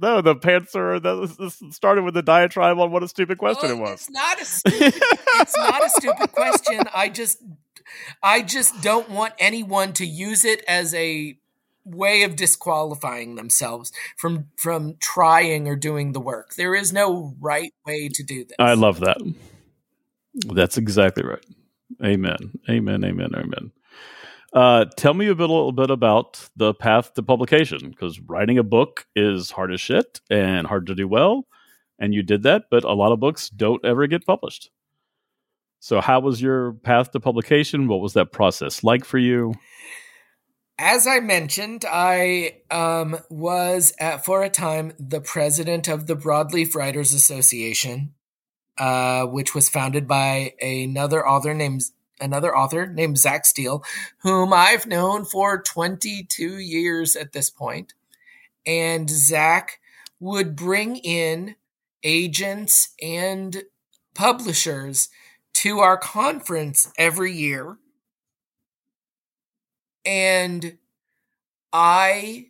[0.00, 3.80] no, the pantser that started with the diatribe on what a stupid question well, it
[3.80, 3.94] oh, was.
[3.94, 4.94] It's not a stupid,
[5.40, 6.84] it's not a stupid question.
[6.94, 7.42] I just
[8.22, 11.36] I just don't want anyone to use it as a
[11.90, 16.54] way of disqualifying themselves from from trying or doing the work.
[16.54, 18.56] There is no right way to do this.
[18.58, 19.18] I love that.
[20.46, 21.44] That's exactly right.
[22.04, 22.58] Amen.
[22.68, 23.04] Amen.
[23.04, 23.30] Amen.
[23.34, 23.72] Amen.
[24.52, 28.56] Uh, tell me a, bit, a little bit about the path to publication because writing
[28.58, 31.46] a book is hard as shit and hard to do well.
[31.98, 34.70] And you did that, but a lot of books don't ever get published.
[35.80, 37.88] So, how was your path to publication?
[37.88, 39.54] What was that process like for you?
[40.78, 46.74] As I mentioned, I um, was at, for a time the president of the Broadleaf
[46.74, 48.14] Writers Association.
[48.78, 51.82] Uh, which was founded by another author named
[52.20, 53.82] another author named Zach Steele,
[54.18, 57.94] whom I've known for 22 years at this point.
[58.64, 59.80] And Zach
[60.20, 61.56] would bring in
[62.04, 63.64] agents and
[64.14, 65.08] publishers
[65.54, 67.78] to our conference every year.
[70.04, 70.78] And
[71.72, 72.48] I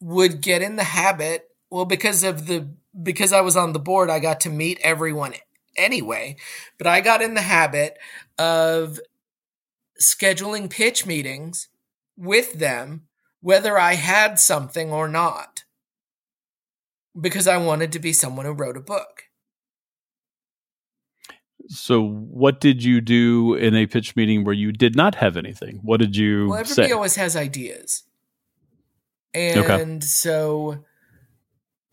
[0.00, 2.68] would get in the habit, well, because of the
[3.02, 5.34] because I was on the board, I got to meet everyone
[5.76, 6.36] anyway.
[6.76, 7.98] But I got in the habit
[8.38, 9.00] of
[10.00, 11.68] scheduling pitch meetings
[12.16, 13.06] with them,
[13.40, 15.64] whether I had something or not,
[17.18, 19.24] because I wanted to be someone who wrote a book.
[21.72, 25.80] So, what did you do in a pitch meeting where you did not have anything?
[25.82, 26.92] What did you well, everybody say?
[26.92, 28.02] always has ideas,
[29.32, 30.00] and okay.
[30.00, 30.84] so,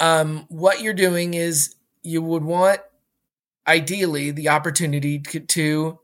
[0.02, 2.82] um, what you're doing is you would want,
[3.66, 6.00] ideally, the opportunity to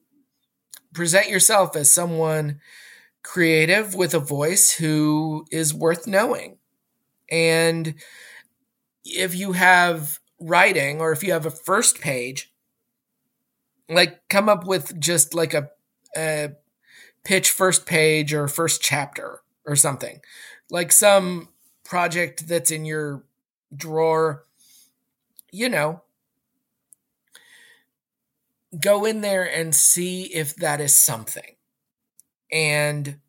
[0.94, 2.62] present yourself as someone
[3.24, 6.60] creative with a voice who is worth knowing,
[7.30, 7.96] and
[9.04, 12.54] if you have writing or if you have a first page
[13.90, 15.70] like come up with just like a,
[16.18, 16.52] a
[17.24, 20.22] pitch first page or first chapter or something.
[20.70, 21.50] Like some
[21.84, 23.24] project that's in your
[23.76, 24.46] drawer
[25.52, 26.02] you know
[28.80, 31.56] go in there and see if that is something.
[32.52, 33.20] And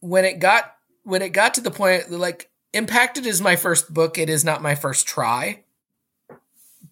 [0.00, 4.18] when it got when it got to the point like impacted is my first book.
[4.18, 5.63] It is not my first try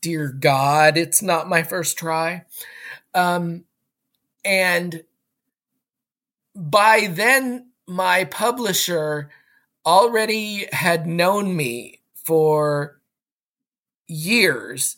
[0.02, 2.44] dear God, it's not my first try.
[3.14, 3.64] Um,
[4.44, 5.04] and
[6.54, 9.30] by then, my publisher
[9.86, 13.00] already had known me for
[14.06, 14.96] years.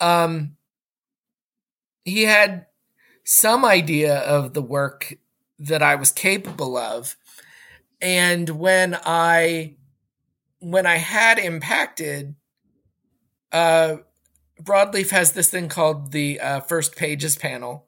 [0.00, 0.56] Um,
[2.04, 2.66] he had
[3.24, 5.14] some idea of the work
[5.58, 7.16] that I was capable of.
[8.00, 9.76] And when I
[10.60, 12.34] when I had impacted,
[13.54, 13.98] uh,
[14.60, 17.86] Broadleaf has this thing called the uh, First Pages panel,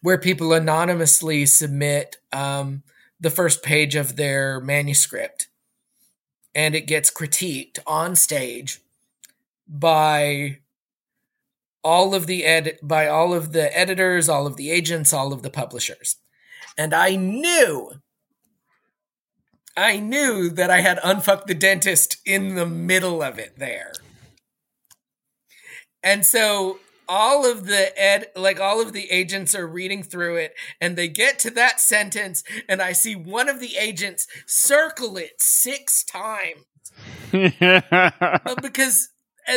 [0.00, 2.84] where people anonymously submit um,
[3.20, 5.48] the first page of their manuscript,
[6.54, 8.80] and it gets critiqued on stage
[9.68, 10.58] by
[11.82, 15.42] all of the ed by all of the editors, all of the agents, all of
[15.42, 16.16] the publishers.
[16.78, 17.92] And I knew
[19.76, 23.92] I knew that I had unfucked the dentist in the middle of it there.
[26.02, 26.78] And so
[27.08, 31.06] all of the ed like all of the agents are reading through it and they
[31.06, 36.64] get to that sentence and I see one of the agents circle it 6 times.
[38.62, 39.08] because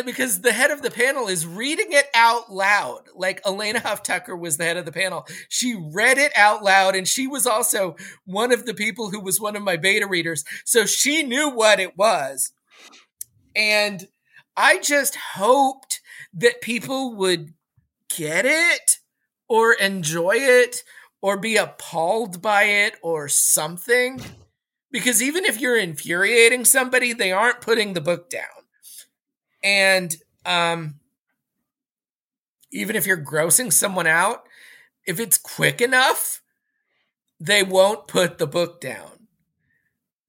[0.06, 3.04] because the head of the panel is reading it out loud.
[3.16, 5.26] Like elena Huff Tucker was the head of the panel.
[5.48, 7.96] She read it out loud, and she was also
[8.26, 10.44] one of the people who was one of my beta readers.
[10.66, 12.54] So she knew what it was.
[13.56, 14.08] And
[14.56, 16.02] I just hoped
[16.34, 17.54] that people would
[18.16, 19.00] get it
[19.48, 20.84] or enjoy it
[21.22, 24.22] or be appalled by it or something.
[24.92, 28.59] Because even if you're infuriating somebody, they aren't putting the book down.
[29.64, 30.16] And
[30.46, 30.96] um,
[32.72, 34.44] even if you're grossing someone out,
[35.06, 36.42] if it's quick enough,
[37.40, 39.28] they won't put the book down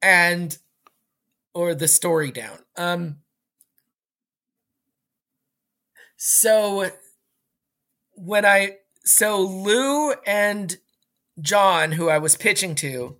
[0.00, 0.58] and
[1.52, 2.58] or the story down.
[2.76, 3.18] Um,
[6.16, 6.90] so
[8.14, 10.76] when I so Lou and
[11.40, 13.16] John, who I was pitching to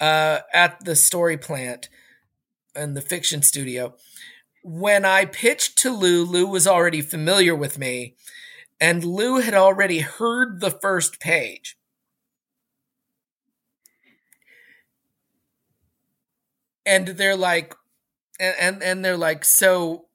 [0.00, 1.88] uh, at the story plant
[2.74, 3.94] and the fiction studio,
[4.62, 8.16] when I pitched to Lou, Lou was already familiar with me,
[8.80, 11.76] and Lou had already heard the first page.
[16.84, 17.74] And they're like,
[18.40, 20.06] and, and, and they're like, so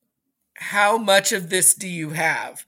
[0.55, 2.65] how much of this do you have?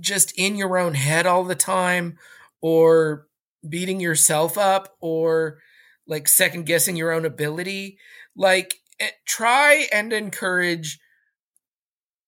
[0.00, 2.18] just in your own head all the time
[2.60, 3.26] or
[3.68, 5.58] beating yourself up or
[6.06, 7.98] like second guessing your own ability.
[8.34, 10.98] Like, eh, try and encourage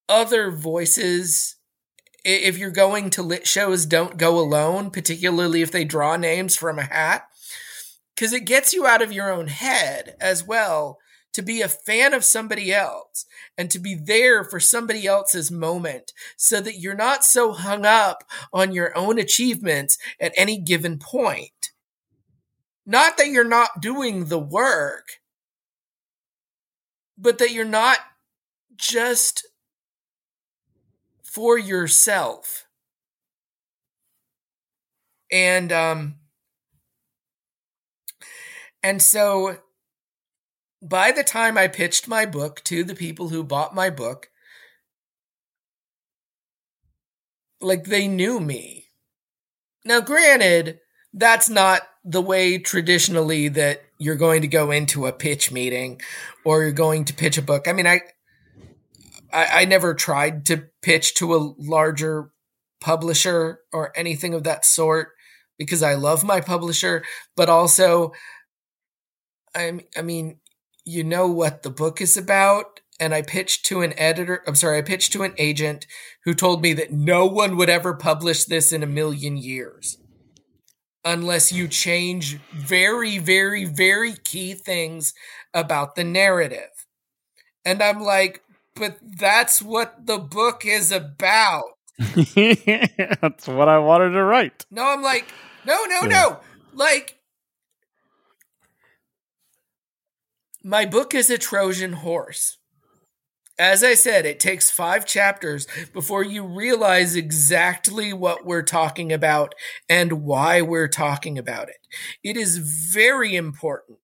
[0.08, 1.56] other voices.
[2.24, 6.78] If you're going to lit shows, don't go alone, particularly if they draw names from
[6.78, 7.28] a hat,
[8.14, 10.98] because it gets you out of your own head as well
[11.32, 13.24] to be a fan of somebody else
[13.56, 18.24] and to be there for somebody else's moment so that you're not so hung up
[18.52, 21.70] on your own achievements at any given point.
[22.84, 25.20] Not that you're not doing the work,
[27.16, 27.98] but that you're not
[28.76, 29.46] just
[31.30, 32.66] for yourself.
[35.30, 36.16] And um
[38.82, 39.58] and so
[40.82, 44.30] by the time I pitched my book to the people who bought my book,
[47.60, 48.86] like they knew me.
[49.84, 50.80] Now, granted,
[51.12, 56.00] that's not the way traditionally that you're going to go into a pitch meeting
[56.44, 57.68] or you're going to pitch a book.
[57.68, 58.00] I mean, I,
[59.32, 62.30] I, I never tried to pitch to a larger
[62.80, 65.10] publisher or anything of that sort
[65.58, 67.04] because I love my publisher,
[67.36, 68.12] but also,
[69.54, 70.40] I, I mean,
[70.84, 72.80] you know what the book is about.
[72.98, 75.86] And I pitched to an editor, I'm sorry, I pitched to an agent
[76.24, 79.96] who told me that no one would ever publish this in a million years
[81.04, 85.14] unless you change very, very, very key things
[85.54, 86.68] about the narrative.
[87.64, 88.42] And I'm like,
[88.74, 91.64] but that's what the book is about.
[91.98, 94.64] that's what I wanted to write.
[94.70, 95.26] No, I'm like,
[95.66, 96.08] no, no, yeah.
[96.08, 96.40] no.
[96.72, 97.20] Like,
[100.62, 102.58] My book is a Trojan horse.
[103.58, 109.54] As I said, it takes five chapters before you realize exactly what we're talking about
[109.88, 111.76] and why we're talking about it.
[112.22, 113.99] It is very important.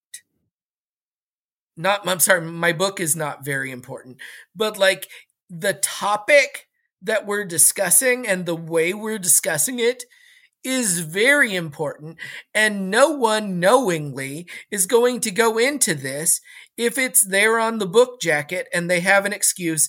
[1.76, 4.16] Not, I'm sorry, my book is not very important,
[4.54, 5.08] but like
[5.50, 6.68] the topic
[7.02, 10.04] that we're discussing and the way we're discussing it
[10.64, 12.18] is very important,
[12.52, 16.40] and no one knowingly is going to go into this
[16.76, 19.88] if it's there on the book jacket and they have an excuse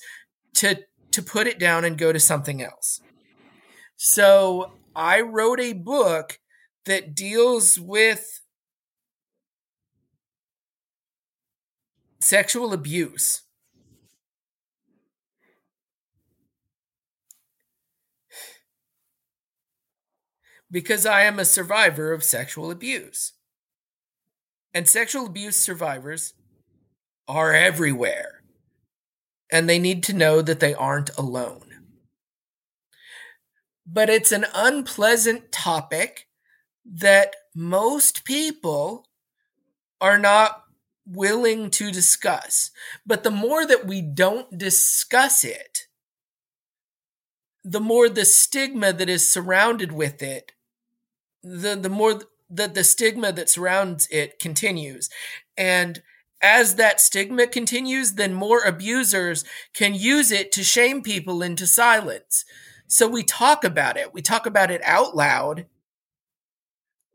[0.53, 0.79] to
[1.11, 2.99] to put it down and go to something else.
[3.95, 6.39] So I wrote a book
[6.85, 8.41] that deals with
[12.19, 13.43] sexual abuse.
[20.71, 23.33] because I am a survivor of sexual abuse.
[24.73, 26.33] And sexual abuse survivors
[27.27, 28.43] are everywhere.
[29.51, 31.63] And they need to know that they aren't alone.
[33.85, 36.27] But it's an unpleasant topic
[36.85, 39.07] that most people
[40.01, 40.63] are not
[41.07, 42.71] willing to discuss.
[43.05, 45.87] But the more that we don't discuss it,
[47.63, 50.53] the more the stigma that is surrounded with it
[51.43, 55.09] the the more that the stigma that surrounds it continues.
[55.57, 56.01] And
[56.41, 59.43] as that stigma continues then more abusers
[59.73, 62.45] can use it to shame people into silence.
[62.87, 64.13] So we talk about it.
[64.13, 65.65] We talk about it out loud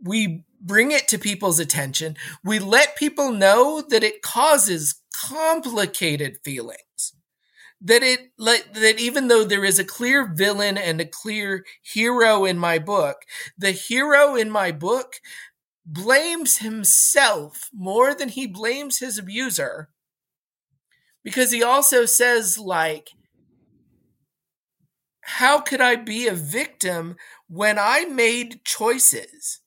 [0.03, 7.15] we bring it to people's attention we let people know that it causes complicated feelings
[7.85, 12.57] that it that even though there is a clear villain and a clear hero in
[12.57, 13.23] my book,
[13.59, 15.15] the hero in my book
[15.85, 19.89] blames himself more than he blames his abuser.
[21.25, 23.11] Because he also says like
[25.23, 27.17] how could I be a victim
[27.49, 29.62] when I made choices?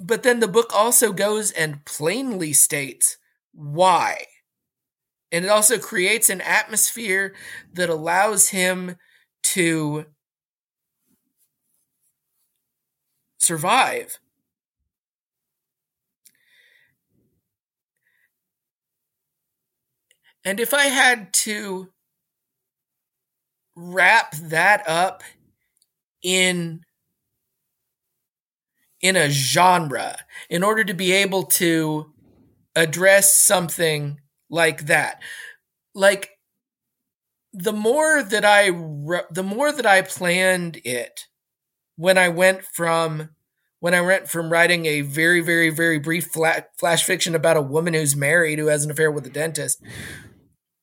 [0.00, 3.16] But then the book also goes and plainly states
[3.52, 4.26] why.
[5.30, 7.34] And it also creates an atmosphere
[7.74, 8.96] that allows him
[9.54, 10.06] to
[13.38, 14.18] survive.
[20.44, 21.88] And if I had to
[23.76, 25.22] wrap that up
[26.22, 26.80] in
[29.00, 30.16] in a genre
[30.50, 32.12] in order to be able to
[32.74, 34.20] address something
[34.50, 35.20] like that.
[35.94, 36.30] Like
[37.52, 41.26] the more that I re- the more that I planned it
[41.96, 43.30] when I went from
[43.80, 46.28] when I went from writing a very very very brief
[46.78, 49.82] flash fiction about a woman who's married who has an affair with a dentist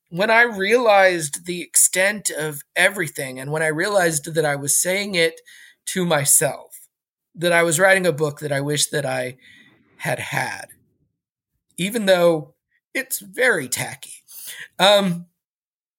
[0.10, 5.16] when I realized the extent of everything, and when I realized that I was saying
[5.16, 5.42] it
[5.88, 6.65] to myself,
[7.36, 9.38] that I was writing a book that I wish that I
[9.98, 10.68] had had,
[11.78, 12.54] even though
[12.94, 14.14] it's very tacky
[14.80, 15.28] um,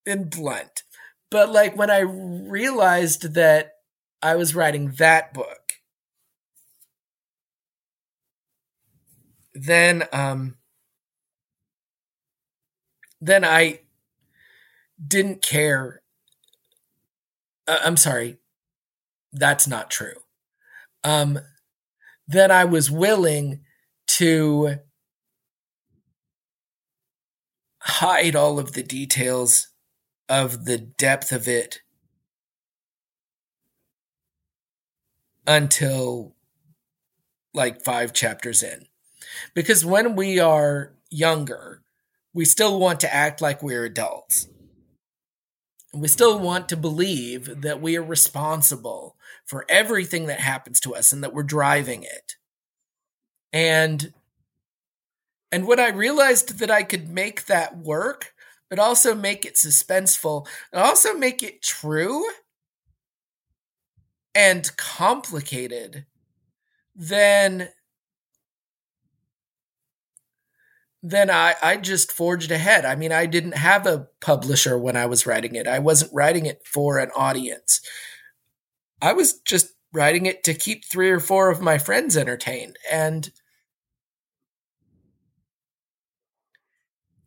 [0.06, 0.82] and blunt.
[1.30, 3.72] But like when I realized that
[4.22, 5.74] I was writing that book,
[9.54, 10.56] then um,
[13.20, 13.80] then I
[15.04, 16.02] didn't care.
[17.66, 18.38] Uh, I'm sorry,
[19.32, 20.25] that's not true.
[21.06, 21.38] Um,
[22.26, 23.60] then I was willing
[24.08, 24.78] to
[27.78, 29.68] hide all of the details
[30.28, 31.82] of the depth of it
[35.46, 36.34] until
[37.54, 38.86] like five chapters in.
[39.54, 41.82] Because when we are younger,
[42.34, 44.48] we still want to act like we're adults.
[45.94, 51.12] We still want to believe that we are responsible for everything that happens to us
[51.12, 52.36] and that we're driving it.
[53.52, 54.12] And
[55.52, 58.34] and when I realized that I could make that work,
[58.68, 62.24] but also make it suspenseful, and also make it true
[64.34, 66.04] and complicated,
[66.94, 67.70] then
[71.10, 72.84] then I, I just forged ahead.
[72.84, 75.68] I mean, I didn't have a publisher when I was writing it.
[75.68, 77.80] I wasn't writing it for an audience.
[79.00, 82.76] I was just writing it to keep three or four of my friends entertained.
[82.90, 83.30] And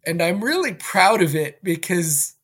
[0.06, 2.36] and I'm really proud of it because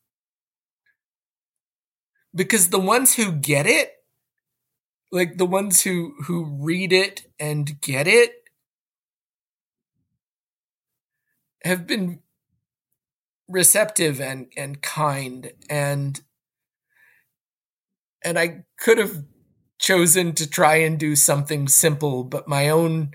[2.34, 3.92] because the ones who get it
[5.12, 8.45] like the ones who who read it and get it
[11.66, 12.20] have been
[13.48, 15.52] receptive and and kind.
[15.70, 16.22] And
[18.24, 19.24] and I could have
[19.80, 23.12] chosen to try and do something simple but my own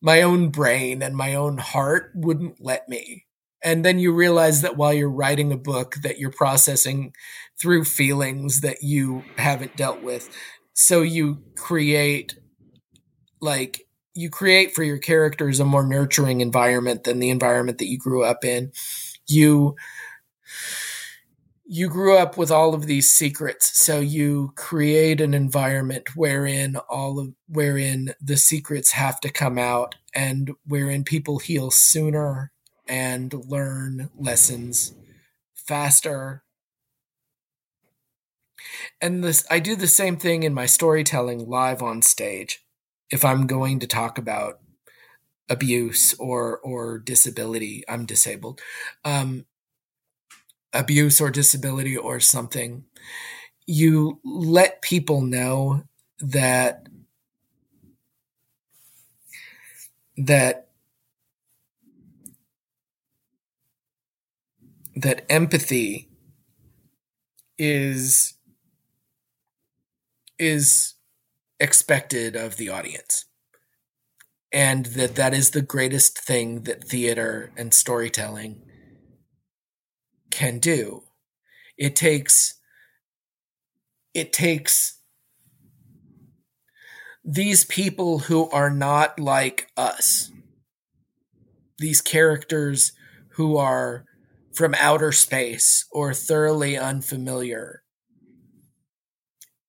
[0.00, 3.26] my own brain and my own heart wouldn't let me.
[3.62, 7.12] And then you realize that while you're writing a book that you're processing
[7.60, 10.34] through feelings that you haven't dealt with.
[10.72, 12.38] So you create
[13.42, 13.82] like
[14.14, 18.24] you create for your characters a more nurturing environment than the environment that you grew
[18.24, 18.72] up in.
[19.28, 19.76] You
[21.72, 23.80] you grew up with all of these secrets.
[23.80, 29.94] So you create an environment wherein all of wherein the secrets have to come out
[30.12, 32.50] and wherein people heal sooner
[32.88, 34.94] and learn lessons
[35.54, 36.42] faster.
[39.00, 42.64] And this i do the same thing in my storytelling live on stage
[43.10, 44.60] if I'm going to talk about
[45.48, 48.60] abuse or or disability, I'm disabled.
[49.04, 49.46] Um,
[50.72, 52.84] abuse or disability or something,
[53.66, 55.84] you let people know
[56.20, 56.88] that
[60.16, 60.68] that
[64.96, 66.08] that empathy
[67.58, 68.34] is
[70.38, 70.94] is
[71.60, 73.26] expected of the audience.
[74.52, 78.62] And that that is the greatest thing that theater and storytelling
[80.30, 81.04] can do.
[81.78, 82.54] It takes
[84.12, 84.98] it takes
[87.24, 90.32] these people who are not like us
[91.80, 92.92] these characters
[93.30, 94.04] who are
[94.52, 97.82] from outer space or thoroughly unfamiliar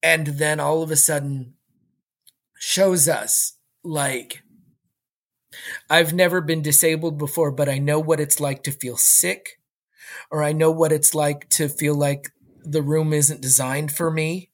[0.04, 1.54] and then all of a sudden
[2.62, 4.44] shows us like
[5.90, 9.60] I've never been disabled before, but I know what it's like to feel sick,
[10.30, 12.32] or I know what it's like to feel like
[12.64, 14.52] the room isn't designed for me,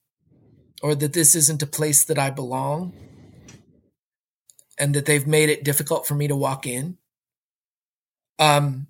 [0.81, 2.93] or that this isn't a place that I belong,
[4.79, 6.97] and that they've made it difficult for me to walk in.
[8.39, 8.87] Um,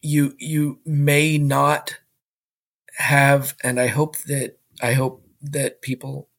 [0.00, 1.98] you you may not
[2.96, 6.29] have, and I hope that I hope that people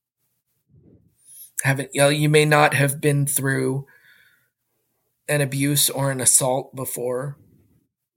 [1.64, 3.86] haven't you, know, you may not have been through
[5.28, 7.38] an abuse or an assault before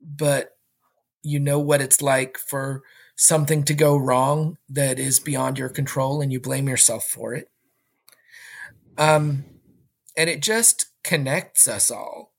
[0.00, 0.56] but
[1.22, 2.82] you know what it's like for
[3.16, 7.50] something to go wrong that is beyond your control and you blame yourself for it.
[8.98, 9.44] Um
[10.16, 12.32] and it just connects us all.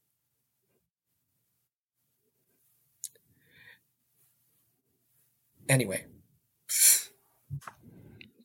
[5.68, 6.06] Anyway.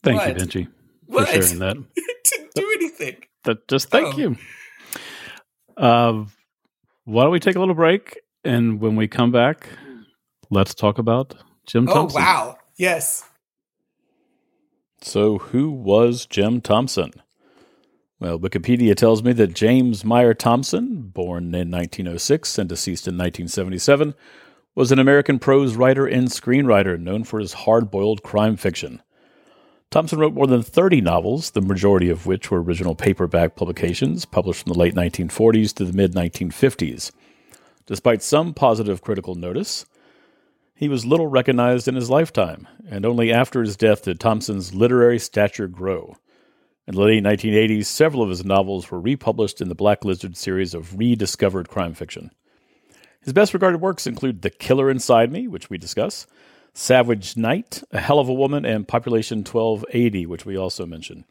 [0.03, 0.55] Thank what?
[0.55, 0.69] you
[1.11, 1.77] benji for sharing that
[2.24, 3.16] didn't do anything.
[3.45, 4.19] That, just thank oh.
[4.19, 4.37] you.
[5.77, 6.24] Uh,
[7.05, 8.20] why don't we take a little break?
[8.45, 9.69] And when we come back,
[10.51, 11.35] let's talk about
[11.66, 12.20] Jim oh, Thompson.
[12.20, 12.59] Oh, wow.
[12.77, 13.24] Yes.
[15.03, 17.12] So, who was Jim Thompson?
[18.19, 24.15] Well, Wikipedia tells me that James Meyer Thompson, born in 1906 and deceased in 1977,
[24.74, 29.03] was an American prose writer and screenwriter known for his hard boiled crime fiction.
[29.90, 34.62] Thompson wrote more than 30 novels, the majority of which were original paperback publications published
[34.62, 37.10] from the late 1940s to the mid 1950s.
[37.86, 39.86] Despite some positive critical notice,
[40.76, 45.18] he was little recognized in his lifetime, and only after his death did Thompson's literary
[45.18, 46.16] stature grow.
[46.86, 50.72] In the late 1980s, several of his novels were republished in the Black Lizard series
[50.72, 52.30] of rediscovered crime fiction.
[53.22, 56.28] His best regarded works include The Killer Inside Me, which we discuss,
[56.72, 61.24] Savage Night, A Hell of a Woman, and Population 1280, which we also mention.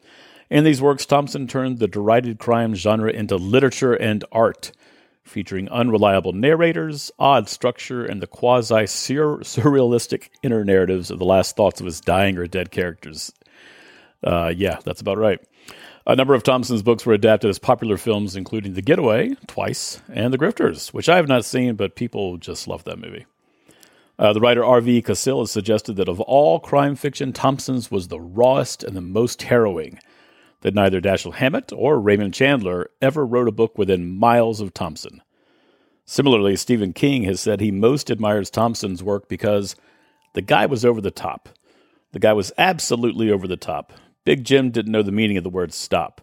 [0.48, 4.72] In these works, Thompson turned the derided crime genre into literature and art
[5.22, 11.80] featuring unreliable narrators, odd structure, and the quasi surrealistic inner narratives of the last thoughts
[11.80, 13.32] of his dying or dead characters.
[14.22, 15.40] Uh, yeah, that's about right.
[16.06, 20.32] A number of Thompson's books were adapted as popular films, including The Getaway, twice, and
[20.32, 23.26] The Grifters, which I have not seen, but people just love that movie.
[24.20, 25.00] Uh, the writer R.V.
[25.00, 29.40] Cassill has suggested that of all crime fiction, Thompson's was the rawest and the most
[29.40, 29.98] harrowing
[30.60, 35.22] that neither Dashiell Hammett or Raymond Chandler ever wrote a book within miles of Thompson.
[36.04, 39.74] Similarly, Stephen King has said he most admires Thompson's work because
[40.34, 41.48] the guy was over the top.
[42.12, 43.94] The guy was absolutely over the top.
[44.26, 46.20] Big Jim didn't know the meaning of the word stop.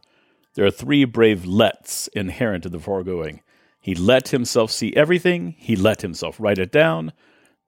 [0.53, 3.41] There are three brave lets inherent in the foregoing.
[3.81, 7.11] He let himself see everything, he let himself write it down,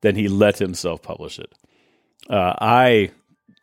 [0.02, 1.54] then he let himself publish it.
[2.30, 3.12] Uh, I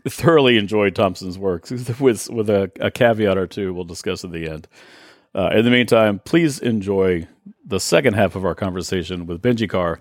[0.08, 1.68] thoroughly enjoyed Thompson's work
[2.00, 4.68] with with a, a, caveat or two we'll discuss at the end.
[5.34, 7.26] Uh, in the meantime, please enjoy
[7.64, 10.00] the second half of our conversation with Benji Carr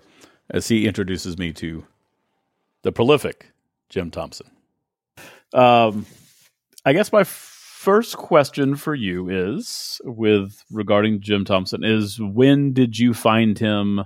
[0.49, 1.85] as he introduces me to
[2.83, 3.51] the prolific
[3.89, 4.47] Jim Thompson.
[5.53, 6.05] Um,
[6.85, 12.97] I guess my first question for you is with regarding Jim Thompson is when did
[12.97, 14.05] you find him?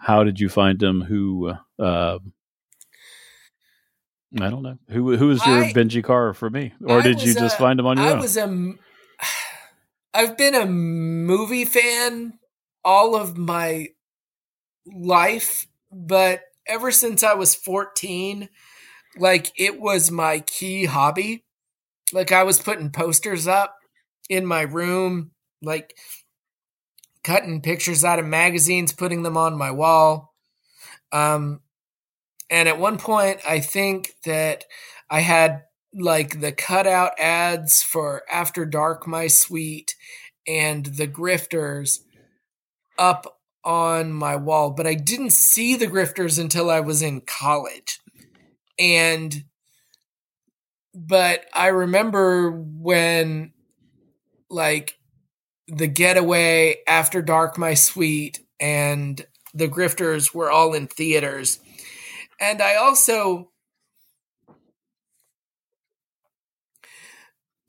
[0.00, 1.02] How did you find him?
[1.02, 2.18] Who uh,
[4.38, 4.78] I don't know.
[4.88, 7.58] Who who is your I, Benji Carr for me, or I did you just a,
[7.58, 8.18] find him on your I own?
[8.18, 8.74] I was a.
[10.14, 12.38] I've been a movie fan
[12.84, 13.88] all of my
[14.86, 18.48] life, but ever since I was fourteen,
[19.18, 21.44] like it was my key hobby.
[22.12, 23.76] Like I was putting posters up
[24.28, 25.96] in my room, like
[27.24, 30.34] cutting pictures out of magazines, putting them on my wall.
[31.12, 31.60] Um,
[32.48, 34.64] and at one point, I think that
[35.08, 39.94] I had like the cutout ads for After Dark My Sweet
[40.46, 42.00] and the Grifters
[42.98, 48.00] up on my wall, but I didn't see the Grifters until I was in college.
[48.78, 49.44] And
[50.94, 53.52] but I remember when
[54.48, 54.98] like
[55.70, 59.24] the getaway after dark my sweet and
[59.54, 61.60] the grifters were all in theaters.
[62.40, 63.50] And I also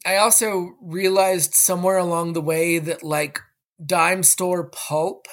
[0.05, 3.39] I also realized somewhere along the way that like
[3.83, 5.27] dime store pulp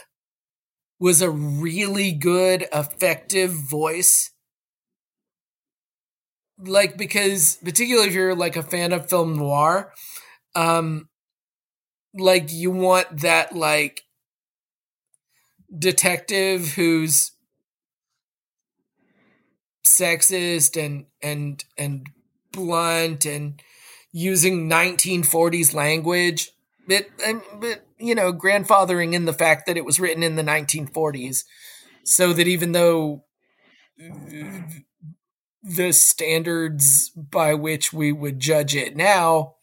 [1.00, 4.32] was a really good effective voice.
[6.58, 9.92] Like because particularly if you're like a fan of film noir
[10.54, 11.08] um
[12.14, 14.02] like you want that like
[15.76, 17.32] detective who's
[19.84, 22.06] sexist and and and
[22.52, 23.60] blunt and
[24.12, 26.50] using 1940s language
[26.86, 27.06] but
[27.60, 31.44] but you know grandfathering in the fact that it was written in the 1940s
[32.04, 33.24] so that even though
[35.62, 39.54] the standards by which we would judge it now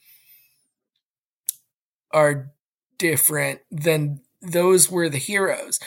[2.16, 2.52] are
[2.98, 5.80] different than those were the heroes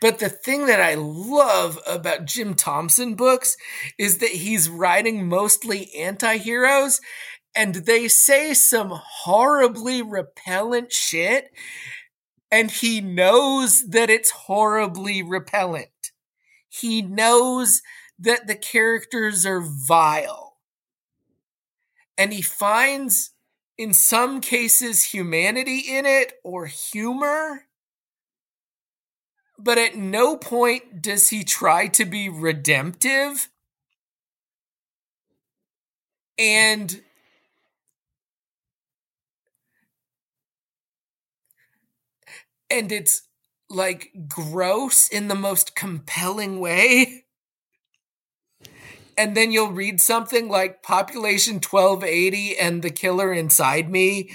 [0.00, 3.56] but the thing that I love about Jim Thompson books
[3.98, 7.00] is that he's writing mostly anti heroes
[7.56, 11.50] and they say some horribly repellent shit.
[12.52, 15.88] And he knows that it's horribly repellent.
[16.68, 17.80] He knows
[18.18, 20.58] that the characters are vile.
[22.18, 23.30] And he finds,
[23.78, 27.66] in some cases, humanity in it or humor
[29.58, 33.48] but at no point does he try to be redemptive.
[36.38, 37.02] And
[42.68, 43.22] and it's
[43.70, 47.25] like gross in the most compelling way.
[49.16, 54.30] And then you'll read something like population 1280 and the killer inside me.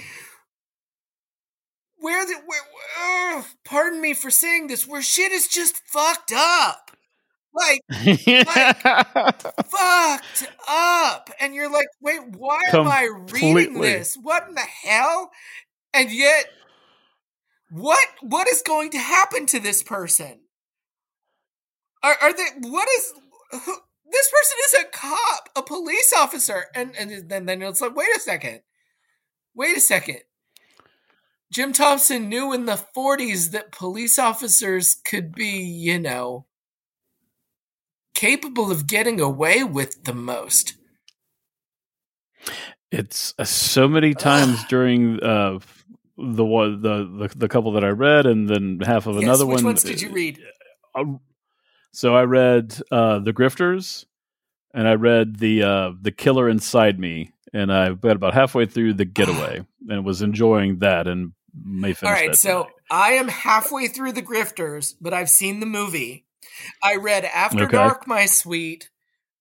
[1.96, 6.90] Where the where, uh, pardon me for saying this where shit is just fucked up.
[7.54, 8.80] Like, like
[9.66, 11.30] fucked up.
[11.38, 14.16] And you're like wait why am i reading this?
[14.20, 15.30] What in the hell?
[15.94, 16.46] And yet
[17.70, 20.40] what what is going to happen to this person?
[22.02, 23.12] Are, are they what is
[23.64, 23.76] who,
[24.12, 28.14] this person is a cop a police officer and and then then it's like wait
[28.16, 28.60] a second
[29.54, 30.20] wait a second
[31.50, 36.46] jim thompson knew in the 40s that police officers could be you know
[38.14, 40.74] capable of getting away with the most
[42.90, 44.66] it's uh, so many times Ugh.
[44.68, 45.58] during uh
[46.22, 49.46] the one the, the the couple that I read, and then half of yes, another
[49.46, 49.74] which one.
[49.74, 50.40] Which ones did you read?
[50.94, 51.04] Uh,
[51.92, 54.06] so I read uh, the Grifters,
[54.74, 58.94] and I read the uh, the Killer Inside Me, and I got about halfway through
[58.94, 62.02] the Getaway, and was enjoying that, and may finish.
[62.08, 66.26] All right, so I am halfway through the Grifters, but I've seen the movie.
[66.82, 67.72] I read After okay.
[67.72, 68.90] Dark, My Sweet,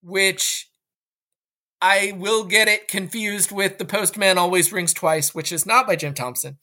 [0.02, 0.70] which
[1.82, 5.96] I will get it confused with The Postman Always Rings Twice, which is not by
[5.96, 6.58] Jim Thompson.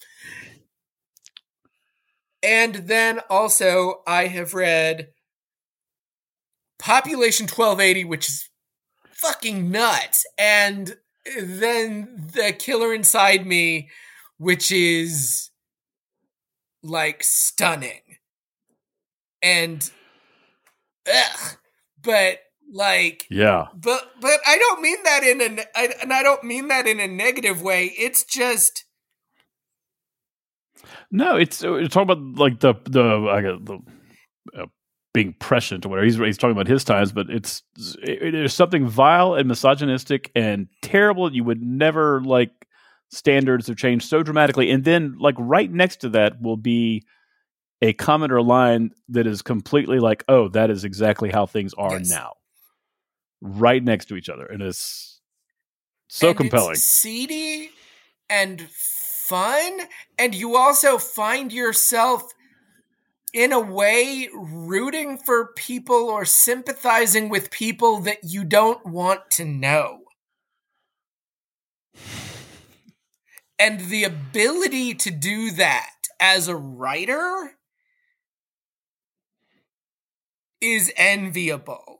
[2.43, 5.09] And then also, I have read
[6.79, 8.49] Population 1280, which is
[9.13, 10.25] fucking nuts.
[10.39, 10.97] And
[11.37, 13.91] then The Killer Inside Me,
[14.39, 15.51] which is
[16.83, 18.03] like stunning.
[19.43, 19.91] And,
[21.13, 21.57] ugh.
[22.03, 22.39] But
[22.73, 23.67] like, yeah.
[23.75, 27.01] But but I don't mean that in a I, and I don't mean that in
[27.01, 27.93] a negative way.
[27.99, 28.85] It's just
[31.11, 31.37] no.
[31.37, 33.79] It's uh, it's talking about like the the I got the.
[34.57, 34.67] Uh,
[35.15, 36.05] being prescient or whatever.
[36.05, 37.63] He's, he's talking about his times but it's
[38.03, 42.51] it, there's something vile and misogynistic and terrible you would never like
[43.11, 44.71] standards have changed so dramatically.
[44.71, 47.05] And then like right next to that will be
[47.81, 51.99] a comment or line that is completely like oh that is exactly how things are
[51.99, 52.11] yes.
[52.11, 52.35] now.
[53.41, 55.21] Right next to each other, and it's
[56.09, 57.71] so and compelling, it's seedy
[58.29, 59.79] and fun,
[60.19, 62.33] and you also find yourself
[63.33, 69.45] in a way rooting for people or sympathizing with people that you don't want to
[69.45, 70.01] know.
[73.59, 75.91] And the ability to do that
[76.21, 77.53] as a writer
[80.61, 81.99] is enviable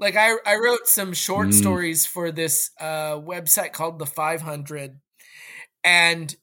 [0.00, 1.54] like I, I wrote some short mm.
[1.54, 4.98] stories for this uh, website called the 500
[5.84, 6.34] and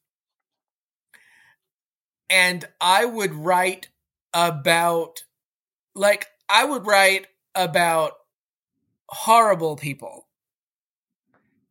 [2.29, 3.89] and I would write
[4.37, 5.23] about
[5.95, 8.13] like I would write about
[9.09, 10.27] horrible people.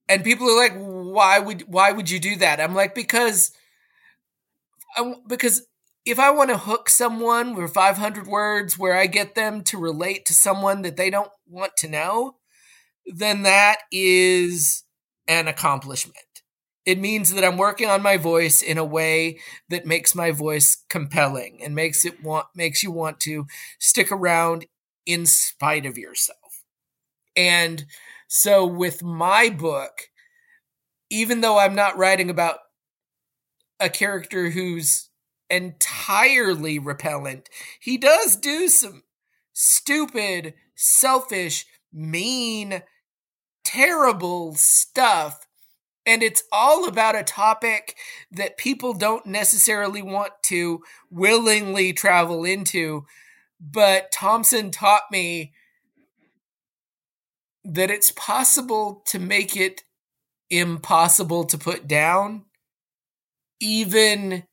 [0.08, 2.60] And people are like why would why would you do that?
[2.60, 3.52] I'm like because
[5.28, 5.62] because
[6.04, 10.24] if I want to hook someone with 500 words where I get them to relate
[10.26, 12.36] to someone that they don't want to know,
[13.06, 14.84] then that is
[15.28, 16.25] an accomplishment.
[16.86, 20.84] It means that I'm working on my voice in a way that makes my voice
[20.88, 23.46] compelling and makes it want makes you want to
[23.78, 24.66] stick around
[25.04, 26.64] in spite of yourself.
[27.36, 27.86] And
[28.28, 30.08] so with my book,
[31.10, 32.58] even though I'm not writing about
[33.80, 35.10] a character who's
[35.50, 37.48] entirely repellent.
[37.80, 39.02] He does do some
[39.52, 42.82] stupid, selfish, mean,
[43.64, 45.46] terrible stuff.
[46.06, 47.96] And it's all about a topic
[48.30, 53.06] that people don't necessarily want to willingly travel into.
[53.60, 55.52] But Thompson taught me
[57.64, 59.82] that it's possible to make it
[60.48, 62.44] impossible to put down,
[63.60, 64.44] even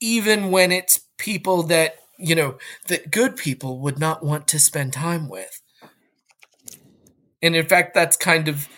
[0.00, 4.92] even when it's people that, you know, that good people would not want to spend
[4.92, 5.60] time with.
[7.42, 8.68] And in fact, that's kind of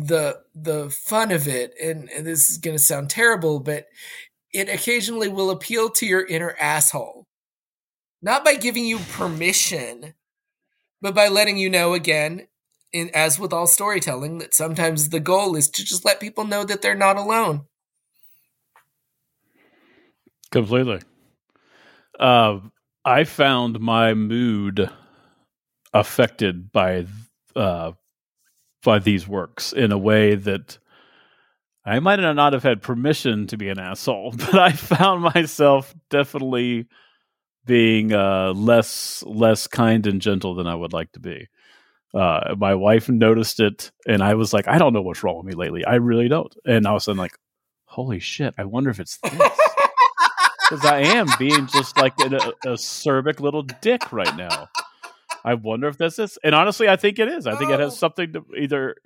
[0.00, 3.86] the the fun of it and, and this is going to sound terrible but
[4.52, 7.26] it occasionally will appeal to your inner asshole
[8.22, 10.14] not by giving you permission
[11.00, 12.46] but by letting you know again
[12.92, 16.64] in, as with all storytelling that sometimes the goal is to just let people know
[16.64, 17.66] that they're not alone
[20.52, 21.00] Completely.
[22.20, 22.60] Uh,
[23.06, 24.90] I found my mood
[25.94, 27.06] affected by
[27.56, 27.92] uh,
[28.84, 30.78] by these works in a way that
[31.84, 36.86] I might not have had permission to be an asshole, but I found myself definitely
[37.64, 41.48] being uh, less less kind and gentle than I would like to be.
[42.14, 45.46] Uh, my wife noticed it, and I was like, I don't know what's wrong with
[45.46, 45.84] me lately.
[45.84, 46.54] I really don't.
[46.66, 47.38] And all of a sudden, like,
[47.86, 48.54] holy shit!
[48.58, 49.32] I wonder if it's this.
[50.70, 52.30] Because I am being just like an
[52.64, 54.68] acerbic little dick right now.
[55.44, 57.46] I wonder if this is, and honestly, I think it is.
[57.46, 57.74] I think oh.
[57.74, 57.96] it has oh.
[57.96, 58.96] something to either,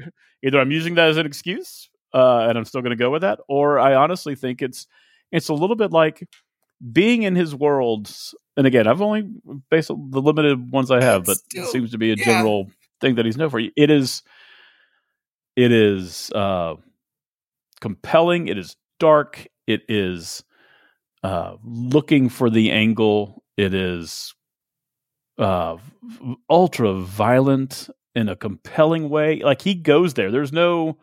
[0.45, 3.23] either I'm using that as an excuse, uh, and I'm still going to go with
[3.23, 4.87] that, or I honestly think it's,
[5.33, 6.29] it's a little bit like
[6.93, 8.35] being in his worlds.
[8.57, 9.29] And again, I've only
[9.71, 12.25] based on the limited ones I have, but still, it seems to be a yeah.
[12.25, 13.61] general thing that he's known for.
[13.61, 14.23] It is,
[15.57, 16.75] it is uh,
[17.81, 18.49] compelling.
[18.49, 19.47] It is dark.
[19.67, 20.45] It is
[21.23, 23.43] uh, looking for the angle.
[23.57, 24.35] It is
[25.39, 25.77] uh,
[26.49, 29.41] ultra violent in a compelling way.
[29.41, 30.31] Like he goes there.
[30.31, 30.99] There's no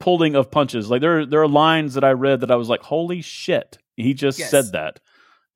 [0.00, 0.90] pulling of punches.
[0.90, 4.14] Like there, there are lines that I read that I was like, "Holy shit!" He
[4.14, 4.50] just yes.
[4.50, 5.00] said that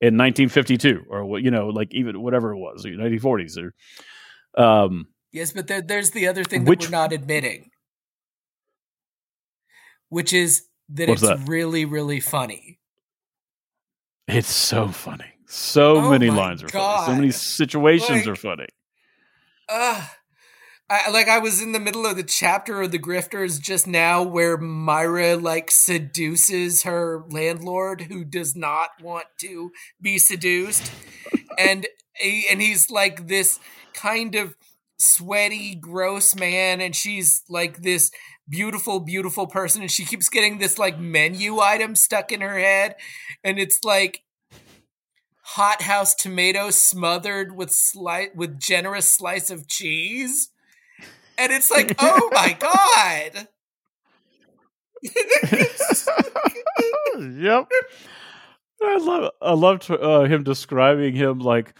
[0.01, 5.07] in 1952, or what you know, like even whatever it was, 1940s, or um.
[5.31, 7.71] Yes, but there, there's the other thing that which, we're not admitting,
[10.09, 11.39] which is that it's that?
[11.47, 12.79] really, really funny.
[14.27, 15.32] It's so funny.
[15.45, 17.05] So oh many lines are God.
[17.05, 17.15] funny.
[17.15, 18.67] So many situations like, are funny.
[19.69, 20.05] Uh,
[20.89, 24.21] I, like I was in the middle of the chapter of the Grifters just now,
[24.21, 29.71] where Myra like seduces her landlord who does not want to
[30.01, 30.91] be seduced,
[31.57, 31.87] and
[32.21, 33.59] and he's like this
[33.93, 34.55] kind of
[34.97, 38.11] sweaty, gross man, and she's like this
[38.49, 42.95] beautiful, beautiful person, and she keeps getting this like menu item stuck in her head,
[43.43, 44.22] and it's like
[45.53, 50.49] hothouse tomato smothered with slice with generous slice of cheese.
[51.37, 53.47] And it's like, oh my god.
[57.37, 57.69] yep.
[58.81, 61.75] I love I loved uh, him describing him like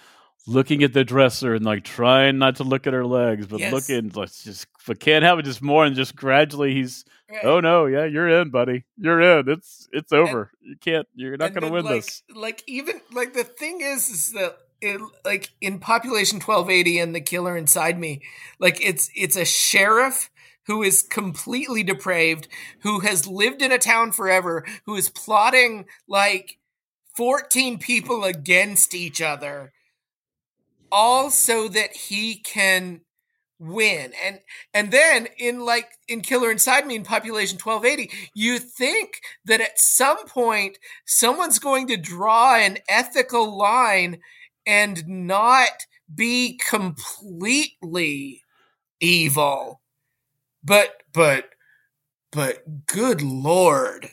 [0.45, 3.74] looking at the dresser and like trying not to look at her legs, but yes.
[3.74, 7.45] looking like just but can't have it just more and just gradually he's right.
[7.45, 8.84] oh no, yeah, you're in, buddy.
[8.98, 9.49] You're in.
[9.49, 10.52] It's it's over.
[10.61, 12.24] And, you can't you're not gonna win like, this.
[12.34, 17.22] Like even like the thing is is that it, like in population 1280 and the
[17.22, 18.22] killer inside me,
[18.60, 20.30] like it's it's a sheriff
[20.65, 22.48] who is completely depraved,
[22.80, 26.57] who has lived in a town forever, who is plotting like
[27.15, 29.73] 14 people against each other
[30.94, 33.02] all so that he can
[33.60, 34.14] win.
[34.24, 34.40] And
[34.74, 39.80] and then in like in killer inside me in population 1280 you think that at
[39.80, 44.20] some point someone's going to draw an ethical line
[44.65, 48.44] and not be completely
[48.99, 49.82] evil.
[50.64, 51.49] But but
[52.32, 54.10] but good lord.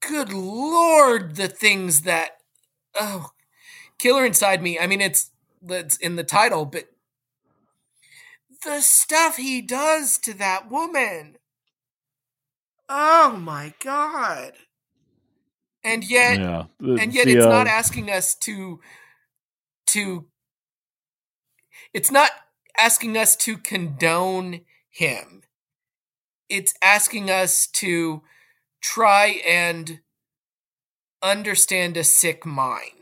[0.00, 2.38] Good lord the things that
[2.98, 3.30] oh
[3.98, 5.30] killer inside me i mean it's
[5.62, 6.88] that's in the title, but
[8.64, 11.36] the stuff he does to that woman.
[12.88, 14.52] Oh my god.
[15.82, 16.64] And yet yeah.
[16.80, 18.80] and yet it's uh, not asking us to
[19.88, 20.26] to
[21.94, 22.30] it's not
[22.76, 24.60] asking us to condone
[24.90, 25.42] him.
[26.48, 28.22] It's asking us to
[28.82, 30.00] try and
[31.22, 32.99] understand a sick mind.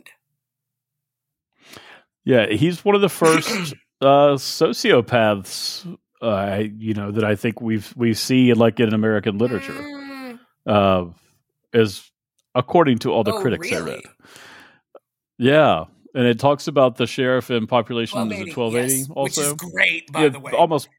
[2.29, 3.49] Yeah, he's one of the first
[4.03, 5.99] uh, sociopaths.
[6.21, 10.39] Uh, you know that I think we've we see like in American literature, mm.
[10.67, 11.07] uh,
[11.73, 12.11] as
[12.55, 13.93] according to all the oh, critics really?
[13.93, 14.03] I read.
[15.39, 15.85] Yeah,
[16.15, 19.55] and it talks about the sheriff in population is it twelve eighty also, which is
[19.55, 20.53] great by yeah, the way.
[20.53, 20.91] Almost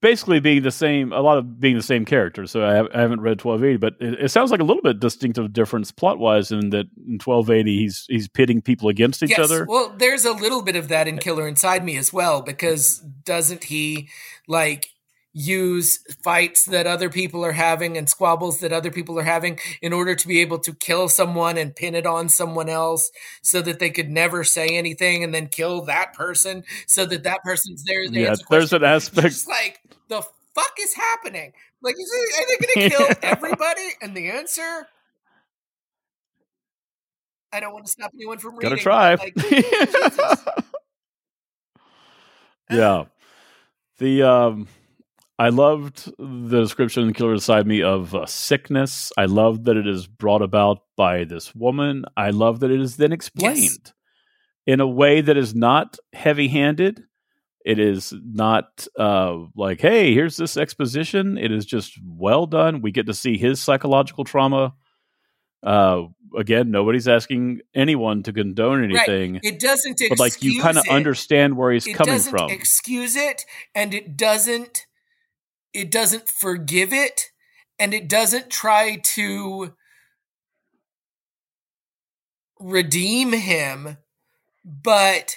[0.00, 2.46] basically being the same, a lot of being the same character.
[2.46, 5.00] So I, have, I haven't read 1280, but it, it, sounds like a little bit
[5.00, 9.38] distinctive difference plot wise in that in 1280 he's he's pitting people against each yes.
[9.38, 9.66] other.
[9.68, 13.64] Well, there's a little bit of that in Killer Inside Me as well, because doesn't
[13.64, 14.08] he
[14.48, 14.88] like
[15.32, 19.92] use fights that other people are having and squabbles that other people are having in
[19.92, 23.10] order to be able to kill someone and pin it on someone else
[23.40, 27.42] so that they could never say anything and then kill that person so that that
[27.44, 28.02] person's there.
[28.04, 29.26] Yeah, there's an aspect.
[29.28, 30.22] It's like the
[30.54, 31.52] fuck is happening?
[31.80, 33.88] Like, is it, are they going to kill everybody?
[34.02, 34.86] And the answer,
[37.52, 38.70] I don't want to stop anyone from reading.
[38.70, 39.14] Gotta try.
[39.14, 39.34] Like,
[42.70, 43.04] yeah.
[43.98, 44.66] The um
[45.38, 49.12] I loved the description in Killer Inside Me of uh, sickness.
[49.18, 52.06] I love that it is brought about by this woman.
[52.16, 53.92] I love that it is then explained yes.
[54.66, 57.04] in a way that is not heavy handed.
[57.64, 61.36] It is not uh, like, hey, here's this exposition.
[61.38, 62.80] It is just well done.
[62.80, 64.74] We get to see his psychological trauma
[65.62, 66.04] Uh,
[66.38, 69.34] again, nobody's asking anyone to condone anything.
[69.34, 69.44] Right.
[69.44, 72.50] It doesn't but like you kind of understand where he's it coming doesn't from.
[72.50, 74.86] Excuse it, and it doesn't.
[75.74, 77.30] It doesn't forgive it,
[77.78, 79.74] and it doesn't try to
[82.58, 83.98] redeem him,
[84.64, 85.36] but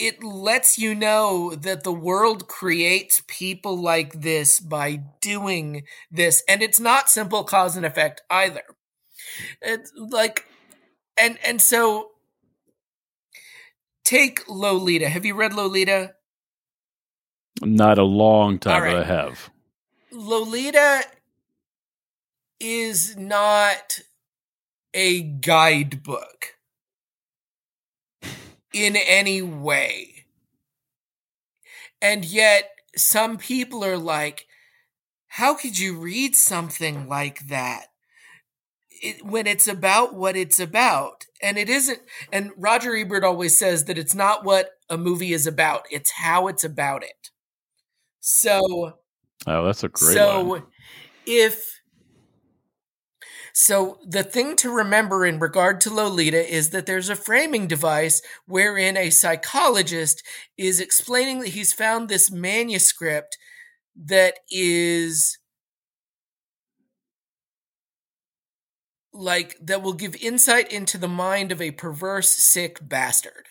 [0.00, 6.62] it lets you know that the world creates people like this by doing this and
[6.62, 8.62] it's not simple cause and effect either.
[9.60, 10.46] It's like
[11.20, 12.12] and and so
[14.02, 15.10] take lolita.
[15.10, 16.14] Have you read lolita?
[17.60, 18.92] Not a long time right.
[18.94, 19.50] but i have.
[20.10, 21.04] Lolita
[22.58, 24.00] is not
[24.94, 26.56] a guidebook
[28.72, 30.26] in any way.
[32.02, 34.46] And yet, some people are like,
[35.28, 37.86] how could you read something like that
[38.90, 41.26] it, when it's about what it's about?
[41.42, 42.00] And it isn't.
[42.32, 46.48] And Roger Ebert always says that it's not what a movie is about, it's how
[46.48, 47.30] it's about it.
[48.20, 48.98] So,
[49.46, 50.62] oh, that's a great so line.
[51.26, 51.69] if
[53.52, 58.22] so the thing to remember in regard to Lolita is that there's a framing device
[58.46, 60.22] wherein a psychologist
[60.56, 63.36] is explaining that he's found this manuscript
[63.96, 65.38] that is
[69.12, 73.48] like that will give insight into the mind of a perverse sick bastard.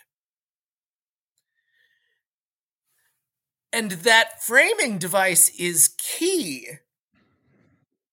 [3.72, 6.68] And that framing device is key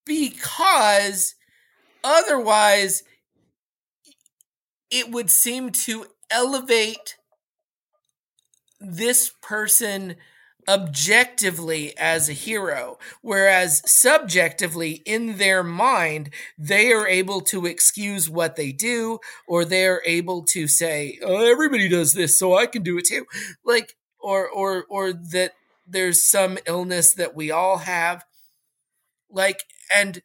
[0.04, 1.35] because
[2.06, 3.02] Otherwise,
[4.90, 7.16] it would seem to elevate
[8.80, 10.16] this person
[10.68, 18.56] objectively as a hero, whereas subjectively in their mind, they are able to excuse what
[18.56, 19.18] they do,
[19.48, 23.26] or they're able to say, "Oh, everybody does this, so I can do it too,"
[23.64, 25.54] like, or or or that
[25.86, 28.24] there's some illness that we all have,
[29.30, 29.62] like,
[29.94, 30.22] and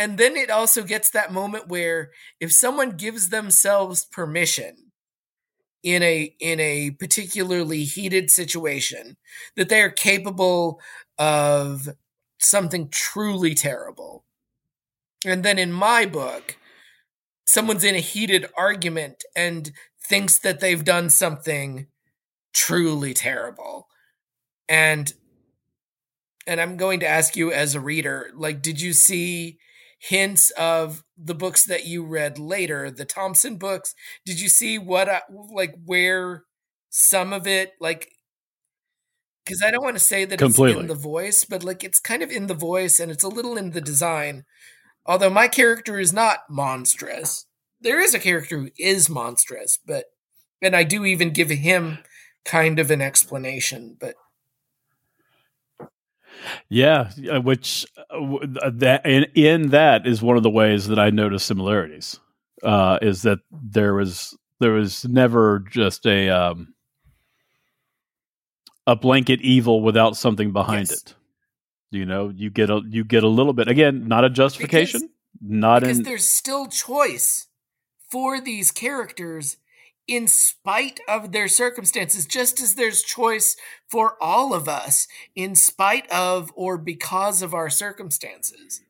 [0.00, 2.10] and then it also gets that moment where
[2.40, 4.92] if someone gives themselves permission
[5.82, 9.18] in a in a particularly heated situation
[9.56, 10.80] that they are capable
[11.18, 11.90] of
[12.38, 14.24] something truly terrible.
[15.26, 16.56] And then in my book,
[17.46, 19.70] someone's in a heated argument and
[20.02, 21.88] thinks that they've done something
[22.54, 23.88] truly terrible.
[24.66, 25.12] And
[26.46, 29.58] and I'm going to ask you as a reader, like did you see
[30.00, 33.94] hints of the books that you read later, the Thompson books.
[34.24, 35.20] Did you see what, I,
[35.52, 36.44] like, where
[36.88, 38.10] some of it, like,
[39.44, 40.72] because I don't want to say that Completely.
[40.72, 43.28] it's in the voice, but like, it's kind of in the voice and it's a
[43.28, 44.44] little in the design.
[45.04, 47.46] Although my character is not monstrous,
[47.80, 50.06] there is a character who is monstrous, but,
[50.62, 51.98] and I do even give him
[52.44, 54.14] kind of an explanation, but
[56.68, 60.98] yeah, uh, which uh, uh, that in, in that is one of the ways that
[60.98, 62.18] I notice similarities.
[62.62, 66.74] Uh, is that there was there was never just a um,
[68.86, 71.02] a blanket evil without something behind yes.
[71.02, 71.14] it.
[71.90, 75.10] You know, you get a you get a little bit again, not a justification, because,
[75.40, 77.46] not because in, there's still choice
[78.10, 79.56] for these characters
[80.06, 83.56] in spite of their circumstances, just as there's choice
[83.88, 88.82] for all of us in spite of or because of our circumstances.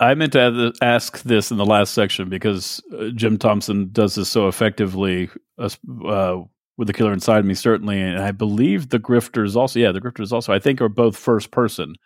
[0.00, 4.30] I meant to ask this in the last section because uh, Jim Thompson does this
[4.30, 5.28] so effectively
[5.58, 5.68] uh,
[6.06, 6.38] uh,
[6.78, 9.78] with the killer inside me, certainly, and I believe the grifters also.
[9.78, 10.54] Yeah, the grifters also.
[10.54, 11.96] I think are both first person.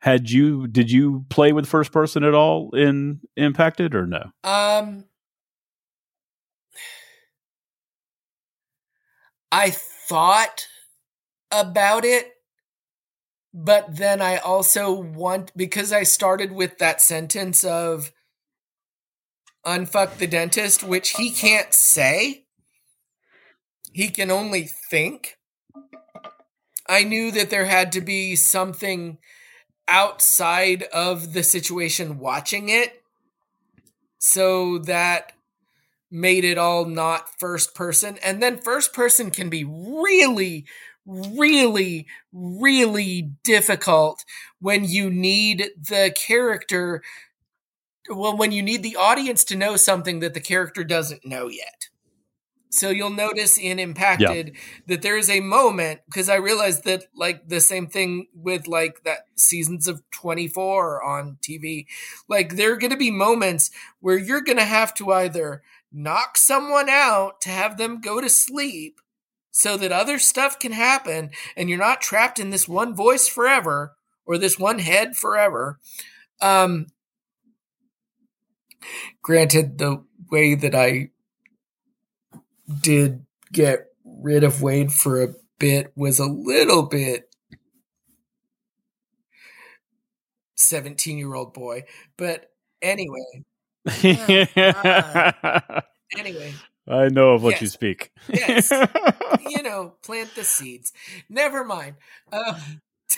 [0.00, 4.24] Had you did you play with first person at all in Impacted or no?
[4.44, 5.06] Um,
[9.56, 10.66] I thought
[11.52, 12.32] about it,
[13.52, 18.10] but then I also want because I started with that sentence of
[19.64, 22.46] unfuck the dentist, which he can't say.
[23.92, 25.38] He can only think.
[26.88, 29.18] I knew that there had to be something
[29.86, 33.04] outside of the situation watching it
[34.18, 35.30] so that
[36.14, 38.16] made it all not first person.
[38.22, 40.64] And then first person can be really,
[41.04, 44.24] really, really difficult
[44.60, 47.02] when you need the character.
[48.08, 51.88] Well, when you need the audience to know something that the character doesn't know yet.
[52.74, 54.60] So you'll notice in Impacted yeah.
[54.88, 59.04] that there is a moment because I realized that like the same thing with like
[59.04, 61.86] that seasons of 24 on TV.
[62.28, 63.70] Like there are going to be moments
[64.00, 65.62] where you're going to have to either
[65.94, 69.00] knock someone out to have them go to sleep
[69.52, 73.94] so that other stuff can happen and you're not trapped in this one voice forever
[74.26, 75.78] or this one head forever.
[76.40, 76.86] Um
[79.22, 81.10] granted the way that I
[82.82, 87.28] did get rid of Wade for a bit was a little bit
[90.56, 91.84] 17 year old boy.
[92.16, 92.50] But
[92.82, 93.44] anyway.
[93.86, 95.80] Uh,
[96.18, 96.54] anyway.
[96.86, 97.62] I know of what yes.
[97.62, 98.10] you speak.
[98.28, 98.72] yes.
[99.46, 100.92] You know, plant the seeds.
[101.28, 101.96] Never mind.
[102.32, 102.58] Uh,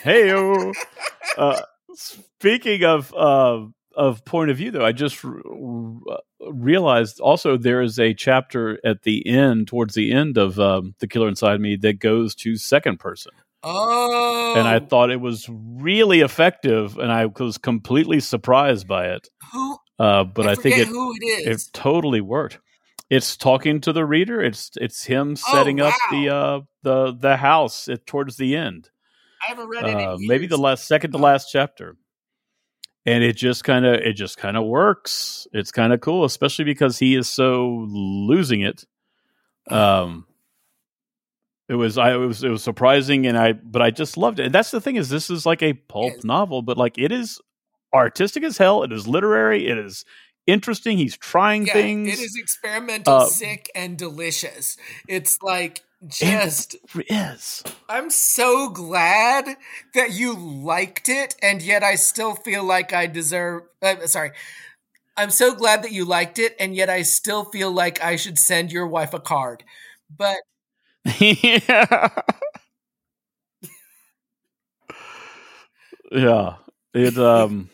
[0.01, 0.31] hey,
[1.37, 1.61] uh,
[1.93, 3.65] speaking of uh,
[3.95, 6.19] of point of view, though, I just r- r-
[6.51, 11.07] realized also there is a chapter at the end, towards the end of um, The
[11.07, 13.31] Killer Inside Me, that goes to second person.
[13.63, 14.53] Oh.
[14.55, 19.29] And I thought it was really effective, and I was completely surprised by it.
[19.51, 19.77] Who?
[19.99, 21.67] Uh, but I, I think it, who it, is.
[21.67, 22.59] it totally worked.
[23.09, 24.41] It's talking to the reader.
[24.41, 25.89] It's it's him oh, setting oh, wow.
[25.89, 28.89] up the uh, the the house at, towards the end.
[29.45, 29.85] I haven't read.
[29.85, 31.95] Uh, maybe the last second to last chapter
[33.07, 36.65] and it just kind of it just kind of works it's kind of cool especially
[36.65, 38.85] because he is so losing it
[39.71, 40.27] um
[41.69, 44.45] it was i it was it was surprising and i but i just loved it
[44.45, 46.23] and that's the thing is this is like a pulp yes.
[46.23, 47.41] novel but like it is
[47.93, 50.05] artistic as hell it is literary it is
[50.45, 54.77] interesting he's trying yeah, things it is experimental uh, sick and delicious
[55.07, 56.75] it's like just
[57.09, 57.63] is.
[57.89, 59.57] I'm so glad
[59.95, 63.63] that you liked it, and yet I still feel like I deserve.
[63.81, 64.31] Uh, sorry.
[65.15, 68.37] I'm so glad that you liked it, and yet I still feel like I should
[68.37, 69.63] send your wife a card.
[70.15, 70.37] But.
[71.19, 72.09] yeah.
[76.11, 76.55] yeah.
[76.93, 77.69] It, um,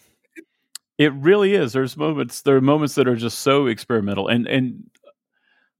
[1.04, 1.74] it really is.
[1.74, 4.28] There's moments, there are moments that are just so experimental.
[4.28, 4.90] And, and,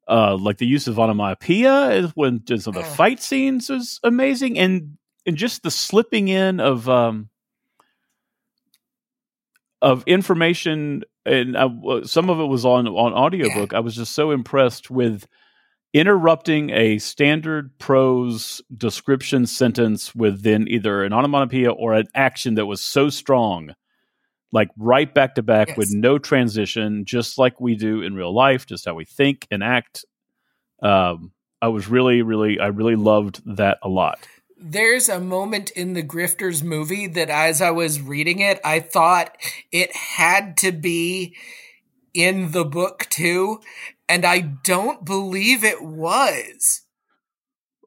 [0.08, 4.98] uh, like the use of onomatopoeia is when just the fight scenes is amazing, and
[5.26, 7.30] and just the slipping in of um,
[9.82, 11.70] of information, and uh,
[12.04, 13.72] some of it was on on audiobook.
[13.72, 13.78] Yeah.
[13.78, 15.26] I was just so impressed with
[15.94, 22.66] interrupting a standard prose description sentence with then either an onomatopoeia or an action that
[22.66, 23.74] was so strong
[24.54, 25.78] like right back to back yes.
[25.78, 29.64] with no transition, just like we do in real life, just how we think and
[29.64, 30.06] act.
[30.82, 31.32] Um,
[31.62, 34.20] I was really, really, I really loved that a lot.
[34.58, 39.36] There's a moment in the Grifters movie that as I was reading it, I thought
[39.72, 41.36] it had to be
[42.14, 43.60] in the book too,
[44.08, 46.82] and I don't believe it was.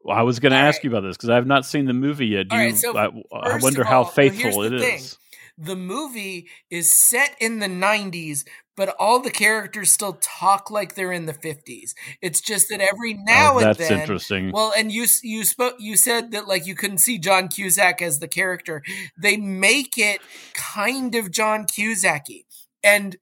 [0.03, 0.85] Well, I was going to ask right.
[0.85, 2.49] you about this because I have not seen the movie yet.
[2.49, 4.97] Do you, right, so I, I, wonder how faithful well, it thing.
[4.97, 5.17] is
[5.59, 8.45] the movie is set in the 90s
[8.77, 13.15] but all the characters still talk like they're in the 50s it's just that every
[13.15, 14.53] now oh, and that's then that's interesting.
[14.53, 18.19] well and you you spoke you said that like you couldn't see john cusack as
[18.19, 18.83] the character.
[19.21, 20.21] They make it
[20.55, 22.45] kind of john cusacky.
[22.85, 23.17] And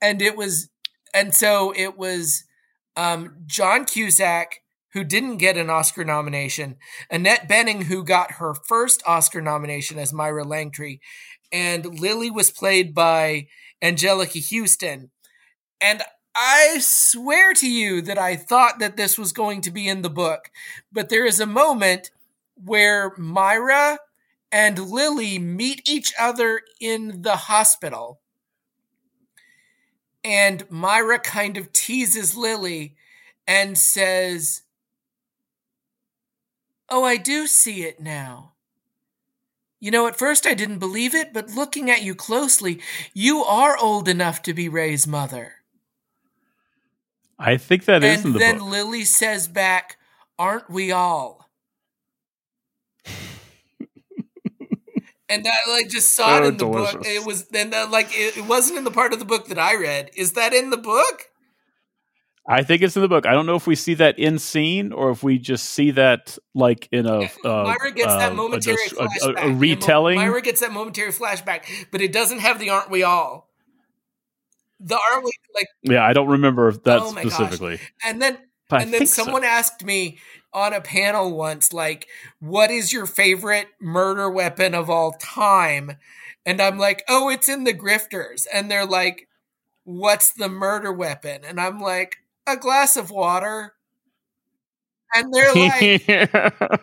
[0.00, 0.70] and it was
[1.12, 2.44] and so it was
[2.96, 4.60] um john cusack
[4.92, 6.76] who didn't get an Oscar nomination,
[7.10, 10.98] Annette Bening, who got her first Oscar nomination as Myra Langtry,
[11.52, 13.48] and Lily was played by
[13.82, 15.10] Anjelica Huston.
[15.80, 16.02] And
[16.34, 20.10] I swear to you that I thought that this was going to be in the
[20.10, 20.50] book,
[20.92, 22.10] but there is a moment
[22.54, 23.98] where Myra
[24.52, 28.20] and Lily meet each other in the hospital.
[30.22, 32.94] And Myra kind of teases Lily
[33.46, 34.62] and says,
[36.88, 38.52] Oh, I do see it now.
[39.80, 42.80] You know, at first I didn't believe it, but looking at you closely,
[43.14, 45.54] you are old enough to be Ray's mother.
[47.38, 48.68] I think that is and the then book.
[48.68, 49.96] Lily says back,
[50.38, 51.48] "Aren't we all?"
[55.30, 56.94] and I like just saw it in the delicious.
[56.96, 57.06] book.
[57.06, 59.76] It was then like it, it wasn't in the part of the book that I
[59.76, 60.10] read.
[60.14, 61.29] Is that in the book?
[62.50, 63.26] I think it's in the book.
[63.26, 66.36] I don't know if we see that in scene or if we just see that
[66.52, 69.36] like in a uh, Myra gets uh, that momentary a, flashback.
[69.36, 70.18] A, a, retelling.
[70.18, 73.48] Myra gets that momentary flashback, but it doesn't have the "Aren't we all?"
[74.80, 77.76] The "Aren't we?" Like yeah, I don't remember that oh specifically.
[77.76, 77.92] Gosh.
[78.04, 79.48] And then but and then someone so.
[79.48, 80.18] asked me
[80.52, 82.08] on a panel once, like,
[82.40, 85.92] "What is your favorite murder weapon of all time?"
[86.44, 89.28] And I'm like, "Oh, it's in the Grifters," and they're like.
[89.84, 91.40] What's the murder weapon?
[91.42, 92.18] And I'm like,
[92.52, 93.72] a glass of water.
[95.14, 96.82] and they're like,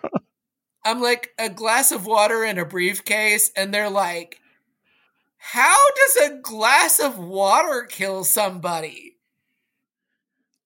[0.85, 4.39] I'm like a glass of water in a briefcase, and they're like,
[5.37, 9.15] how does a glass of water kill somebody?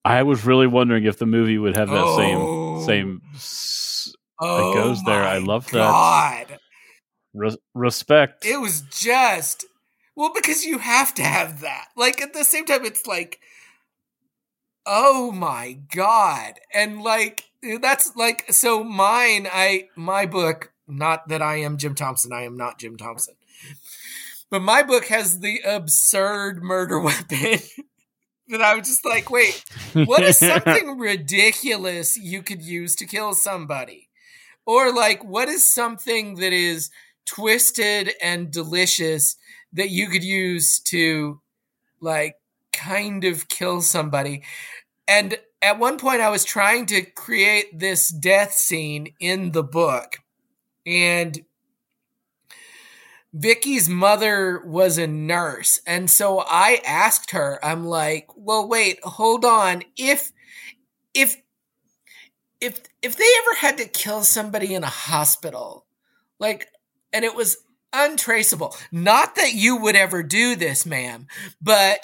[0.04, 2.82] I was really wondering if the movie would have that Oh.
[2.84, 5.22] same same Oh, it goes there.
[5.22, 5.72] I love that.
[5.78, 6.58] God.
[7.32, 8.44] Re- respect.
[8.44, 9.64] It was just
[10.16, 11.86] well because you have to have that.
[11.96, 13.38] Like at the same time, it's like,
[14.86, 17.44] oh my god, and like
[17.80, 18.82] that's like so.
[18.84, 20.72] Mine, I my book.
[20.88, 22.32] Not that I am Jim Thompson.
[22.32, 23.34] I am not Jim Thompson.
[24.50, 27.58] But my book has the absurd murder weapon.
[28.48, 29.64] that I was just like, wait,
[29.94, 34.10] what is something ridiculous you could use to kill somebody?
[34.66, 36.90] Or like, what is something that is
[37.24, 39.36] twisted and delicious
[39.72, 41.40] that you could use to
[42.00, 42.36] like
[42.72, 44.42] kind of kill somebody?
[45.06, 50.18] And at one point I was trying to create this death scene in the book.
[50.84, 51.44] And
[53.32, 55.80] Vicky's mother was a nurse.
[55.86, 59.84] And so I asked her, I'm like, well, wait, hold on.
[59.96, 60.32] If,
[61.14, 61.36] if,
[62.60, 65.86] if, if they ever had to kill somebody in a hospital,
[66.38, 66.68] like,
[67.12, 67.56] and it was
[67.92, 71.26] untraceable, not that you would ever do this, ma'am,
[71.60, 72.00] but,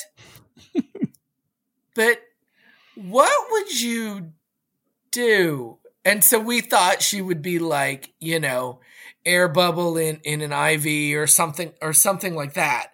[1.95, 2.23] but
[2.95, 4.33] what would you
[5.11, 5.79] do?
[6.05, 8.81] And so we thought she would be like, you know,
[9.27, 12.93] air bubble in, in an IV or something or something like that.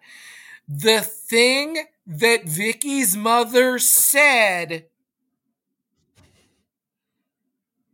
[0.68, 4.86] The thing that Vicky's mother said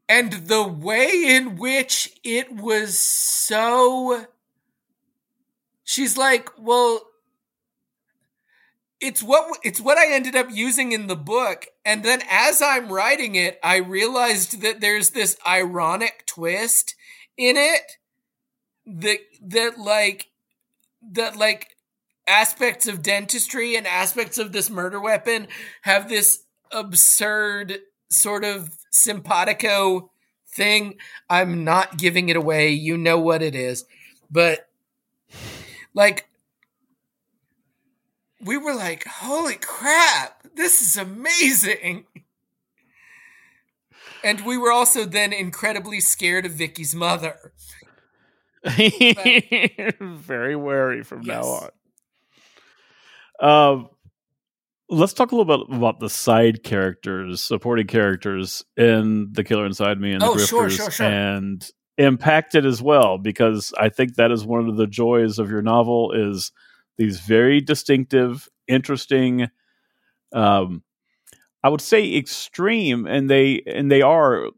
[0.09, 4.26] and the way in which it was so
[5.84, 7.01] she's like, well,
[9.01, 12.93] it's what it's what I ended up using in the book and then as I'm
[12.93, 16.94] writing it I realized that there's this ironic twist
[17.36, 17.98] in it
[18.86, 20.28] that that like
[21.12, 21.77] that like
[22.27, 25.48] aspects of dentistry and aspects of this murder weapon
[25.82, 30.10] have this absurd sort of simpatico
[30.48, 30.97] thing.
[31.28, 32.70] I'm not giving it away.
[32.70, 33.85] You know what it is.
[34.31, 34.68] But
[35.94, 36.28] like
[38.40, 42.04] we were like holy crap this is amazing
[44.22, 47.52] and we were also then incredibly scared of vicky's mother
[50.00, 51.70] Very wary from now on.
[53.40, 53.88] Um,
[54.90, 59.98] let's talk a little bit about the side characters, supporting characters in The Killer Inside
[59.98, 61.06] Me and The Oh, Grifters, sure, sure, sure.
[61.06, 65.62] and impacted as well because I think that is one of the joys of your
[65.62, 66.52] novel is
[67.01, 69.48] these very distinctive, interesting,
[70.35, 70.82] um,
[71.64, 74.51] I would say extreme, and they and they are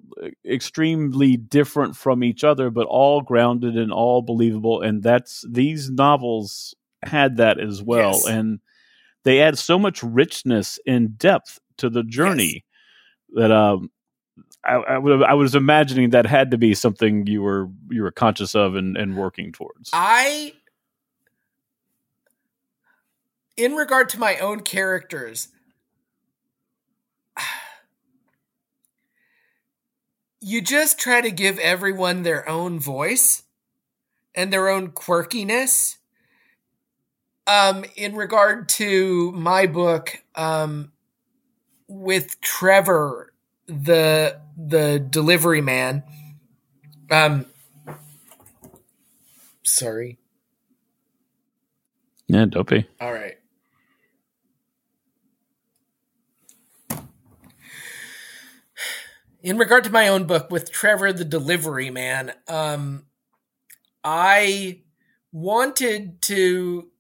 [0.44, 4.82] extremely different from each other, but all grounded and all believable.
[4.82, 6.74] And that's these novels
[7.05, 8.27] had that as well, Yes.
[8.27, 8.60] and
[9.24, 12.64] they add so much richness and depth to the journey
[13.35, 13.90] that um.
[14.64, 18.12] I, I, would, I was imagining that had to be something you were you were
[18.12, 19.90] conscious of and, and working towards.
[19.93, 20.52] I,
[23.56, 25.48] in regard to my own characters,
[30.40, 33.42] you just try to give everyone their own voice
[34.34, 35.96] and their own quirkiness.
[37.46, 40.92] Um, in regard to my book, um,
[41.88, 43.32] with Trevor,
[43.66, 46.04] the the delivery man,
[47.10, 47.46] um,
[49.64, 50.18] sorry.
[52.28, 52.86] yeah, dopey.
[53.00, 53.36] All right.
[59.43, 63.06] In regard to my own book with Trevor the Delivery Man, um,
[64.05, 64.82] I
[65.32, 66.90] wanted to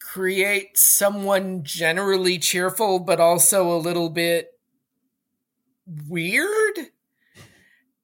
[0.00, 4.58] create someone generally cheerful, but also a little bit
[6.08, 6.78] weird.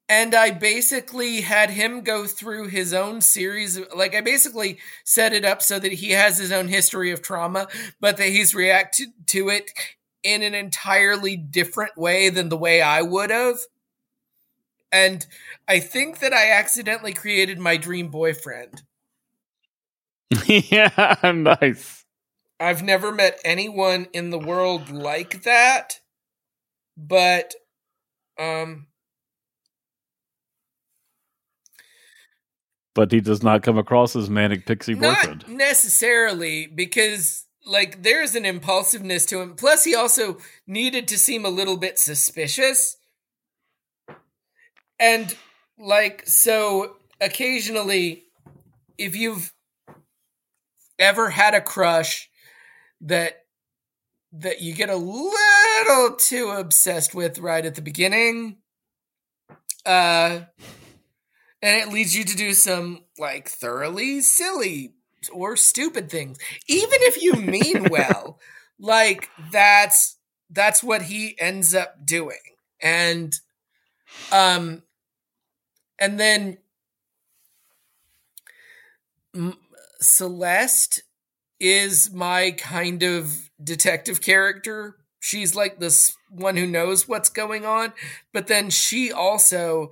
[0.07, 5.33] And I basically had him go through his own series of, like, I basically set
[5.33, 7.67] it up so that he has his own history of trauma,
[7.99, 9.71] but that he's reacted to it
[10.21, 13.57] in an entirely different way than the way I would have.
[14.91, 15.25] And
[15.67, 18.83] I think that I accidentally created my dream boyfriend.
[20.45, 22.05] yeah, nice.
[22.59, 25.99] I've never met anyone in the world like that,
[26.97, 27.53] but
[28.39, 28.87] um
[32.95, 35.47] But he does not come across as manic pixie boyfriend.
[35.47, 39.55] not necessarily because like there's an impulsiveness to him.
[39.55, 42.96] Plus he also needed to seem a little bit suspicious.
[44.99, 45.35] And
[45.77, 48.25] like so occasionally
[48.97, 49.53] if you've
[50.99, 52.29] ever had a crush
[53.01, 53.43] that
[54.31, 58.57] that you get a little too obsessed with right at the beginning
[59.85, 60.41] uh
[61.61, 64.93] and it leads you to do some like thoroughly silly
[65.31, 66.37] or stupid things.
[66.67, 68.39] Even if you mean well
[68.79, 70.17] like that's
[70.49, 72.37] that's what he ends up doing.
[72.81, 73.37] And
[74.31, 74.83] um
[75.99, 76.57] and then
[79.99, 81.03] Celeste
[81.59, 84.97] is my kind of detective character.
[85.19, 87.93] She's like this one who knows what's going on,
[88.33, 89.89] but then she also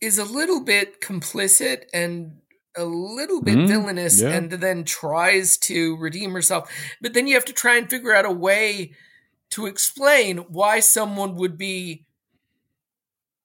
[0.00, 2.38] is a little bit complicit and
[2.76, 4.30] a little bit mm, villainous yeah.
[4.30, 6.70] and then tries to redeem herself.
[7.00, 8.92] But then you have to try and figure out a way
[9.50, 12.04] to explain why someone would be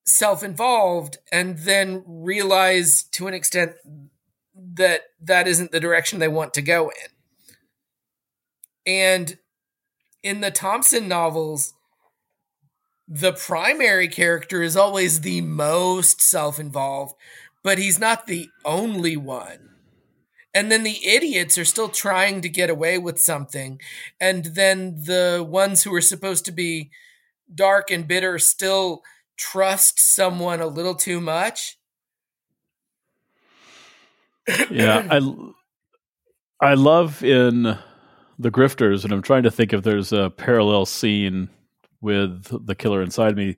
[0.10, 3.74] self-involved and then realize to an extent
[4.56, 7.12] that that isn't the direction they want to go in.
[8.86, 9.38] And
[10.24, 11.74] in the Thompson novels,
[13.08, 17.16] the primary character is always the most self involved,
[17.64, 19.70] but he's not the only one.
[20.54, 23.80] And then the idiots are still trying to get away with something.
[24.20, 26.90] And then the ones who are supposed to be
[27.54, 29.04] dark and bitter still
[29.40, 31.78] trust someone a little too much.
[34.70, 35.22] yeah, I
[36.62, 37.78] I love in
[38.38, 41.50] the grifters, and I'm trying to think if there's a parallel scene
[42.02, 43.58] with the killer inside me.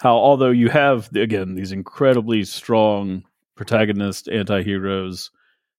[0.00, 3.24] How although you have again these incredibly strong
[3.54, 5.30] protagonist anti-heroes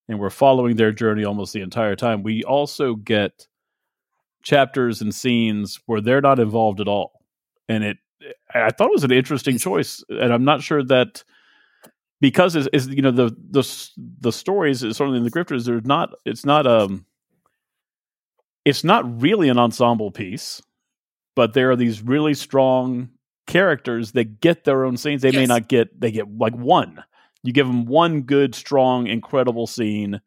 [0.08, 3.48] and we're following their journey almost the entire time we also get
[4.44, 7.24] chapters and scenes where they're not involved at all
[7.68, 7.98] and it
[8.54, 11.24] I thought it was an interesting choice, and I'm not sure that
[12.20, 16.14] because is, is you know the the the stories certainly in the grifters there's not
[16.26, 17.06] it's not um
[18.64, 20.62] it's not really an ensemble piece,
[21.36, 23.10] but there are these really strong
[23.48, 25.22] characters that get their own scenes.
[25.22, 25.36] They yes.
[25.36, 27.04] may not get they get like one.
[27.44, 30.22] You give them one good, strong, incredible scene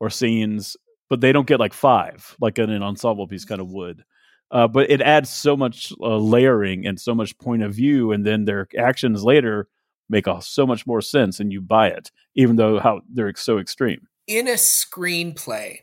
[0.00, 0.76] or scenes,
[1.08, 4.04] but they don't get like five, like in an ensemble piece kind of would.
[4.52, 8.24] Uh, but it adds so much uh, layering and so much point of view, and
[8.26, 9.66] then their actions later
[10.10, 14.06] make so much more sense, and you buy it, even though how they're so extreme.
[14.26, 15.78] In a screenplay,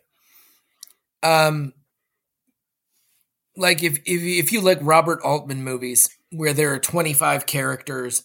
[1.24, 1.74] um,
[3.58, 8.24] like if if if you like Robert Altman movies where there are twenty five characters,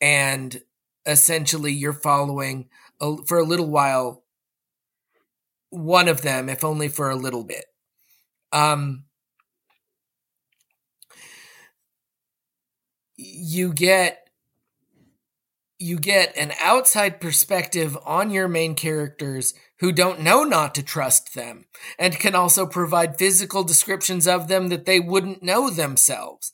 [0.00, 0.62] and
[1.04, 2.68] essentially you're following
[3.00, 4.22] a, for a little while
[5.70, 7.64] one of them, if only for a little bit.
[8.52, 9.04] Um,
[13.20, 14.28] you get
[15.82, 21.34] you get an outside perspective on your main characters who don't know not to trust
[21.34, 21.64] them
[21.98, 26.52] and can also provide physical descriptions of them that they wouldn't know themselves.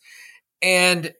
[0.62, 1.12] And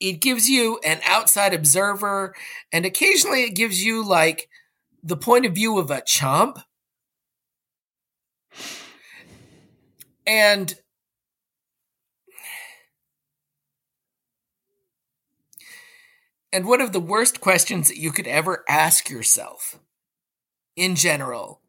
[0.00, 2.34] it gives you an outside observer
[2.74, 4.50] and occasionally it gives you like
[5.02, 6.58] the point of view of a chump.
[10.26, 10.74] And
[16.52, 19.78] And one of the worst questions that you could ever ask yourself
[20.76, 21.60] in general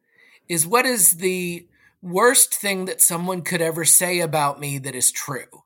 [0.50, 1.68] is what is the
[2.02, 5.64] worst thing that someone could ever say about me that is true?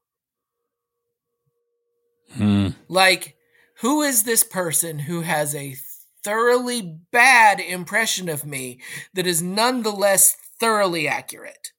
[2.34, 2.70] Hmm.
[2.90, 3.36] Like,
[3.80, 5.76] who is this person who has a
[6.24, 8.80] thoroughly bad impression of me
[9.14, 11.72] that is nonetheless thoroughly accurate?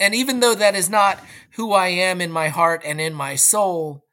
[0.00, 1.20] And even though that is not
[1.52, 4.04] who I am in my heart and in my soul,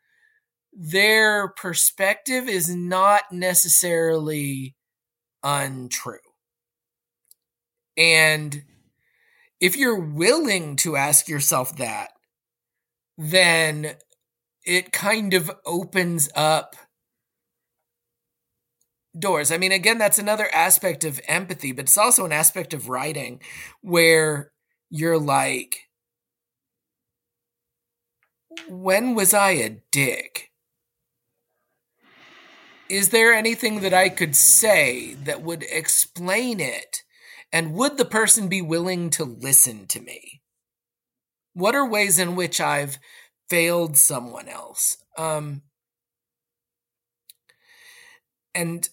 [0.74, 4.76] their perspective is not necessarily
[5.44, 6.18] untrue.
[7.98, 8.64] And
[9.60, 12.12] if you're willing to ask yourself that,
[13.18, 13.96] then
[14.64, 16.76] it kind of opens up
[19.18, 19.52] doors.
[19.52, 23.42] I mean, again, that's another aspect of empathy, but it's also an aspect of writing
[23.82, 24.52] where
[24.90, 25.90] you're like,
[28.68, 30.49] when was I a dick?
[32.90, 37.04] Is there anything that I could say that would explain it?
[37.52, 40.42] And would the person be willing to listen to me?
[41.54, 42.98] What are ways in which I've
[43.50, 44.98] failed someone else?
[45.18, 45.62] Um,
[48.56, 48.90] and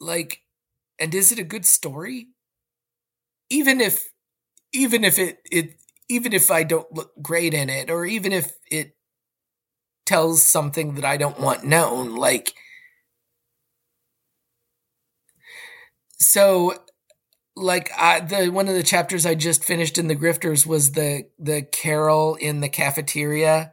[0.00, 0.42] like,
[0.98, 2.28] and is it a good story?
[3.48, 4.12] Even if,
[4.72, 5.76] even if it, it,
[6.08, 8.95] even if I don't look great in it, or even if it
[10.06, 12.16] tells something that I don't want known.
[12.16, 12.54] Like,
[16.18, 16.74] so
[17.56, 21.24] like I, the one of the chapters I just finished in the Grifters was the
[21.38, 23.72] the Carol in the cafeteria.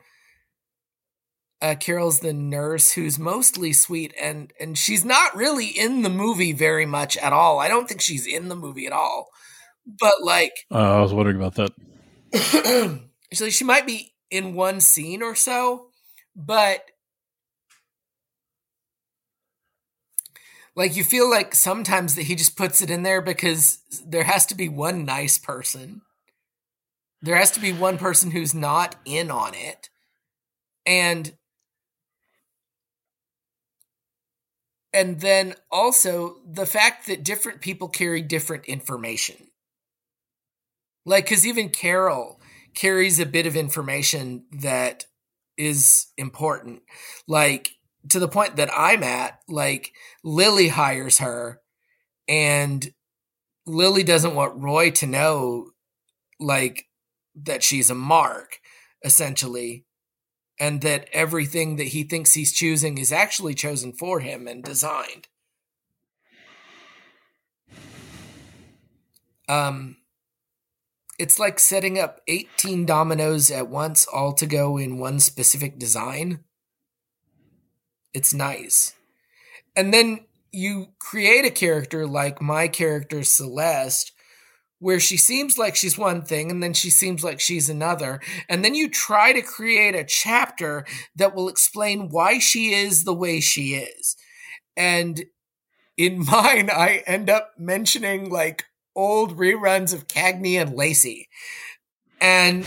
[1.61, 6.51] Uh, Carol's the nurse who's mostly sweet and and she's not really in the movie
[6.51, 7.59] very much at all.
[7.59, 9.29] I don't think she's in the movie at all.
[9.85, 13.01] But like, uh, I was wondering about that.
[13.33, 15.87] so she might be in one scene or so,
[16.35, 16.81] but
[20.75, 24.45] like you feel like sometimes that he just puts it in there because there has
[24.47, 26.01] to be one nice person.
[27.21, 29.89] There has to be one person who's not in on it.
[30.85, 31.33] And
[34.91, 39.47] and then also the fact that different people carry different information.
[41.05, 42.39] Like because even carol
[42.73, 45.05] carries a bit of information that
[45.57, 46.81] is important
[47.27, 47.71] like
[48.09, 49.93] to the point that I'm at, like
[50.23, 51.61] Lily hires her
[52.27, 52.93] and
[53.65, 55.71] Lily doesn't want Roy to know
[56.39, 56.87] like
[57.35, 58.59] that she's a mark
[59.03, 59.85] essentially
[60.59, 65.27] and that everything that he thinks he's choosing is actually chosen for him and designed.
[69.47, 69.97] Um
[71.23, 76.43] it's like setting up 18 dominoes at once all to go in one specific design
[78.13, 78.93] it's nice.
[79.75, 84.11] And then you create a character like my character Celeste
[84.79, 88.19] where she seems like she's one thing and then she seems like she's another.
[88.49, 90.85] And then you try to create a chapter
[91.15, 94.15] that will explain why she is the way she is.
[94.77, 95.25] And
[95.97, 101.29] in mine, I end up mentioning like old reruns of Cagney and Lacey.
[102.21, 102.65] And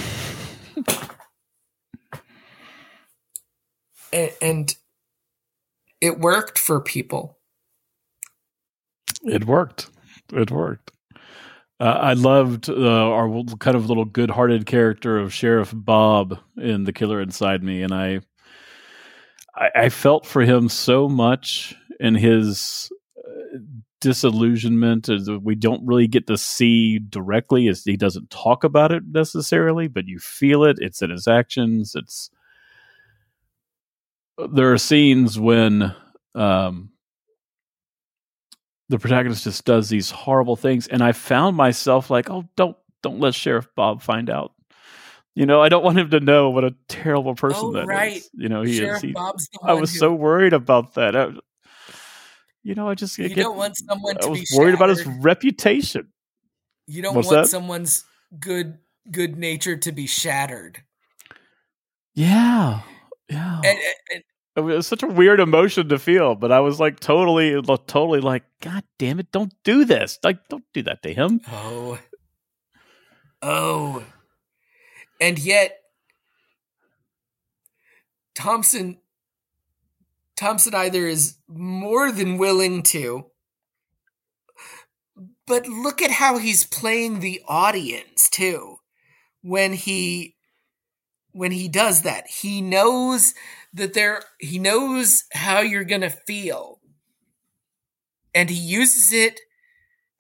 [4.41, 4.75] and
[6.01, 7.39] it worked for people.
[9.23, 9.91] It worked.
[10.33, 10.93] It worked.
[11.79, 16.93] Uh, I loved uh, our kind of little good-hearted character of Sheriff Bob in The
[16.93, 18.21] Killer Inside Me, and I,
[19.55, 23.59] I, I felt for him so much in his uh,
[24.01, 25.09] disillusionment.
[25.43, 30.07] We don't really get to see directly, as he doesn't talk about it necessarily, but
[30.07, 30.77] you feel it.
[30.81, 31.95] It's in his actions.
[31.95, 32.31] It's
[34.53, 35.95] there are scenes when
[36.35, 36.91] um,
[38.89, 43.21] the protagonist just does these horrible things, and I found myself like, oh, don't don't
[43.21, 44.53] let Sheriff Bob find out.
[45.35, 48.17] You know, I don't want him to know what a terrible person oh, that right.
[48.17, 48.31] is.
[48.33, 49.11] You know, he Sheriff is.
[49.11, 49.15] He,
[49.63, 49.99] I was who...
[49.99, 51.15] so worried about that.
[51.15, 51.31] I,
[52.67, 54.17] you know, I just you get, don't want someone.
[54.21, 56.09] I was worried about his reputation.
[56.89, 57.49] You don't What's want that?
[57.49, 58.05] someone's
[58.41, 58.79] good
[59.09, 60.83] good nature to be shattered.
[62.15, 62.81] Yeah,
[63.29, 63.61] yeah.
[63.65, 63.79] And,
[64.13, 64.25] and,
[64.57, 67.53] it was such a weird emotion to feel, but I was like totally,
[67.87, 70.19] totally like, God damn it, don't do this!
[70.25, 71.43] Like, don't do that to him.
[71.53, 72.01] Oh,
[73.43, 74.03] oh,
[75.21, 75.79] and yet
[78.35, 78.99] Thompson,
[80.37, 83.27] Thompson either is more than willing to,
[85.47, 88.77] but look at how he's playing the audience too
[89.43, 90.37] when he
[91.33, 92.27] when he does that.
[92.27, 93.35] He knows
[93.73, 96.81] that there he knows how you're going to feel.
[98.35, 99.41] And he uses it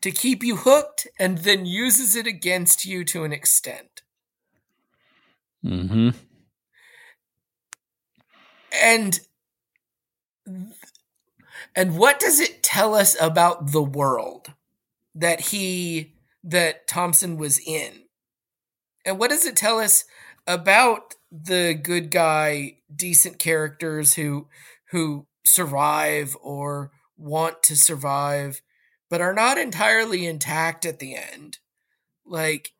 [0.00, 4.02] to keep you hooked and then uses it against you to an extent.
[5.64, 6.14] Mm Mhm.
[8.72, 9.20] And
[11.74, 14.52] and what does it tell us about the world
[15.14, 16.14] that he
[16.44, 18.04] that Thompson was in?
[19.04, 20.04] And what does it tell us
[20.46, 24.48] about the good guy, decent characters who
[24.90, 28.62] who survive or want to survive,
[29.08, 31.58] but are not entirely intact at the end.
[32.24, 32.72] Like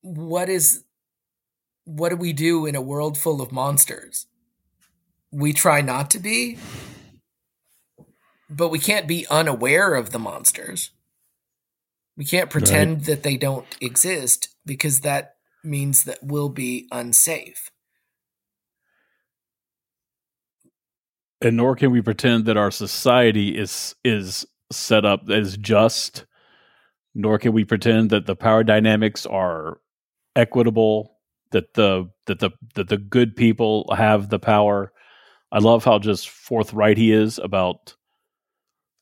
[0.00, 0.83] what is
[1.84, 4.26] what do we do in a world full of monsters?
[5.30, 6.58] We try not to be,
[8.48, 10.90] but we can't be unaware of the monsters.
[12.16, 13.06] We can't pretend right.
[13.06, 15.34] that they don't exist because that
[15.64, 17.70] means that we'll be unsafe.
[21.40, 26.24] And nor can we pretend that our society is is set up as just,
[27.14, 29.78] nor can we pretend that the power dynamics are
[30.34, 31.13] equitable,
[31.54, 34.92] that the that the that the good people have the power.
[35.50, 37.96] I love how just forthright he is about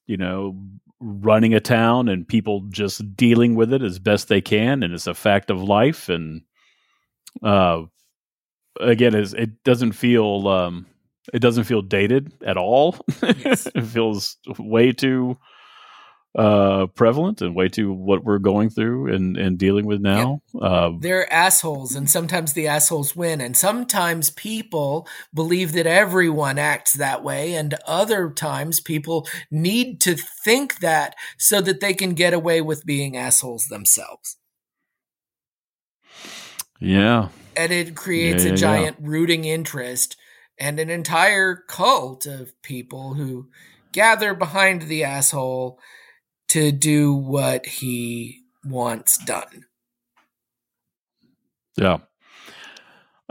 [0.07, 0.57] you know
[1.01, 5.09] running a town and people just dealing with it as best they can and it's
[5.09, 6.43] a fact of life and
[7.43, 7.83] uh,
[8.81, 10.87] again, is it doesn't feel um,
[11.33, 12.97] it doesn't feel dated at all.
[13.23, 13.67] Yes.
[13.75, 15.37] it feels way too
[16.35, 20.41] uh, prevalent and way too what we're going through and, and dealing with now.
[20.55, 20.61] Yeah.
[20.61, 23.41] Uh, They're assholes, and sometimes the assholes win.
[23.41, 30.17] And sometimes people believe that everyone acts that way, and other times people need to
[30.17, 34.39] think that so that they can get away with being assholes themselves.
[36.81, 37.29] Yeah.
[37.57, 40.17] And it creates yeah, yeah, a giant rooting interest
[40.59, 43.49] and an entire cult of people who
[43.93, 45.79] gather behind the asshole
[46.53, 49.65] to do what he wants done.
[51.79, 51.99] Yeah.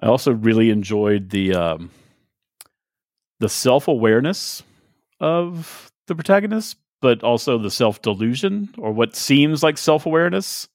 [0.01, 1.91] I also really enjoyed the um,
[3.39, 4.63] the self awareness
[5.19, 10.67] of the protagonist, but also the self delusion or what seems like self awareness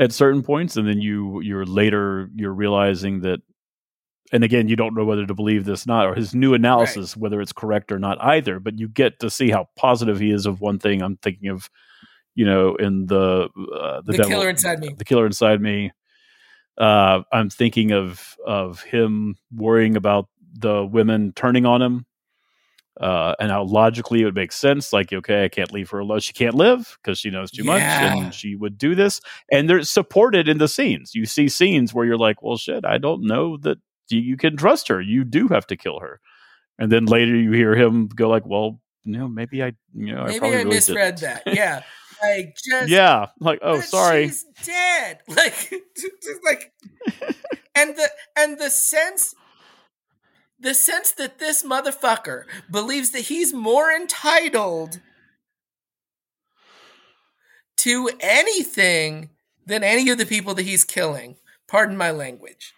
[0.00, 3.38] at certain points, and then you you're later you're realizing that
[4.32, 7.22] and again, you don't know whether to believe this not, or his new analysis, right.
[7.22, 8.60] whether it's correct or not either.
[8.60, 11.02] But you get to see how positive he is of one thing.
[11.02, 11.70] I'm thinking of,
[12.34, 15.92] you know, in the uh, the, the devil, killer inside me, the killer inside me.
[16.76, 22.06] Uh, I'm thinking of of him worrying about the women turning on him,
[23.00, 24.92] uh, and how logically it would make sense.
[24.92, 27.70] Like, okay, I can't leave her alone; she can't live because she knows too yeah.
[27.72, 27.80] much,
[28.24, 29.20] and she would do this.
[29.50, 31.14] And they're supported in the scenes.
[31.14, 33.78] You see scenes where you're like, well, shit, I don't know that
[34.08, 35.00] you can trust her.
[35.00, 36.20] You do have to kill her.
[36.78, 40.44] And then later you hear him go like, well, know, maybe I, you know, maybe
[40.44, 41.44] I, I really misread didn't.
[41.44, 41.54] that.
[41.54, 41.82] Yeah.
[42.22, 45.20] Like just yeah, like oh sorry, she's dead.
[45.28, 45.54] Like
[45.96, 46.72] just like,
[47.74, 49.34] and the and the sense,
[50.58, 55.00] the sense that this motherfucker believes that he's more entitled
[57.78, 59.30] to anything
[59.66, 61.36] than any of the people that he's killing.
[61.68, 62.72] Pardon my language.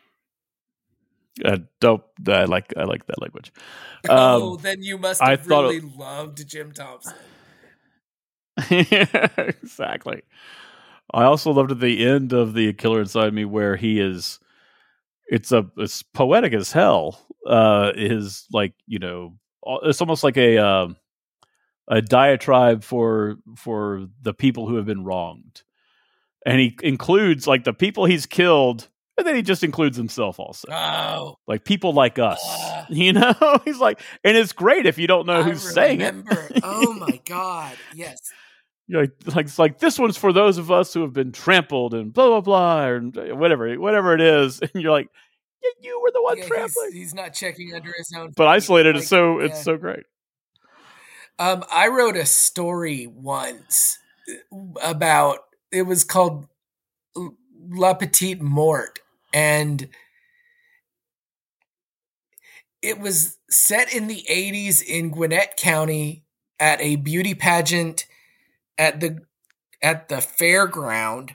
[1.45, 2.11] Uh, dope.
[2.27, 3.53] I like I like that language.
[4.09, 7.15] Oh, um, oh, then you must have I really it, loved Jim Thompson.
[8.71, 10.23] yeah, exactly.
[11.13, 14.39] I also loved at the end of the Killer Inside Me where he is.
[15.27, 17.27] It's a it's poetic as hell.
[17.45, 19.35] Uh, is like you know
[19.83, 20.89] it's almost like a uh,
[21.89, 25.63] a diatribe for for the people who have been wronged,
[26.47, 30.69] and he includes like the people he's killed and then he just includes himself also.
[30.71, 31.39] Oh.
[31.47, 32.41] Like people like us.
[32.49, 33.35] Uh, you know?
[33.65, 36.15] He's like, and it's great if you don't know I who's saying it.
[36.63, 37.77] oh my God.
[37.95, 38.19] Yes.
[38.87, 41.93] You're like, like it's like this one's for those of us who have been trampled
[41.93, 43.01] and blah blah blah or
[43.37, 45.09] whatever whatever it is, and you're like,
[45.63, 46.93] yeah, you were the one yeah, trampling.
[46.93, 48.33] He's, he's, not checking under his own.
[48.35, 49.47] But isolated like, is so yeah.
[49.47, 50.05] it's so great.
[51.39, 53.99] Um, I wrote a story once
[54.83, 55.41] about
[55.71, 56.47] it was called
[57.71, 59.01] La Petite Mort,
[59.33, 59.89] and
[62.83, 66.25] it was set in the 80s in Gwinnett County
[66.61, 68.07] at a beauty pageant
[68.77, 69.21] at the
[69.83, 71.35] at the fairground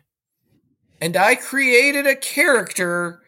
[1.03, 3.21] and I created a character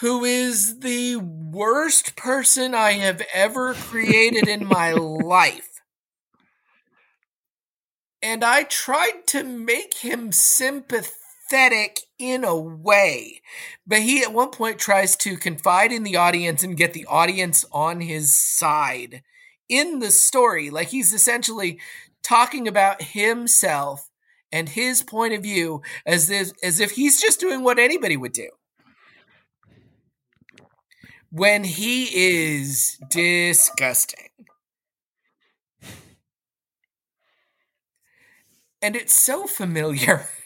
[0.00, 5.80] who is the worst person I have ever created in my life.
[8.22, 11.19] And I tried to make him sympathetic
[11.50, 13.40] pathetic in a way.
[13.86, 17.64] But he at one point tries to confide in the audience and get the audience
[17.72, 19.22] on his side
[19.68, 20.70] in the story.
[20.70, 21.80] Like he's essentially
[22.22, 24.08] talking about himself
[24.52, 28.32] and his point of view as if, as if he's just doing what anybody would
[28.32, 28.50] do.
[31.32, 34.28] When he is disgusting.
[38.82, 40.28] And it's so familiar.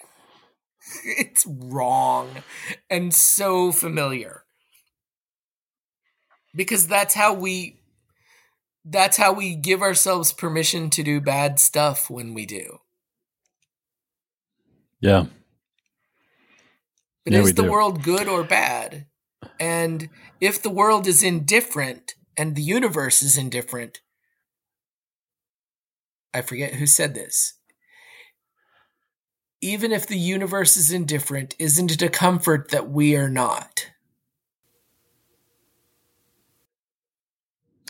[1.04, 2.42] it's wrong
[2.90, 4.44] and so familiar.
[6.54, 7.80] Because that's how we
[8.84, 12.80] that's how we give ourselves permission to do bad stuff when we do.
[15.00, 15.26] Yeah.
[17.24, 17.70] But yeah, is the do.
[17.70, 19.06] world good or bad?
[19.58, 20.08] And
[20.40, 24.00] if the world is indifferent and the universe is indifferent,
[26.34, 27.54] I forget who said this
[29.64, 33.90] even if the universe is indifferent, isn't it a comfort that we are not?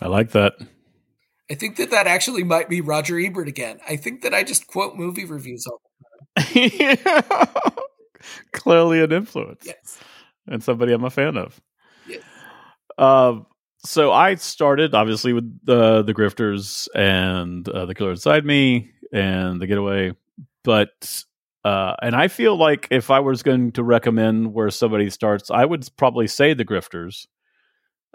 [0.00, 0.54] I like that.
[1.50, 3.80] I think that that actually might be Roger Ebert again.
[3.88, 5.80] I think that I just quote movie reviews all
[6.36, 6.96] the
[7.64, 7.72] time.
[8.52, 9.64] Clearly an influence.
[9.66, 9.98] Yes.
[10.46, 11.60] And somebody I'm a fan of.
[12.06, 12.22] Yes.
[12.96, 13.40] Uh,
[13.84, 19.60] so I started obviously with uh, the Grifters and uh, the Killer Inside Me and
[19.60, 20.12] the Getaway,
[20.62, 21.24] but
[21.64, 25.64] Uh, and I feel like if I was going to recommend where somebody starts, I
[25.64, 27.26] would probably say the Grifters.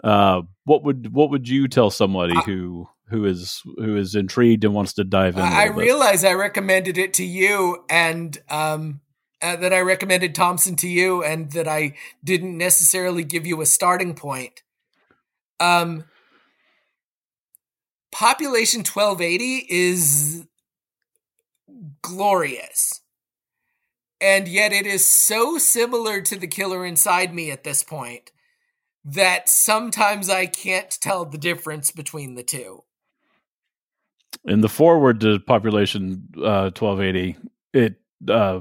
[0.04, 4.64] Uh, what would what would you tell somebody I, who who is who is intrigued
[4.64, 5.42] and wants to dive in?
[5.42, 9.00] I realize I recommended it to you, and um,
[9.42, 13.66] uh, that I recommended Thompson to you, and that I didn't necessarily give you a
[13.66, 14.62] starting point.
[15.58, 16.04] Um,
[18.12, 20.46] population twelve eighty is
[22.00, 22.99] glorious.
[24.20, 28.32] And yet it is so similar to the killer inside me at this point
[29.04, 32.84] that sometimes I can't tell the difference between the two.
[34.44, 37.36] In the forward to population uh, 1280,
[37.72, 37.94] it
[38.28, 38.60] uh,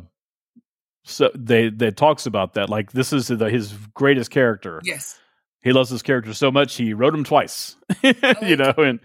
[1.03, 4.81] so they they talks about that like this is the, his greatest character.
[4.83, 5.19] Yes,
[5.61, 7.75] he loves his character so much he wrote him twice.
[8.41, 8.99] you know, and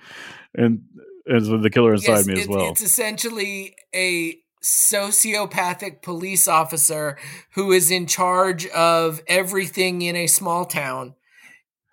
[0.54, 0.82] and
[1.28, 2.70] as the killer inside yes, me as well.
[2.70, 7.18] It's essentially a sociopathic police officer
[7.52, 11.14] who is in charge of everything in a small town.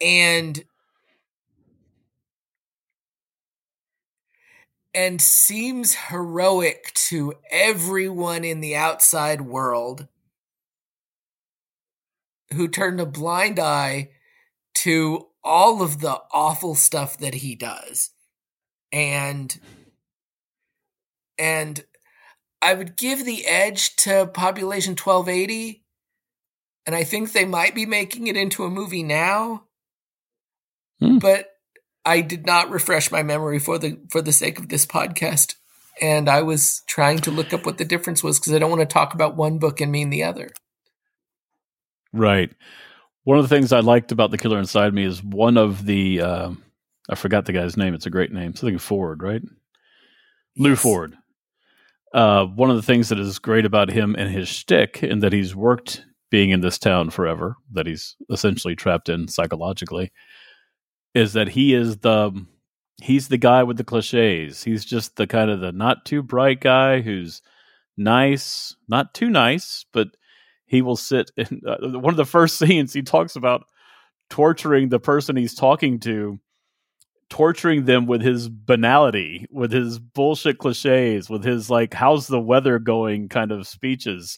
[0.02, 0.64] And
[4.94, 10.08] and seems heroic to everyone in the outside world
[12.54, 14.10] who turned a blind eye
[14.74, 18.12] to all of the awful stuff that he does.
[18.92, 19.58] And
[21.38, 21.84] and
[22.62, 25.84] I would give the edge to Population 1280
[26.86, 29.66] and I think they might be making it into a movie now.
[31.00, 31.20] Hmm.
[31.20, 31.48] But
[32.06, 35.56] I did not refresh my memory for the for the sake of this podcast
[36.02, 38.82] and I was trying to look up what the difference was because I don't want
[38.82, 40.50] to talk about one book and mean the other.
[42.14, 42.52] Right.
[43.24, 46.22] One of the things I liked about The Killer Inside Me is one of the
[46.22, 46.52] uh,
[47.10, 47.94] I forgot the guy's name.
[47.94, 48.56] It's a great name.
[48.56, 49.42] Something Ford, right?
[50.56, 50.66] Yes.
[50.66, 51.18] Lou Ford.
[52.14, 55.34] Uh, one of the things that is great about him and his shtick, and that
[55.34, 60.12] he's worked being in this town forever, that he's essentially trapped in psychologically,
[61.14, 62.32] is that he is the
[63.02, 64.64] he's the guy with the cliches.
[64.64, 67.42] He's just the kind of the not too bright guy who's
[67.98, 70.10] nice, not too nice, but
[70.66, 73.66] he will sit in uh, one of the first scenes he talks about
[74.30, 76.40] torturing the person he's talking to
[77.32, 82.78] torturing them with his banality, with his bullshit cliches, with his like "How's the weather
[82.78, 84.38] going?" kind of speeches.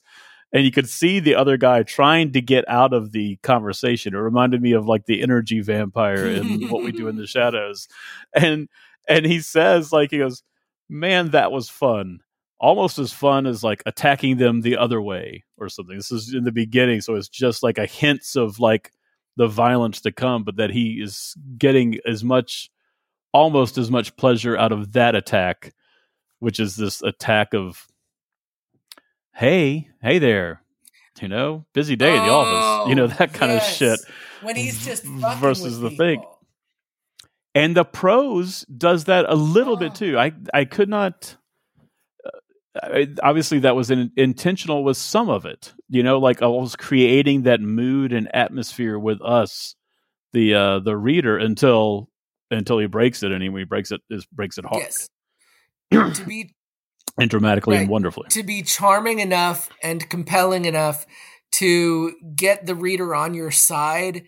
[0.54, 4.14] And you could see the other guy trying to get out of the conversation.
[4.14, 7.88] It reminded me of like the energy vampire in What We Do in the Shadows.
[8.36, 8.70] And
[9.10, 10.44] and he says like he goes,
[10.88, 12.20] "Man, that was fun."
[12.60, 15.98] Almost as fun as like attacking them the other way or something.
[15.98, 18.92] This is in the beginning, so it's just like a hints of like
[19.36, 22.70] the violence to come, but that he is getting as much
[23.34, 25.74] almost as much pleasure out of that attack,
[26.40, 27.88] which is this attack of,
[29.34, 30.62] hey, hey there,
[31.22, 33.70] you know, busy day oh, in the office, you know, that kind yes.
[33.70, 34.00] of shit.
[34.42, 36.06] When he's just versus the people.
[36.06, 36.24] thing.
[37.56, 39.78] And the prose does that a little oh.
[39.78, 40.18] bit too.
[40.18, 41.36] I I could not.
[42.76, 45.74] Uh, obviously, that was in, intentional with some of it.
[45.88, 49.76] You know, like I was creating that mood and atmosphere with us,
[50.32, 52.10] the uh, the reader, until
[52.52, 54.84] until he breaks it, and he when he breaks it is breaks it hard.
[54.84, 55.10] Yes.
[55.92, 56.54] to be
[57.20, 58.28] and dramatically right, and wonderfully.
[58.32, 61.06] To be charming enough and compelling enough
[61.54, 64.24] to get the reader on your side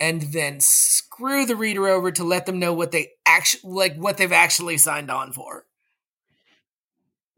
[0.00, 4.16] and then screw the reader over to let them know what they actually like what
[4.16, 5.66] they've actually signed on for.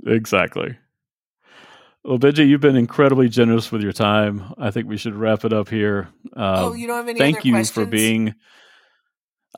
[0.07, 0.77] Exactly.
[2.05, 4.55] Well, Benji, you've been incredibly generous with your time.
[4.59, 6.09] I think we should wrap it up here.
[6.37, 7.71] Uh, oh, you don't have any Thank you questions?
[7.71, 8.35] for being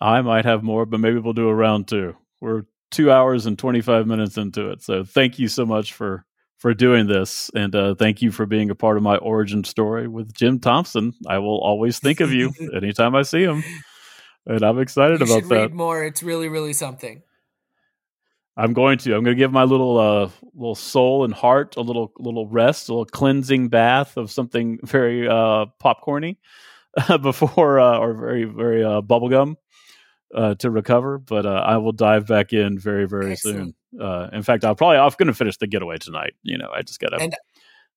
[0.01, 2.17] I might have more, but maybe we'll do a round two.
[2.41, 4.83] We're two hours and 25 minutes into it.
[4.83, 6.25] So thank you so much for
[6.59, 7.51] for doing this.
[7.55, 11.13] And uh, thank you for being a part of my origin story with jim thompson.
[11.29, 13.63] I will always think of you anytime i see him.
[14.47, 15.55] And i'm excited you about that.
[15.55, 16.05] read more.
[16.05, 17.23] It's really really something.
[18.57, 19.17] I'm going to.
[19.17, 22.89] I'm going to give my little uh little soul and heart a little little rest
[22.89, 26.37] a little cleansing bath of something very uh popcorny
[27.21, 29.57] before uh, or very very uh bubblegum
[30.35, 33.75] uh, to recover, but uh, I will dive back in very, very Excellent.
[33.93, 34.01] soon.
[34.01, 36.35] Uh, in fact, I'll probably I'm going to finish the getaway tonight.
[36.43, 37.31] You know, I just got to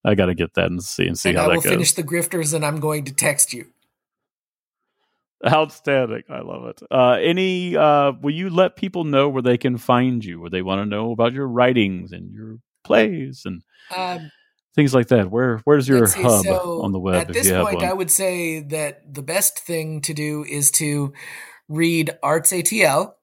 [0.06, 1.94] I got to get that and see and see and how I that will finish
[1.94, 3.68] the grifters, and I'm going to text you.
[5.46, 6.24] Outstanding!
[6.30, 6.82] I love it.
[6.90, 7.76] Uh, any?
[7.76, 10.86] Uh, will you let people know where they can find you, where they want to
[10.86, 13.62] know about your writings and your plays and
[13.96, 14.32] um,
[14.76, 15.30] things like that?
[15.30, 17.28] Where Where's your hub so on the web?
[17.28, 21.14] At this point, I would say that the best thing to do is to
[21.68, 23.14] read artsatl.org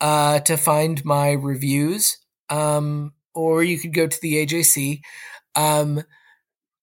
[0.00, 2.16] uh, to find my reviews.
[2.48, 5.00] Um, or you could go to the AJC.
[5.54, 6.02] Um,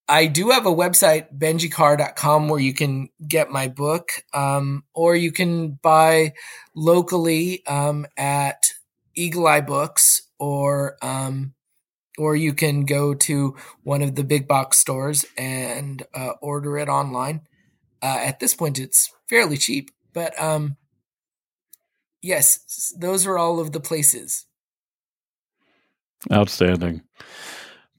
[0.09, 5.33] I do have a website, benjicarr.com, where you can get my book, um, or you
[5.33, 6.33] can buy
[6.73, 8.71] locally um, at
[9.15, 11.53] Eagle Eye Books, or um,
[12.17, 16.87] or you can go to one of the big box stores and uh, order it
[16.87, 17.41] online.
[18.01, 20.77] Uh, at this point, it's fairly cheap, but um,
[22.21, 24.45] yes, those are all of the places.
[26.31, 27.01] Outstanding.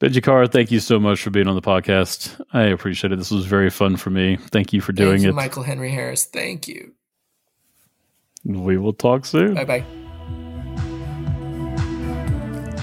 [0.00, 2.40] Benji Carr, thank you so much for being on the podcast.
[2.52, 3.16] I appreciate it.
[3.16, 4.36] This was very fun for me.
[4.36, 5.34] Thank you for doing you, it.
[5.34, 6.24] Michael Henry Harris.
[6.24, 6.92] Thank you.
[8.44, 9.54] We will talk soon.
[9.54, 9.84] Bye bye.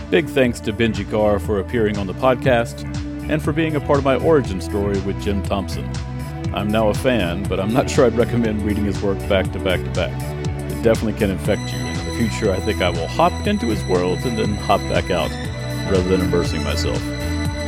[0.09, 2.83] Big thanks to Benji Carr for appearing on the podcast
[3.29, 5.89] and for being a part of my origin story with Jim Thompson.
[6.53, 9.59] I'm now a fan, but I'm not sure I'd recommend reading his work back to
[9.59, 10.13] back to back.
[10.71, 13.65] It definitely can infect you, and in the future, I think I will hop into
[13.67, 15.31] his world and then hop back out
[15.91, 17.01] rather than immersing myself.